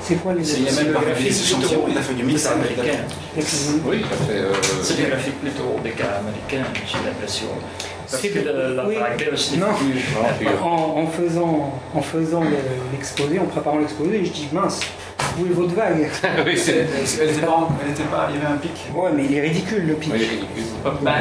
c'est 0.03 0.15
quoi 0.15 0.33
les 0.33 0.59
Il 0.59 0.67
a 0.67 0.83
même 0.83 0.93
pas 0.93 0.99
réduit 0.99 1.25
les 1.25 1.41
échantillons, 1.41 1.85
il 1.89 1.97
a 1.97 2.01
fait 2.01 2.13
du 2.13 2.23
mix 2.23 2.45
américain. 2.47 2.99
Oui, 3.85 3.97
il 3.99 4.03
a 4.03 4.07
fait. 4.07 4.61
C'est 4.81 4.97
des 4.97 5.09
graphiques 5.09 5.39
plutôt 5.39 5.79
des 5.83 5.91
cas 5.91 6.19
américains, 6.19 6.69
j'ai 6.85 6.97
l'impression. 7.05 7.47
Parce 8.09 8.23
que 8.23 8.39
la 8.39 8.85
oui. 8.87 8.97
non. 9.57 9.67
En, 10.67 11.07
faisant, 11.07 11.73
en 11.93 12.01
faisant 12.01 12.43
l'exposé, 12.91 13.39
en 13.39 13.45
préparant 13.45 13.79
l'exposé, 13.79 14.25
je 14.25 14.31
dis 14.31 14.49
mince, 14.51 14.81
où 15.39 15.45
est 15.45 15.49
votre 15.49 15.73
vague? 15.73 16.09
Oui, 16.45 16.61
elle 16.67 17.29
était 17.29 17.41
pas, 17.41 17.69
elle 17.83 17.91
était 17.91 18.03
pas, 18.03 18.29
il 18.29 18.35
y 18.35 18.43
avait 18.43 18.53
un 18.53 18.57
pic. 18.57 18.71
Ouais, 18.93 19.11
mais 19.15 19.25
il 19.25 19.35
est 19.35 19.41
ridicule 19.41 19.87
le 19.87 19.93
pic. 19.93 20.11
Ben, 20.83 21.11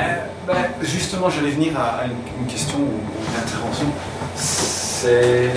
ben, 0.47 0.55
justement, 0.83 1.29
j'allais 1.29 1.51
venir 1.51 1.73
à, 1.79 2.05
une, 2.07 2.47
question 2.47 2.79
ou 2.79 3.01
une 3.29 3.43
intervention. 3.43 3.87
C'est 4.35 5.51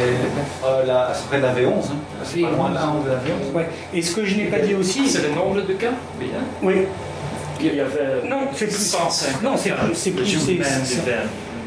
euh, 0.66 0.86
la, 0.86 1.12
près 1.28 1.38
de 1.38 1.44
la 1.44 1.54
V11, 1.54 1.70
hein. 1.70 1.96
c'est 2.24 2.42
pas 2.42 2.50
loin 2.52 2.70
de 2.70 2.76
la 2.76 2.82
V11. 2.82 3.54
Ouais. 3.54 3.70
Et 3.94 4.02
ce 4.02 4.16
que 4.16 4.26
je 4.26 4.36
n'ai 4.36 4.46
pas 4.46 4.60
dit 4.60 4.76
aussi. 4.76 5.08
C'est 5.08 5.22
le 5.22 5.34
nombre 5.34 5.62
de 5.62 5.74
cas 5.74 5.92
Bien. 6.20 6.30
Oui. 6.62 6.86
Il 7.60 7.76
y 7.76 7.80
avait 7.80 8.28
non, 8.28 8.48
c'est 8.54 8.68
plus 8.68 8.76
150 8.76 9.42
Non, 9.44 9.56
c'est 9.56 9.72
plus. 9.72 9.96
C'est 9.96 10.12
plus. 10.12 10.26
C'est 10.26 10.56
de 10.56 10.64
veine, 10.64 10.82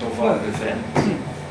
de 0.00 0.06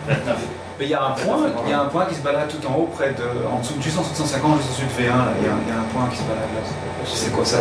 29. 0.07 0.37
Mais 0.79 0.85
il 0.85 0.91
y 0.91 0.93
a 0.93 1.03
un 1.03 1.11
point, 1.11 1.37
il 1.65 1.71
y 1.71 1.73
a 1.73 1.81
un 1.81 1.85
point 1.85 2.05
qui 2.05 2.15
se 2.15 2.21
balade 2.21 2.49
tout 2.49 2.67
en 2.67 2.75
haut, 2.75 2.89
près 2.93 3.11
de, 3.11 3.47
en 3.49 3.59
dessous, 3.59 3.75
juste 3.81 3.97
en 3.97 4.01
dessous 4.01 4.13
de 4.13 4.17
150, 4.17 4.57
juste 4.57 4.69
en 4.69 4.73
dessous 4.73 4.97
de 4.97 5.03
V1, 5.03 5.07
là, 5.07 5.33
il 5.39 5.45
y, 5.45 5.47
a, 5.47 5.53
il 5.65 5.69
y 5.69 5.71
a 5.71 5.79
un 5.79 5.83
point 5.93 6.09
qui 6.11 6.17
se 6.17 6.23
balade 6.23 6.49
là. 6.53 6.61
C'est 7.05 7.31
quoi 7.31 7.45
ça 7.45 7.59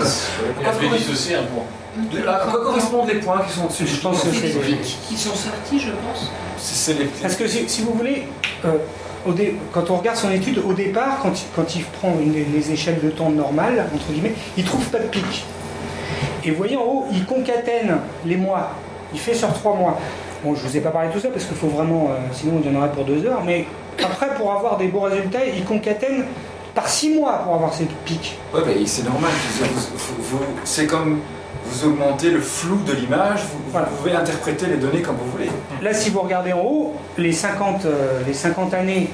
Il 0.61 0.67
a 0.67 0.73
fait 0.73 1.13
aussi 1.13 1.35
un 1.35 1.45
point. 1.45 1.65
À 2.27 2.47
quoi 2.51 2.65
correspondent 2.65 3.09
les 3.09 3.21
points 3.21 3.43
qui 3.47 3.53
sont 3.53 3.67
dessus 3.67 3.87
Je 3.87 4.01
pense 4.01 4.23
que 4.23 4.31
c'est 4.33 4.49
pics 4.49 4.99
qui 5.09 5.17
sont 5.17 5.35
sortis, 5.35 5.79
je 5.79 5.91
pense. 5.91 6.31
C'est 6.59 6.99
les... 6.99 7.05
Parce 7.05 7.37
que 7.37 7.47
si, 7.47 7.83
vous 7.83 7.93
voulez, 7.93 8.27
euh, 8.65 8.79
au 9.27 9.33
dé... 9.33 9.57
quand 9.73 9.91
on 9.91 9.97
regarde 9.99 10.17
son 10.17 10.33
étude, 10.33 10.59
au 10.59 10.73
départ, 10.73 11.19
quand 11.23 11.41
il, 11.41 11.47
quand 11.55 11.77
il 11.77 11.85
prend 11.85 12.17
une, 12.21 12.33
les 12.33 12.73
échelles 12.73 13.01
de 13.01 13.11
temps 13.11 13.31
normales, 13.31 13.87
entre 13.95 14.11
guillemets, 14.11 14.35
il 14.57 14.65
trouve 14.65 14.85
pas 14.87 14.99
de 14.99 15.07
pic. 15.07 15.45
Et 16.45 16.51
vous 16.51 16.57
voyez 16.57 16.77
en 16.77 16.83
haut, 16.83 17.07
il 17.13 17.25
concatène 17.25 17.99
les 18.27 18.37
mois. 18.37 18.71
Il 19.13 19.21
fait 19.21 19.35
sur 19.35 19.53
trois 19.53 19.75
mois. 19.77 19.99
Bon, 20.45 20.55
je 20.55 20.61
vous 20.61 20.77
ai 20.77 20.81
pas 20.81 20.91
parlé 20.91 21.09
de 21.09 21.15
tout 21.15 21.21
ça 21.21 21.29
parce 21.29 21.47
qu'il 21.47 21.57
faut 21.57 21.69
vraiment, 21.69 22.11
euh, 22.11 22.19
sinon 22.33 22.61
on 22.63 22.83
en 22.83 22.87
pour 22.89 23.05
deux 23.05 23.25
heures, 23.25 23.43
mais 23.47 23.65
après, 23.99 24.35
pour 24.35 24.53
avoir 24.53 24.77
des 24.77 24.89
beaux 24.89 25.01
résultats, 25.01 25.47
il 25.47 25.65
concatène 25.65 26.25
par 26.75 26.87
six 26.87 27.15
mois 27.15 27.39
pour 27.45 27.55
avoir 27.55 27.73
ces 27.73 27.87
pics. 28.05 28.37
Ouais, 28.53 28.61
mais 28.67 28.85
c'est 28.85 29.05
normal. 29.05 29.31
c'est 30.65 30.87
comme 30.87 31.21
vous 31.65 31.87
augmentez 31.87 32.31
le 32.31 32.43
flou 32.43 32.81
de 32.87 32.93
l'image, 32.93 33.41
vous, 33.73 33.81
pouvez 33.97 34.13
interpréter 34.13 34.67
les 34.67 34.77
données 34.77 35.01
comme 35.01 35.17
vous 35.17 35.31
voulez. 35.31 35.49
Là, 35.81 35.95
si 35.95 36.11
vous 36.11 36.21
regardez 36.21 36.53
en 36.53 36.61
haut, 36.61 36.95
les 37.17 37.33
50, 37.33 37.87
euh, 37.87 38.21
les 38.27 38.35
50 38.35 38.75
années 38.75 39.09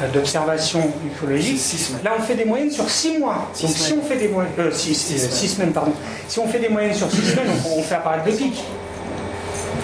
euh, 0.00 0.08
d'observation 0.12 0.88
ufologique, 1.04 1.60
là 2.04 2.12
on 2.16 2.22
fait 2.22 2.36
des 2.36 2.44
moyennes 2.44 2.70
sur 2.70 2.88
6 2.88 3.18
mois. 3.18 3.50
Donc 3.60 3.70
si 3.72 3.92
on 3.92 4.02
fait 4.02 4.18
des 4.18 4.28
moyennes, 4.28 4.52
6 4.70 5.48
semaines, 5.48 5.72
pardon. 5.72 5.92
Si 6.28 6.38
on 6.38 6.46
fait 6.46 6.60
des 6.60 6.68
moyennes 6.68 6.94
sur 6.94 7.10
6 7.10 7.16
semaines, 7.32 7.48
on, 7.66 7.80
on 7.80 7.82
fait 7.82 7.96
apparaître 7.96 8.24
des 8.24 8.32
pics 8.32 8.62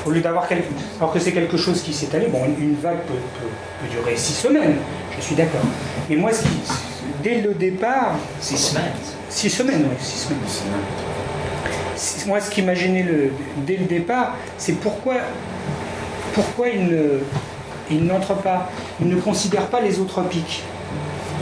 au 0.06 0.10
lieu 0.10 0.20
d'avoir 0.20 0.46
quelque... 0.46 0.68
alors 0.98 1.12
que 1.12 1.18
c'est 1.18 1.32
quelque 1.32 1.56
chose 1.56 1.82
qui 1.82 1.92
s'est 1.92 2.14
allé, 2.14 2.28
bon, 2.28 2.44
une 2.58 2.76
vague 2.76 3.00
peut, 3.06 3.88
durer 3.90 4.16
six 4.16 4.34
semaines, 4.34 4.76
je 5.16 5.22
suis 5.22 5.34
d'accord. 5.34 5.60
Mais 6.08 6.16
moi, 6.16 6.32
ce 6.32 6.42
qui, 6.42 6.48
dès 7.22 7.40
le 7.40 7.54
départ, 7.54 8.14
six 8.40 8.56
semaines, 8.56 8.92
six 9.28 9.50
semaines, 9.50 9.86
oui, 9.88 9.96
six 10.00 10.28
semaines. 10.28 10.38
Moi, 12.26 12.40
ce 12.40 12.50
qui 12.50 12.62
m'a 12.62 12.74
gêné 12.74 13.02
le, 13.02 13.30
dès 13.66 13.76
le 13.76 13.86
départ, 13.86 14.36
c'est 14.58 14.74
pourquoi, 14.74 15.14
pourquoi 16.34 16.68
il 16.68 16.86
ne, 16.86 17.20
il 17.90 18.04
n'entre 18.04 18.34
pas, 18.34 18.70
il 19.00 19.08
ne 19.08 19.16
considère 19.16 19.66
pas 19.66 19.80
les 19.80 19.98
autres 19.98 20.22
pics. 20.22 20.62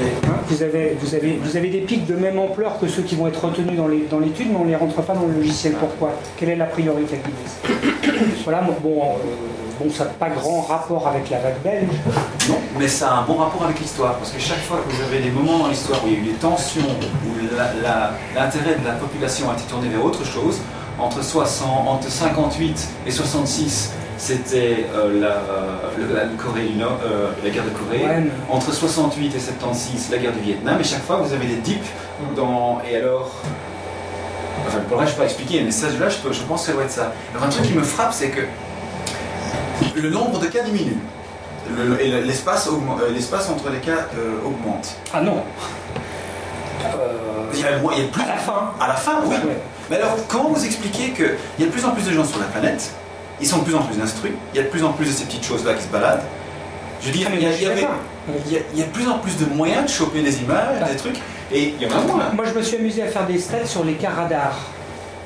Hein, 0.01 0.28
vous, 0.49 0.62
avez, 0.62 0.97
vous, 1.01 1.14
avez, 1.14 1.38
vous 1.42 1.57
avez 1.57 1.68
des 1.68 1.80
pics 1.80 2.07
de 2.07 2.14
même 2.14 2.38
ampleur 2.38 2.78
que 2.80 2.88
ceux 2.88 3.03
qui 3.03 3.14
vont 3.14 3.28
être 3.28 3.45
retenus 3.45 3.78
dans 3.78 4.18
l'étude, 4.18 4.49
mais 4.51 4.57
on 4.57 4.64
ne 4.64 4.70
les 4.70 4.76
rentre 4.76 5.01
pas 5.03 5.14
dans 5.14 5.26
le 5.26 5.34
logiciel. 5.34 5.74
Pourquoi? 5.74 6.12
Quelle 6.36 6.51
est 6.51 6.57
la 6.57 6.66
priorité 6.66 7.18
Voilà, 8.45 8.62
bon, 8.62 9.03
euh, 9.03 9.80
bon 9.80 9.90
ça 9.90 10.05
n'a 10.05 10.11
pas 10.11 10.30
grand 10.30 10.62
rapport 10.62 11.07
avec 11.07 11.30
la 11.30 11.38
vague 11.38 11.62
belge. 11.62 11.88
Non, 12.49 12.57
mais 12.78 12.88
ça 12.88 13.11
a 13.11 13.14
un 13.18 13.22
bon 13.22 13.34
rapport 13.34 13.64
avec 13.64 13.80
l'histoire, 13.80 14.16
parce 14.16 14.32
que 14.32 14.40
chaque 14.40 14.62
fois 14.62 14.78
que 14.78 14.92
vous 14.92 15.03
avez 15.03 15.20
des 15.20 15.30
moments 15.30 15.61
dans 15.61 15.68
l'histoire 15.68 16.05
où 16.05 16.09
il 16.09 16.14
y 16.14 16.16
a 16.16 16.18
eu 16.18 16.22
des 16.22 16.38
tensions, 16.38 16.82
où 16.82 17.45
l'intérêt 18.34 18.76
de 18.76 18.84
la 18.84 18.95
population 18.95 19.51
a 19.51 19.55
été 19.55 19.62
tourné 19.64 19.88
vers 19.88 20.05
autre 20.05 20.24
chose, 20.24 20.61
entre, 20.99 21.22
60, 21.22 21.88
entre 21.88 22.11
58 22.11 22.88
et 23.07 23.11
66, 23.11 23.92
c'était 24.16 24.86
euh, 24.94 25.20
la, 25.20 25.28
euh, 25.28 26.28
Corée 26.38 26.66
du 26.66 26.76
Nord, 26.76 26.98
euh, 27.04 27.30
la 27.42 27.50
guerre 27.50 27.64
de 27.64 27.70
Corée. 27.70 28.04
Entre 28.48 28.72
68 28.72 29.34
et 29.34 29.40
76, 29.40 30.08
la 30.10 30.18
guerre 30.18 30.32
du 30.32 30.40
Vietnam. 30.40 30.80
Et 30.80 30.84
chaque 30.84 31.02
fois, 31.02 31.16
vous 31.16 31.32
avez 31.32 31.46
des 31.46 31.56
dips 31.56 31.88
dans. 32.36 32.80
Et 32.88 32.96
alors. 32.96 33.32
Enfin, 34.66 34.78
le 34.88 34.96
reste, 34.96 35.08
je 35.08 35.14
ne 35.14 35.16
peux 35.16 35.22
pas 35.22 35.24
expliquer, 35.24 35.62
mais 35.62 35.70
ça, 35.70 35.88
là, 36.00 36.08
je, 36.08 36.32
je 36.32 36.42
pense 36.42 36.62
que 36.62 36.66
ça 36.68 36.72
doit 36.72 36.84
être 36.84 36.90
ça. 36.90 37.12
Alors, 37.34 37.46
un 37.46 37.50
truc 37.50 37.66
qui 37.66 37.74
me 37.74 37.82
frappe, 37.82 38.12
c'est 38.12 38.30
que 38.30 38.40
le 39.96 40.10
nombre 40.10 40.38
de 40.38 40.46
cas 40.46 40.62
diminue. 40.62 40.96
et 42.00 42.08
l'espace 42.22 42.68
entre 42.68 43.70
les 43.70 43.78
cas 43.78 44.06
augmente. 44.44 44.96
Ah 45.12 45.20
non 45.20 45.42
il 47.52 47.60
y, 47.60 47.64
a, 47.64 48.08
plus 48.08 48.22
à 48.22 48.26
la 48.26 48.36
fin. 48.36 48.72
À 48.80 48.88
la 48.88 48.94
fin, 48.94 49.20
oui. 49.26 49.36
Mais 49.88 49.96
alors, 49.96 50.16
comment 50.28 50.50
vous 50.50 50.64
expliquez 50.64 51.10
qu'il 51.10 51.36
y 51.58 51.62
a 51.62 51.66
de 51.66 51.70
plus 51.70 51.84
en 51.84 51.90
plus 51.90 52.04
de 52.04 52.12
gens 52.12 52.24
sur 52.24 52.38
la 52.40 52.46
planète 52.46 52.90
ils 53.45 53.47
sont 53.47 53.59
de 53.59 53.64
plus 53.64 53.74
en 53.74 53.82
plus 53.82 54.01
instruits, 54.01 54.32
il 54.55 54.57
y 54.57 54.61
a 54.61 54.62
de 54.62 54.68
plus 54.68 54.82
en 54.82 54.92
plus 54.92 55.05
de 55.05 55.11
ces 55.11 55.24
petites 55.24 55.45
choses-là 55.45 55.74
qui 55.74 55.82
se 55.82 55.88
baladent. 55.88 56.22
Je 57.03 57.07
veux 57.09 57.12
dire, 57.12 57.28
il 57.34 57.42
y, 57.42 57.47
a, 57.47 58.86
de 58.86 58.90
plus 58.90 59.07
en 59.07 59.18
plus 59.18 59.36
de 59.36 59.45
moyens 59.55 59.84
de 59.84 59.90
choper 59.90 60.22
des 60.22 60.40
images, 60.40 60.90
des 60.90 60.97
trucs, 60.97 61.18
et 61.53 61.74
il 61.78 61.82
y 61.82 61.86
en 61.86 61.90
a 61.90 62.01
moins. 62.01 62.30
Moi, 62.32 62.47
je 62.47 62.59
me 62.59 62.62
suis 62.62 62.78
amusé 62.78 63.03
à 63.03 63.09
faire 63.09 63.26
des 63.26 63.38
stats 63.38 63.66
sur 63.66 63.84
les 63.84 63.95
cas 63.95 64.09
radars. 64.09 64.57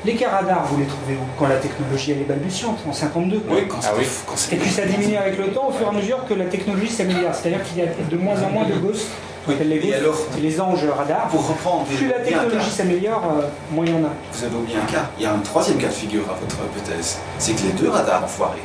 Les 0.05 0.14
cas 0.16 0.31
radars, 0.31 0.64
vous 0.66 0.79
les 0.79 0.87
trouvez 0.87 1.14
où? 1.14 1.27
Quand 1.39 1.47
la 1.47 1.57
technologie 1.57 2.11
elle 2.11 2.23
est 2.23 2.25
balbutiante, 2.25 2.79
en 2.89 2.93
52. 2.93 3.43
Oui, 3.49 3.69
quand, 3.69 3.79
ah 3.85 3.93
oui. 3.97 4.05
Et 4.51 4.57
puis 4.57 4.71
ça 4.71 4.85
diminue 4.85 5.16
avec 5.16 5.39
le 5.39 5.49
temps 5.53 5.69
au 5.69 5.73
fur 5.73 5.87
et 5.87 5.91
à 5.91 5.93
mesure 5.93 6.25
que 6.29 6.35
la 6.35 6.47
technologie 6.47 6.89
s'améliore. 6.89 7.35
C'est-à-dire 7.37 7.62
qu'il 7.62 7.79
y 7.79 7.83
a 7.83 7.87
de 7.87 8.16
moins 8.16 8.43
en 8.43 8.51
moins 8.51 8.64
de 8.64 8.75
ghosts 8.75 9.07
les, 9.55 9.95
alors, 9.95 10.19
les 10.41 10.61
anges 10.61 10.87
radars. 10.97 11.29
Pour 11.29 11.47
reprendre, 11.47 11.85
plus 11.85 12.09
la 12.09 12.21
technologie 12.21 12.71
s'améliore, 12.71 13.23
euh, 13.39 13.47
moins 13.73 13.85
il 13.87 13.93
y 13.93 13.95
en 13.95 14.05
a. 14.05 14.11
Vous 14.33 14.45
avez 14.45 14.57
oublié 14.57 14.79
un 14.79 14.93
cas. 14.93 15.11
Il 15.19 15.25
y 15.25 15.27
a 15.27 15.33
un 15.33 15.39
troisième 15.39 15.79
cas 15.79 15.89
de 15.89 15.93
figure 15.93 16.25
à 16.31 16.35
votre 16.35 16.57
hypothèse. 16.57 17.19
C'est 17.39 17.53
que 17.53 17.63
les 17.63 17.73
deux 17.73 17.89
radars 17.89 18.25
ont 18.25 18.29
foiré. 18.29 18.59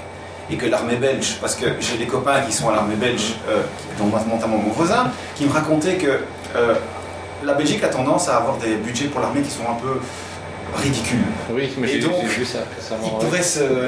Et 0.52 0.56
que 0.56 0.66
l'armée 0.66 0.98
belge, 0.98 1.38
parce 1.40 1.56
que 1.56 1.66
j'ai 1.80 1.98
des 1.98 2.06
copains 2.06 2.42
qui 2.42 2.52
sont 2.52 2.70
à 2.70 2.74
l'armée 2.74 2.96
belge, 2.96 3.36
euh, 3.50 3.64
dont 3.98 4.08
notamment 4.08 4.58
mon 4.58 4.72
voisin, 4.72 5.10
qui 5.36 5.46
me 5.46 5.52
racontaient 5.52 5.96
que 5.96 6.20
euh, 6.56 6.76
la 7.44 7.54
Belgique 7.54 7.84
a 7.84 7.88
tendance 7.88 8.30
à 8.30 8.38
avoir 8.38 8.58
des 8.58 8.76
budgets 8.76 9.08
pour 9.08 9.22
l'armée 9.22 9.42
qui 9.42 9.52
sont 9.52 9.64
un 9.64 9.76
peu 9.76 10.00
ridicule. 10.76 11.20
Oui, 11.52 11.72
mais 11.78 11.88
j'ai 11.88 12.00
vu 12.00 12.46
ça 12.46 12.60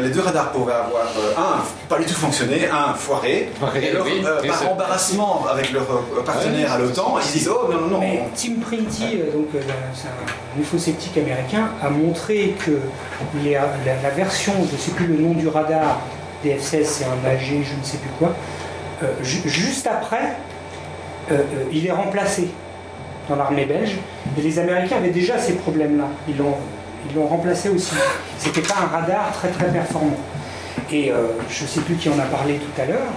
les 0.01 0.09
deux 0.09 0.21
radars 0.21 0.51
pourraient 0.51 0.73
avoir 0.73 1.07
euh, 1.17 1.33
un 1.38 1.88
pas 1.88 1.99
du 1.99 2.05
tout 2.05 2.13
fonctionné, 2.13 2.67
un 2.67 2.93
foiré, 2.93 3.49
et 3.81 3.89
alors, 3.89 4.05
euh, 4.07 4.47
par 4.47 4.71
embarrassement 4.71 5.45
avec 5.51 5.71
leur 5.71 5.83
euh, 5.83 6.21
partenaire 6.23 6.73
à 6.73 6.79
l'OTAN, 6.79 7.17
ils 7.25 7.31
disent 7.31 7.49
oh 7.49 7.71
non 7.71 7.81
non 7.81 7.88
non. 7.88 7.99
Mais 7.99 8.23
Tim 8.36 8.53
Printy, 8.61 9.17
donc 9.33 9.47
c'est 9.93 10.07
un 10.07 10.61
ufosceptique 10.61 11.17
américain, 11.17 11.69
a 11.81 11.89
montré 11.89 12.55
que 12.65 12.79
la, 13.43 14.09
version, 14.11 14.53
je 14.69 14.75
ne 14.75 14.79
sais 14.79 14.91
plus 14.91 15.07
le 15.07 15.17
nom 15.17 15.33
du 15.33 15.47
radar, 15.47 16.01
DF16, 16.43 16.83
c'est 16.83 17.05
un 17.05 17.29
AG, 17.29 17.41
je 17.41 17.55
ne 17.55 17.83
sais 17.83 17.97
plus 17.97 18.11
quoi, 18.19 18.33
juste 19.23 19.88
après, 19.88 20.36
il 21.71 21.86
est 21.86 21.91
remplacé 21.91 22.49
dans 23.30 23.36
l'armée 23.36 23.65
belge. 23.65 23.97
Et 24.38 24.41
les 24.41 24.59
Américains 24.59 24.97
avaient 24.97 25.09
déjà 25.09 25.38
ces 25.38 25.53
problèmes-là. 25.53 26.05
Ils 26.28 26.38
l'ont, 26.38 26.55
ils 27.09 27.15
l'ont 27.15 27.28
remplacé 27.28 27.69
aussi. 27.69 27.95
C'était 28.38 28.61
pas 28.61 28.76
un 28.84 28.88
radar 28.88 29.32
très 29.34 29.49
très 29.49 29.67
performant. 29.67 30.17
Et 30.91 31.11
euh, 31.11 31.28
je 31.49 31.63
ne 31.63 31.67
sais 31.67 31.82
plus 31.82 31.95
qui 31.95 32.09
en 32.09 32.19
a 32.19 32.26
parlé 32.26 32.55
tout 32.55 32.82
à 32.82 32.86
l'heure. 32.86 33.07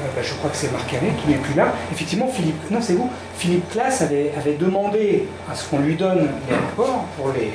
Euh, 0.00 0.06
bah, 0.14 0.22
je 0.22 0.34
crois 0.34 0.50
que 0.50 0.56
c'est 0.56 0.70
Marc 0.70 0.90
Carré 0.90 1.12
qui 1.22 1.30
n'est 1.30 1.38
plus 1.38 1.54
là. 1.54 1.72
Effectivement, 1.92 2.28
Philippe, 2.28 2.70
non 2.70 2.80
c'est 2.80 2.94
vous. 2.94 3.10
Philippe 3.36 3.68
Classe 3.70 4.02
avait, 4.02 4.32
avait 4.36 4.54
demandé 4.54 5.26
à 5.50 5.54
ce 5.54 5.68
qu'on 5.68 5.80
lui 5.80 5.94
donne 5.94 6.28
les 6.48 6.54
rapports 6.54 7.04
pour, 7.16 7.32
les, 7.32 7.52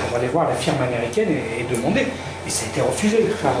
pour 0.00 0.18
aller 0.18 0.28
voir 0.28 0.48
la 0.48 0.54
firme 0.54 0.82
américaine 0.82 1.28
et, 1.30 1.72
demander. 1.72 2.06
Et 2.46 2.50
ça 2.50 2.64
a 2.66 2.68
été 2.68 2.80
refusé 2.80 3.18
par. 3.42 3.52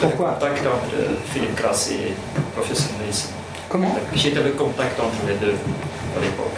Pourquoi? 0.00 0.38
Contact 0.40 0.66
entre 0.66 0.96
Philippe 1.30 1.54
Classe 1.54 1.90
et 1.90 2.14
professeur 2.54 2.92
Mason. 3.04 3.35
Comment 3.68 3.94
J'étais 4.14 4.42
le 4.42 4.50
contact 4.50 4.98
entre 5.00 5.26
les 5.26 5.34
deux 5.34 5.54
à 6.16 6.20
l'époque. 6.20 6.54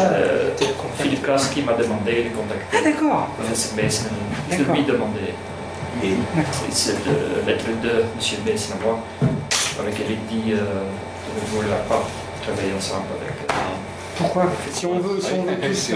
Euh, 0.00 0.50
Philippe 0.98 1.22
Klaas 1.22 1.50
qui 1.52 1.62
m'a 1.62 1.72
demandé 1.74 2.24
de 2.24 2.28
contacter. 2.36 2.76
Ah 2.76 2.82
d'accord. 2.82 3.28
Professeur 3.38 3.82
Mason, 3.82 4.04
de 4.50 4.72
lui 4.72 4.84
demander. 4.84 5.34
Et 6.02 6.14
c'est 6.70 7.04
de 7.04 7.46
lettre 7.46 7.64
de 7.82 7.88
M. 7.90 8.04
Mason 8.46 8.74
à 8.74 8.84
moi, 8.84 8.98
avec 9.80 9.94
elle 10.00 10.16
il 10.16 10.42
dit 10.42 10.52
euh, 10.52 10.56
ne 10.56 11.56
voulait 11.56 11.68
pas 11.88 12.02
travailler 12.42 12.72
ensemble 12.76 13.06
avec. 13.20 13.50
Euh, 13.50 13.54
Pourquoi 14.16 14.46
Si 14.72 14.86
on 14.86 14.98
veut, 14.98 15.20
si 15.20 15.32
on 15.34 15.42
veut 15.44 15.56
tous. 15.60 15.92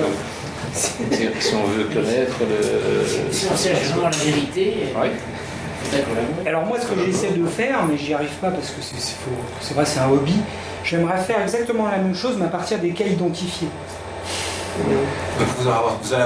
si 1.41 1.55
on 1.55 1.67
veut 1.67 1.85
connaître 1.85 2.37
le. 2.41 3.33
Si 3.33 3.47
on 3.53 3.57
cherche 3.57 3.85
vraiment 3.89 4.09
la 4.09 4.17
vérité. 4.17 4.89
Oui. 5.01 5.09
Alors 6.47 6.65
moi, 6.67 6.79
ce 6.81 6.87
que 6.87 7.01
j'essaie 7.05 7.31
de 7.31 7.47
faire, 7.47 7.85
mais 7.89 7.97
j'y 7.97 8.15
arrive 8.15 8.35
pas 8.41 8.51
parce 8.51 8.71
que 8.71 8.81
c'est 9.61 9.75
vrai, 9.75 9.85
c'est 9.85 10.01
un 10.01 10.11
hobby, 10.11 10.37
j'aimerais 10.85 11.19
faire 11.19 11.43
exactement 11.43 11.89
la 11.89 11.99
même 11.99 12.15
chose, 12.15 12.37
mais 12.39 12.47
à 12.47 12.49
partir 12.49 12.79
des 12.79 12.91
cas 12.91 13.05
identifiés. 13.05 13.69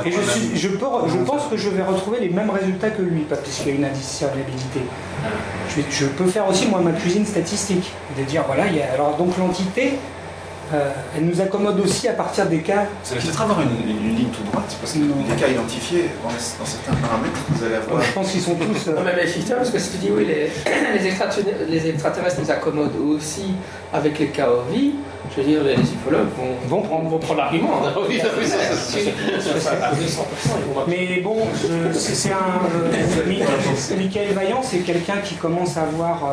Et 0.04 0.10
je, 0.10 0.20
suis, 0.20 0.58
je, 0.58 0.68
pense 1.24 1.46
que 1.50 1.56
je 1.56 1.68
vais 1.70 1.82
retrouver 1.82 2.20
les 2.20 2.28
mêmes 2.28 2.50
résultats 2.50 2.90
que 2.90 3.02
lui, 3.02 3.22
pas 3.22 3.36
puisqu'il 3.36 3.68
y 3.68 3.72
a 3.72 3.74
une 3.76 3.84
indiscernibilité. 3.84 4.80
Je, 5.90 6.06
peux 6.06 6.26
faire 6.26 6.48
aussi 6.48 6.66
moi 6.66 6.80
ma 6.80 6.92
cuisine 6.92 7.24
statistique, 7.24 7.92
de 8.18 8.24
dire 8.24 8.42
voilà, 8.46 8.66
il 8.66 8.76
y 8.76 8.82
a, 8.82 8.92
alors 8.92 9.16
donc 9.16 9.36
l'entité, 9.38 9.94
euh, 10.74 10.90
elle 11.16 11.26
nous 11.26 11.40
accommode 11.40 11.78
aussi 11.80 12.08
à 12.08 12.14
partir 12.14 12.46
des 12.46 12.60
cas. 12.60 12.86
Ça 13.02 13.14
va 13.14 13.20
peut-être 13.20 13.42
avoir 13.42 13.60
une, 13.60 14.16
ligne 14.16 14.28
toute 14.28 14.46
droite, 14.50 14.74
parce 14.80 14.92
que 14.92 14.98
les 14.98 15.36
cas 15.36 15.48
identifiés, 15.48 16.10
dans, 16.22 16.30
certains 16.64 16.94
paramètres, 16.94 17.40
vous 17.50 17.64
allez 17.64 17.74
avoir. 17.74 18.02
je 18.02 18.12
pense 18.12 18.30
qu'ils 18.30 18.40
sont 18.40 18.54
tous. 18.54 18.88
Euh... 18.88 18.94
Non, 18.94 19.02
mais 19.04 19.22
effectivement, 19.22 19.58
parce 19.58 19.70
que 19.70 19.78
si 19.78 19.90
tu 19.92 19.96
dis 19.98 20.10
oui, 20.10 20.24
les, 20.26 20.50
les, 21.68 21.88
extraterrestres 21.88 22.40
nous 22.40 22.50
accommodent 22.50 22.96
aussi 22.96 23.54
avec 23.92 24.18
les 24.18 24.28
cas 24.28 24.48
vie, 24.72 24.92
je 25.30 25.42
veux 25.42 25.46
dire, 25.46 25.62
les 25.62 25.74
ufologues 25.74 26.28
vont, 26.36 26.54
vont 26.68 26.82
prendre, 26.82 27.08
vont 27.08 27.18
prendre 27.18 27.40
l'argument. 27.40 27.82
Mais 30.88 31.20
bon, 31.20 31.36
c'est 31.92 32.30
un. 32.30 32.36
Euh, 32.86 33.96
Michael 33.96 34.32
Vaillant, 34.32 34.62
c'est 34.62 34.78
quelqu'un 34.78 35.18
qui 35.22 35.34
commence 35.34 35.76
à 35.76 35.82
avoir. 35.82 36.24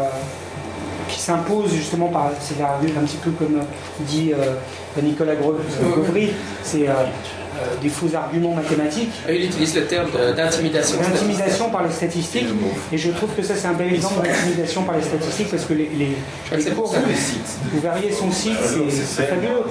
Euh, 1.09 1.13
qui 1.13 1.19
s'impose 1.19 1.73
justement 1.73 2.07
par, 2.07 2.31
c'est 2.39 2.61
un 2.61 3.01
petit 3.01 3.17
peu 3.17 3.31
comme 3.31 3.61
dit 4.01 4.31
euh, 4.33 5.01
Nicolas 5.01 5.35
Gauvry, 5.35 6.31
c'est 6.63 6.87
euh, 6.87 6.91
euh, 6.91 7.81
des 7.81 7.89
faux 7.89 8.13
arguments 8.15 8.53
mathématiques. 8.53 9.11
Il 9.27 9.45
utilise 9.45 9.75
le 9.75 9.85
terme 9.85 10.09
d'intimidation. 10.35 10.97
D'intimidation 10.99 11.69
par 11.69 11.83
les 11.83 11.91
statistiques. 11.91 12.47
Et 12.91 12.97
je 12.97 13.11
trouve 13.11 13.29
que 13.35 13.43
ça, 13.43 13.55
c'est 13.55 13.67
un 13.67 13.73
bel 13.73 13.93
exemple 13.93 14.25
d'intimidation 14.25 14.83
par 14.83 14.97
les 14.97 15.03
statistiques 15.03 15.49
parce 15.49 15.65
que 15.65 15.73
les, 15.73 15.89
les, 15.97 16.17
les 16.57 16.71
cours, 16.71 16.93
vous, 17.73 17.81
verriez 17.81 18.11
son 18.11 18.31
site, 18.31 18.57
c'est 18.89 19.23
fabuleux. 19.23 19.63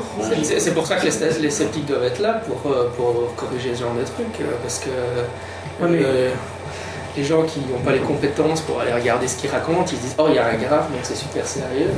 C'est 0.43 0.75
pour 0.75 0.87
ça 0.87 0.97
que 0.97 1.07
les, 1.07 1.41
les, 1.41 1.51
sceptiques 1.51 1.87
doivent 1.87 2.05
être 2.05 2.21
là 2.21 2.43
pour, 2.47 2.73
pour 2.97 3.35
corriger 3.37 3.75
ce 3.75 3.83
genre 3.83 3.95
de 3.95 4.05
trucs. 4.05 4.47
Parce 4.63 4.81
que 4.81 4.91
les 7.19 7.25
gens 7.25 7.43
qui 7.43 7.59
n'ont 7.61 7.81
pas 7.85 7.93
les 7.93 7.99
compétences 7.99 8.61
pour 8.61 8.81
aller 8.81 8.93
regarder 8.93 9.27
ce 9.27 9.37
qu'ils 9.37 9.51
racontent, 9.51 9.85
ils 9.91 9.97
se 9.97 10.03
disent 10.03 10.15
Oh, 10.19 10.27
il 10.29 10.37
y 10.37 10.39
a 10.39 10.47
un 10.47 10.55
grave, 10.55 10.91
donc 10.93 11.01
c'est 11.03 11.17
super 11.17 11.45
sérieux. 11.45 11.91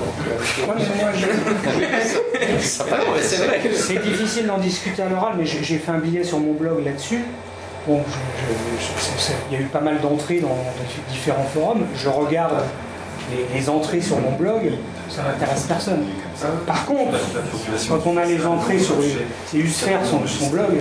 c'est 3.74 4.02
difficile 4.02 4.46
d'en 4.46 4.58
discuter 4.58 5.02
à 5.02 5.08
l'oral, 5.08 5.34
mais 5.36 5.44
j'ai 5.44 5.78
fait 5.78 5.92
un 5.92 5.98
billet 5.98 6.24
sur 6.24 6.38
mon 6.38 6.54
blog 6.54 6.84
là-dessus. 6.84 7.22
Bon, 7.86 8.00
il 9.50 9.56
y 9.56 9.60
a 9.60 9.62
eu 9.62 9.66
pas 9.66 9.80
mal 9.80 10.00
d'entrées 10.00 10.40
dans, 10.40 10.56
différents 11.10 11.44
forums. 11.44 11.84
Je 11.96 12.08
regarde 12.08 12.62
les, 13.54 13.68
entrées 13.68 14.00
sur 14.00 14.18
mon 14.18 14.32
blog, 14.32 14.72
ça 15.08 15.22
n'intéresse 15.22 15.64
personne. 15.64 16.04
Par 16.66 16.86
contre, 16.86 17.18
quand 17.88 18.06
on 18.06 18.16
a 18.16 18.24
les 18.24 18.44
entrées 18.46 18.78
sur 18.78 18.96
c'est 19.46 19.58
Usfer, 19.58 19.98
son, 20.04 20.26
son 20.26 20.48
blog, 20.48 20.80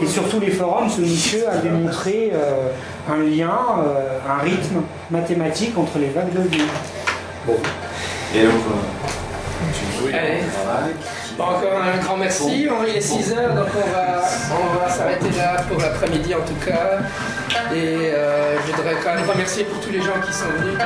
et 0.00 0.06
sur 0.06 0.26
tous 0.28 0.40
les 0.40 0.50
forums, 0.50 0.88
ce 0.88 1.02
monsieur 1.02 1.48
a 1.48 1.58
démontré 1.58 2.30
euh, 2.32 2.70
un 3.08 3.22
lien, 3.22 3.58
euh, 3.78 4.18
un 4.28 4.42
rythme 4.42 4.82
mathématique 5.10 5.76
entre 5.78 5.98
les 5.98 6.08
vagues 6.08 6.32
de 6.32 6.48
vie. 6.48 6.62
Bon. 7.46 7.56
Et 8.34 8.42
donc, 8.42 8.52
Allez. 10.12 10.42
encore 11.38 11.80
un 11.82 12.04
grand 12.04 12.16
merci. 12.16 12.68
Il 12.88 12.96
est 12.96 13.00
6 13.00 13.32
heures, 13.32 13.54
donc 13.54 13.68
on 13.74 13.90
va, 13.90 14.22
on 14.52 14.78
va 14.78 14.90
s'arrêter 14.90 15.30
là 15.36 15.62
pour 15.68 15.80
l'après-midi 15.80 16.34
en 16.34 16.40
tout 16.40 16.66
cas. 16.66 16.98
Et 17.74 18.12
euh, 18.12 18.56
je 18.66 18.72
voudrais 18.72 18.96
quand 19.02 19.14
même 19.14 19.28
remercier 19.28 19.64
pour 19.64 19.80
tous 19.80 19.90
les 19.90 20.00
gens 20.00 20.20
qui 20.24 20.32
sont 20.32 20.46
venus. 20.58 20.78